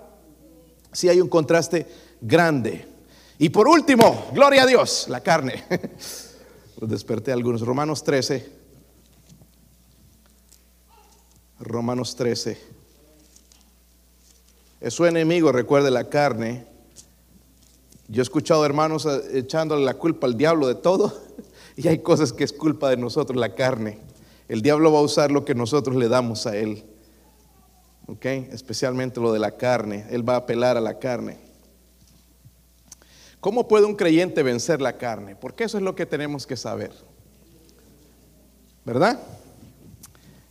Sí 0.92 1.08
hay 1.08 1.22
un 1.22 1.30
contraste 1.30 1.88
grande. 2.20 2.91
Y 3.42 3.50
por 3.50 3.68
último, 3.68 4.28
gloria 4.36 4.62
a 4.62 4.66
Dios, 4.68 5.08
la 5.10 5.22
carne. 5.22 5.64
Los 6.80 6.88
desperté 6.88 7.32
algunos. 7.32 7.62
Romanos 7.62 8.04
13. 8.04 8.48
Romanos 11.60 12.16
13. 12.16 12.56
Es 14.80 14.94
su 14.94 15.08
enemigo, 15.08 15.52
recuerde 15.52 15.90
la 15.90 16.08
carne. 16.08 16.68
Yo 18.08 18.22
he 18.22 18.24
escuchado 18.24 18.64
hermanos 18.64 19.08
echándole 19.34 19.86
la 19.86 19.96
culpa 19.96 20.28
al 20.28 20.38
diablo 20.38 20.68
de 20.68 20.76
todo. 20.76 21.12
Y 21.76 21.88
hay 21.88 22.00
cosas 22.00 22.34
que 22.34 22.44
es 22.44 22.54
culpa 22.54 22.92
de 22.92 22.98
nosotros, 22.98 23.40
la 23.40 23.56
carne. 23.56 23.98
El 24.50 24.62
diablo 24.62 24.94
va 24.94 25.00
a 25.00 25.04
usar 25.04 25.32
lo 25.32 25.46
que 25.46 25.56
nosotros 25.56 25.96
le 25.96 26.10
damos 26.10 26.46
a 26.46 26.56
él. 26.56 26.84
¿Ok? 28.06 28.24
Especialmente 28.26 29.20
lo 29.20 29.34
de 29.34 29.40
la 29.40 29.58
carne. 29.58 30.06
Él 30.12 30.28
va 30.30 30.36
a 30.36 30.40
apelar 30.40 30.78
a 30.78 30.82
la 30.82 31.00
carne. 31.00 31.51
¿Cómo 33.42 33.68
puede 33.68 33.86
un 33.86 33.96
creyente 33.96 34.44
vencer 34.44 34.82
la 34.82 34.98
carne? 34.98 35.36
Porque 35.36 35.64
eso 35.64 35.78
es 35.78 35.84
lo 35.84 35.96
que 35.96 36.06
tenemos 36.06 36.46
que 36.46 36.56
saber. 36.56 36.92
¿Verdad? 38.86 39.20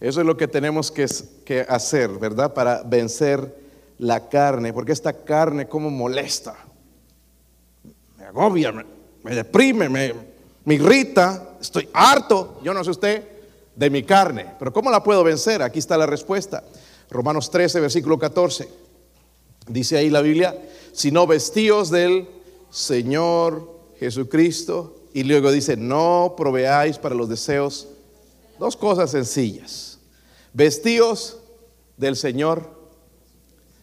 Eso 0.00 0.20
es 0.20 0.26
lo 0.26 0.36
que 0.36 0.48
tenemos 0.48 0.90
que, 0.90 1.66
hacer, 1.68 2.10
¿verdad? 2.18 2.52
Para 2.52 2.82
vencer 2.82 3.56
la 3.98 4.28
carne. 4.28 4.72
Porque 4.72 4.90
esta 4.90 5.12
carne 5.12 5.68
como 5.68 5.88
molesta. 5.88 6.56
Me 8.18 8.24
agobia, 8.24 8.72
me, 8.72 9.34
deprime, 9.36 9.88
me, 9.88 10.12
me 10.64 10.74
irrita. 10.74 11.50
Estoy 11.60 11.88
harto, 11.92 12.60
yo 12.64 12.74
no 12.74 12.82
sé 12.82 12.90
usted, 12.90 13.24
de 13.76 13.88
mi 13.88 14.02
carne. 14.02 14.46
Pero 14.58 14.72
¿cómo 14.72 14.90
la 14.90 15.04
puedo 15.04 15.22
vencer? 15.22 15.62
Aquí 15.62 15.78
está 15.78 15.96
la 15.96 16.06
respuesta. 16.06 16.64
Romanos 17.08 17.52
13, 17.52 17.78
versículo 17.78 18.18
14. 18.18 18.68
Dice 19.68 19.96
ahí 19.96 20.10
la 20.10 20.22
Biblia, 20.22 20.56
si 20.92 21.12
no 21.12 21.28
vestíos 21.28 21.90
del 21.90 22.39
Señor 22.70 23.80
Jesucristo. 23.98 24.96
Y 25.12 25.24
luego 25.24 25.50
dice, 25.50 25.76
no 25.76 26.34
proveáis 26.36 26.98
para 26.98 27.14
los 27.14 27.28
deseos. 27.28 27.88
Dos 28.58 28.76
cosas 28.76 29.10
sencillas. 29.10 29.98
Vestíos 30.52 31.38
del 31.96 32.16
Señor. 32.16 32.78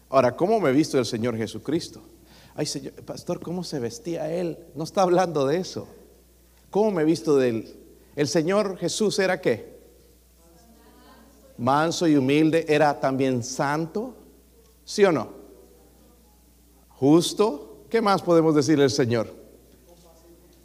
Ahora, 0.09 0.35
¿cómo 0.35 0.59
me 0.59 0.69
he 0.69 0.73
visto 0.73 0.97
el 0.97 1.05
Señor 1.05 1.35
Jesucristo? 1.37 2.01
Ay, 2.55 2.65
Señor, 2.65 2.93
pastor, 3.03 3.41
¿cómo 3.41 3.63
se 3.63 3.79
vestía 3.79 4.31
él? 4.31 4.57
No 4.73 4.85
está 4.85 5.01
hablando 5.01 5.45
de 5.45 5.57
eso. 5.57 5.87
¿Cómo 6.71 6.91
me 6.91 7.01
he 7.01 7.05
visto 7.05 7.35
de 7.37 7.49
él? 7.49 7.75
El 8.15 8.27
Señor 8.27 8.77
Jesús 8.77 9.19
era 9.19 9.41
qué? 9.41 9.77
Manso 11.57 12.07
y 12.07 12.15
humilde. 12.15 12.65
Era 12.67 12.99
también 12.99 13.43
santo. 13.43 14.15
¿Sí 14.85 15.03
o 15.03 15.11
no? 15.11 15.29
Justo 16.89 17.66
¿Qué 17.89 18.01
más 18.01 18.21
podemos 18.21 18.53
decirle 18.53 18.83
al 18.83 18.91
Señor? 18.91 19.33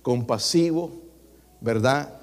Compasivo, 0.02 0.90
¿verdad? 1.60 2.18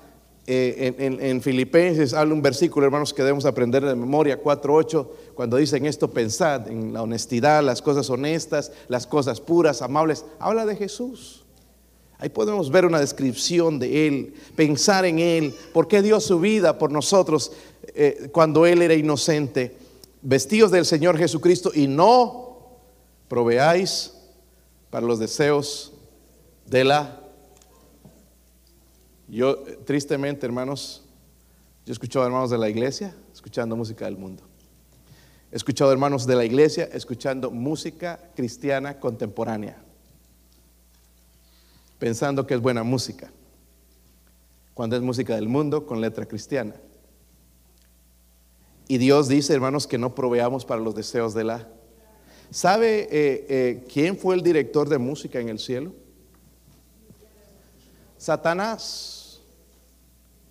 Eh, 0.45 0.95
en, 0.97 1.41
Filipenses 1.41 2.13
habla 2.13 2.33
un 2.33 2.41
versículo, 2.41 2.85
hermanos, 2.85 3.13
que 3.13 3.21
debemos 3.21 3.45
aprender 3.45 3.85
de 3.85 3.95
memoria, 3.95 4.41
4.8, 4.41 5.07
cuando 5.35 5.57
dicen 5.57 5.85
esto, 5.85 6.09
pensad 6.11 6.67
en 6.67 6.91
la 6.91 7.03
honestidad, 7.03 7.63
las 7.63 7.81
cosas 7.81 8.09
honestas, 8.09 8.71
las 8.87 9.07
cosas 9.07 9.39
puras, 9.39 9.81
amables. 9.81 10.25
Habla 10.39 10.65
de 10.65 10.75
Jesús. 10.75 11.45
Ahí 12.17 12.27
podemos 12.27 12.69
ver 12.69 12.85
una 12.85 12.99
descripción 12.99 13.79
de 13.79 14.07
Él, 14.07 14.33
pensar 14.57 15.05
en 15.05 15.19
Él, 15.19 15.55
por 15.71 15.87
qué 15.87 16.01
dio 16.01 16.19
su 16.19 16.39
vida 16.41 16.77
por 16.77 16.91
nosotros 16.91 17.53
eh, 17.95 18.27
cuando 18.33 18.65
Él 18.65 18.81
era 18.81 18.95
inocente. 18.95 19.77
Vestidos 20.21 20.71
del 20.71 20.85
Señor 20.85 21.17
Jesucristo 21.17 21.71
y 21.73 21.87
no 21.87 22.57
proveáis 23.29 24.18
para 24.89 25.05
los 25.05 25.19
deseos 25.19 25.93
de 26.65 26.83
la... 26.83 27.21
Yo, 29.27 29.63
tristemente, 29.85 30.45
hermanos, 30.45 31.03
yo 31.85 31.91
he 31.91 31.93
escuchado 31.93 32.25
hermanos 32.25 32.49
de 32.49 32.57
la 32.57 32.69
iglesia 32.69 33.15
escuchando 33.31 33.75
música 33.75 34.05
del 34.05 34.17
mundo. 34.17 34.43
He 35.51 35.55
escuchado 35.55 35.91
hermanos 35.91 36.27
de 36.27 36.35
la 36.35 36.45
iglesia 36.45 36.89
escuchando 36.93 37.49
música 37.51 38.31
cristiana 38.35 38.99
contemporánea, 38.99 39.81
pensando 41.97 42.45
que 42.45 42.53
es 42.53 42.61
buena 42.61 42.83
música, 42.83 43.31
cuando 44.73 44.95
es 44.95 45.01
música 45.01 45.35
del 45.35 45.49
mundo 45.49 45.85
con 45.85 46.01
letra 46.01 46.25
cristiana. 46.25 46.75
Y 48.87 48.97
Dios 48.97 49.27
dice, 49.27 49.53
hermanos, 49.53 49.85
que 49.85 49.97
no 49.99 50.15
proveamos 50.15 50.65
para 50.65 50.81
los 50.81 50.95
deseos 50.95 51.33
de 51.33 51.43
la... 51.43 51.67
¿Sabe 52.51 53.01
eh, 53.11 53.45
eh, 53.49 53.85
quién 53.91 54.17
fue 54.17 54.35
el 54.35 54.41
director 54.41 54.89
de 54.89 54.97
música 54.97 55.39
en 55.39 55.49
el 55.49 55.59
cielo? 55.59 55.93
Satanás. 58.17 59.41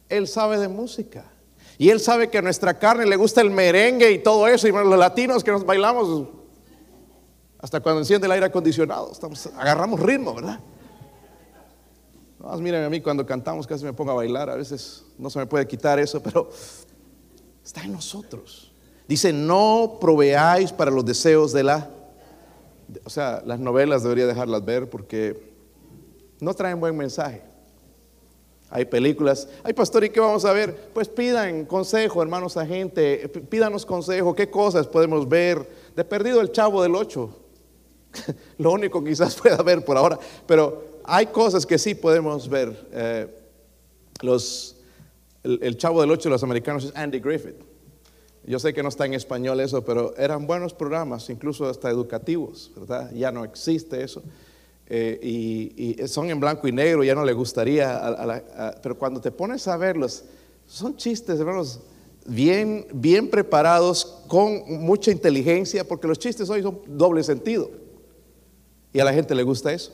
Él 0.09 0.27
sabe 0.27 0.59
de 0.59 0.69
música. 0.69 1.31
Y 1.77 1.91
él 1.91 2.01
sabe 2.01 2.31
que 2.31 2.39
a 2.39 2.43
nuestra 2.43 2.79
carne 2.79 3.07
le 3.07 3.17
gusta 3.17 3.41
el 3.41 3.51
merengue 3.51 4.11
y 4.11 4.19
todo 4.19 4.49
eso. 4.49 4.67
Y 4.67 4.73
los 4.73 4.99
latinos 4.99 5.45
que 5.45 5.51
nos 5.51 5.65
bailamos 5.65 6.29
hasta 7.59 7.81
cuando 7.81 8.01
enciende 8.01 8.27
el 8.27 8.33
aire 8.33 8.47
acondicionado, 8.47 9.13
agarramos 9.57 10.01
ritmo, 10.01 10.35
¿verdad? 10.35 10.61
No, 12.39 12.57
miren 12.59 12.85
a 12.85 12.89
mí 12.89 13.01
cuando 13.01 13.27
cantamos 13.27 13.67
casi 13.67 13.85
me 13.85 13.93
pongo 13.93 14.13
a 14.13 14.15
bailar. 14.15 14.49
A 14.49 14.55
veces 14.55 15.05
no 15.19 15.29
se 15.29 15.41
me 15.41 15.47
puede 15.47 15.67
quitar 15.67 15.99
eso, 15.99 16.23
pero 16.23 16.51
Está 17.69 17.85
en 17.85 17.93
nosotros. 17.93 18.68
Dice, 19.09 19.33
no 19.33 19.97
proveáis 20.01 20.71
para 20.73 20.91
los 20.91 21.05
deseos 21.05 21.53
de 21.53 21.65
la... 21.65 21.91
O 23.05 23.11
sea, 23.11 23.43
las 23.45 23.59
novelas 23.59 24.03
debería 24.03 24.27
dejarlas 24.27 24.65
ver 24.65 24.89
porque 24.89 25.53
no 26.41 26.55
traen 26.55 26.79
buen 26.79 26.97
mensaje. 26.97 27.43
Hay 28.71 28.85
películas, 28.85 29.49
hay 29.63 29.73
pastor, 29.73 30.05
¿y 30.05 30.11
qué 30.11 30.21
vamos 30.21 30.45
a 30.45 30.53
ver? 30.53 30.91
Pues 30.93 31.09
pidan 31.09 31.65
consejo, 31.65 32.23
hermanos 32.23 32.59
a 32.59 32.67
gente, 32.67 33.27
pídanos 33.49 33.87
consejo, 33.87 34.35
qué 34.35 34.51
cosas 34.51 34.87
podemos 34.87 35.27
ver. 35.27 35.67
De 35.97 36.05
perdido 36.05 36.43
el 36.43 36.53
chavo 36.53 36.83
del 36.83 36.95
8, 36.95 37.31
lo 38.59 38.73
único 38.73 39.03
quizás 39.03 39.35
pueda 39.43 39.63
ver 39.63 39.83
por 39.85 39.97
ahora, 39.97 40.19
pero 40.47 41.01
hay 41.05 41.27
cosas 41.27 41.65
que 41.65 41.79
sí 41.79 41.95
podemos 41.95 42.47
ver. 42.47 42.89
Eh, 42.93 43.27
los 44.21 44.77
el, 45.43 45.77
chavo 45.79 46.03
del 46.03 46.11
8 46.11 46.29
de 46.29 46.33
los 46.33 46.43
americanos 46.43 46.85
es 46.85 46.95
Andy 46.95 47.21
Griffith. 47.21 47.68
Yo 48.49 48.59
sé 48.59 48.73
que 48.73 48.83
no 48.83 48.89
está 48.89 49.05
en 49.05 49.13
español 49.13 49.61
eso, 49.61 49.85
pero 49.85 50.17
eran 50.17 50.47
buenos 50.47 50.73
programas, 50.73 51.29
incluso 51.29 51.69
hasta 51.69 51.91
educativos, 51.91 52.73
¿verdad? 52.75 53.13
Ya 53.13 53.31
no 53.31 53.45
existe 53.45 54.03
eso. 54.03 54.23
Eh, 54.87 55.19
y, 55.23 56.09
son 56.09 56.31
en 56.31 56.41
blanco 56.41 56.67
y 56.67 56.73
negro, 56.73 57.05
ya 57.05 57.15
no 57.15 57.27
le 57.27 57.35
gustaría, 57.35 58.81
pero 58.83 58.97
cuando 58.97 59.21
te 59.21 59.31
pones 59.31 59.69
a 59.69 59.77
verlos, 59.77 60.25
son 60.67 60.97
chistes, 60.97 61.39
hermanos, 61.39 61.81
bien, 62.27 62.87
bien 62.95 63.29
preparados, 63.29 64.23
con 64.29 64.63
mucha 64.83 65.11
inteligencia, 65.11 65.87
porque 65.87 66.09
los 66.09 66.19
chistes 66.19 66.49
hoy 66.49 66.63
son 66.63 66.81
doble 66.87 67.23
sentido. 67.25 67.71
Y 68.95 69.01
a 69.01 69.05
la 69.05 69.13
gente 69.13 69.35
le 69.35 69.43
gusta 69.43 69.75
eso. 69.75 69.93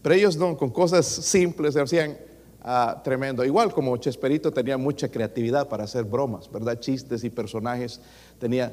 Pero 0.00 0.14
ellos 0.14 0.38
no, 0.38 0.56
con 0.56 0.70
cosas 0.70 1.04
simples, 1.04 1.76
hacían 1.76 2.16
Ah, 2.64 3.00
tremendo. 3.02 3.44
Igual 3.44 3.72
como 3.72 3.96
Chesperito 3.96 4.52
tenía 4.52 4.78
mucha 4.78 5.08
creatividad 5.08 5.68
para 5.68 5.82
hacer 5.82 6.04
bromas, 6.04 6.50
¿verdad? 6.50 6.78
Chistes 6.78 7.24
y 7.24 7.30
personajes. 7.30 8.00
Tenía 8.38 8.72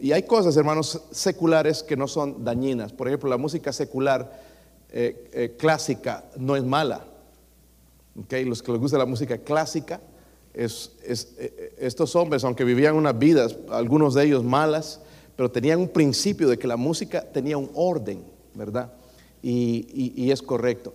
y 0.00 0.10
hay 0.10 0.24
cosas, 0.24 0.56
hermanos, 0.56 1.02
seculares 1.12 1.84
que 1.84 1.96
no 1.96 2.08
son 2.08 2.44
dañinas. 2.44 2.92
Por 2.92 3.06
ejemplo, 3.06 3.30
la 3.30 3.36
música 3.36 3.72
secular 3.72 4.42
eh, 4.90 5.30
eh, 5.32 5.54
clásica 5.56 6.24
no 6.36 6.56
es 6.56 6.64
mala. 6.64 7.04
¿okay? 8.24 8.44
Los 8.44 8.60
que 8.60 8.72
les 8.72 8.80
gusta 8.80 8.98
la 8.98 9.06
música 9.06 9.38
clásica, 9.38 10.00
es, 10.52 10.96
eh, 11.04 11.74
estos 11.78 12.16
hombres, 12.16 12.42
aunque 12.42 12.64
vivían 12.64 12.96
unas 12.96 13.16
vidas, 13.16 13.56
algunos 13.70 14.14
de 14.14 14.24
ellos 14.24 14.42
malas, 14.42 15.00
pero 15.36 15.50
tenían 15.50 15.78
un 15.78 15.88
principio 15.88 16.48
de 16.48 16.58
que 16.58 16.66
la 16.66 16.76
música 16.76 17.22
tenía 17.30 17.56
un 17.56 17.70
orden, 17.74 18.24
¿verdad? 18.54 18.92
Y, 19.42 20.30
es 20.30 20.42
correcto. 20.42 20.94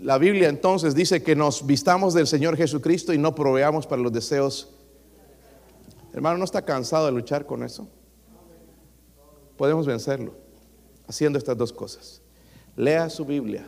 la 0.00 0.18
Biblia 0.18 0.48
entonces 0.48 0.94
dice 0.94 1.22
que 1.22 1.36
nos 1.36 1.66
vistamos 1.66 2.14
del 2.14 2.26
Señor 2.26 2.56
Jesucristo 2.56 3.12
y 3.12 3.18
no 3.18 3.34
proveamos 3.34 3.86
para 3.86 4.02
los 4.02 4.12
deseos. 4.12 4.70
Hermano, 6.12 6.38
¿no 6.38 6.44
está 6.44 6.62
cansado 6.62 7.06
de 7.06 7.12
luchar 7.12 7.46
con 7.46 7.62
eso? 7.62 7.86
Podemos 9.56 9.86
vencerlo 9.86 10.34
haciendo 11.06 11.38
estas 11.38 11.56
dos 11.56 11.72
cosas. 11.72 12.22
Lea 12.76 13.08
su 13.10 13.24
Biblia, 13.24 13.66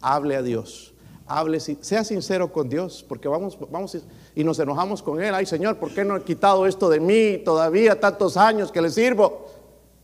hable 0.00 0.36
a 0.36 0.42
Dios, 0.42 0.94
hable, 1.26 1.58
sea 1.58 2.04
sincero 2.04 2.52
con 2.52 2.68
Dios, 2.68 3.04
porque 3.08 3.28
vamos, 3.28 3.58
vamos 3.70 3.96
y 4.34 4.44
nos 4.44 4.58
enojamos 4.58 5.02
con 5.02 5.20
Él. 5.20 5.34
Ay 5.34 5.46
Señor, 5.46 5.78
¿por 5.78 5.92
qué 5.92 6.04
no 6.04 6.16
he 6.16 6.22
quitado 6.22 6.66
esto 6.66 6.88
de 6.88 7.00
mí 7.00 7.38
todavía 7.44 7.98
tantos 7.98 8.36
años 8.36 8.70
que 8.70 8.82
le 8.82 8.90
sirvo? 8.90 9.46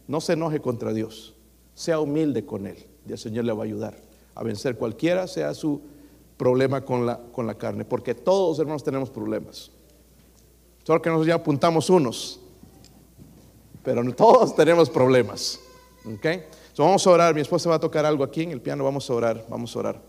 No 0.09 0.21
se 0.21 0.33
enoje 0.33 0.61
contra 0.61 0.93
Dios, 0.93 1.37
sea 1.75 2.01
humilde 2.01 2.45
con 2.45 2.67
Él 2.67 2.88
y 3.09 3.13
el 3.13 3.19
Señor 3.19 3.45
le 3.45 3.53
va 3.53 3.63
a 3.63 3.67
ayudar 3.67 4.09
a 4.39 4.45
vencer 4.45 4.77
cualquiera 4.77 5.27
sea 5.27 5.53
su 5.53 5.81
problema 6.37 6.85
con 6.85 7.05
la, 7.05 7.19
con 7.19 7.45
la 7.45 7.55
carne, 7.55 7.85
porque 7.85 8.15
todos 8.15 8.61
hermanos 8.61 8.85
tenemos 8.85 9.11
problemas. 9.11 9.73
Solo 10.85 11.03
que 11.03 11.11
nosotros 11.11 11.27
ya 11.27 11.35
apuntamos 11.35 11.91
unos, 11.91 12.39
pero 13.83 14.01
todos 14.15 14.55
tenemos 14.55 14.89
problemas. 14.89 15.59
¿ok? 16.07 16.27
vamos 16.79 17.05
a 17.05 17.11
orar, 17.11 17.35
mi 17.35 17.41
esposa 17.41 17.69
va 17.69 17.75
a 17.75 17.81
tocar 17.81 18.07
algo 18.07 18.23
aquí 18.23 18.45
en 18.45 18.53
el 18.53 18.61
piano, 18.61 18.85
vamos 18.85 19.11
a 19.11 19.15
orar, 19.15 19.45
vamos 19.49 19.75
a 19.75 19.79
orar. 19.81 20.01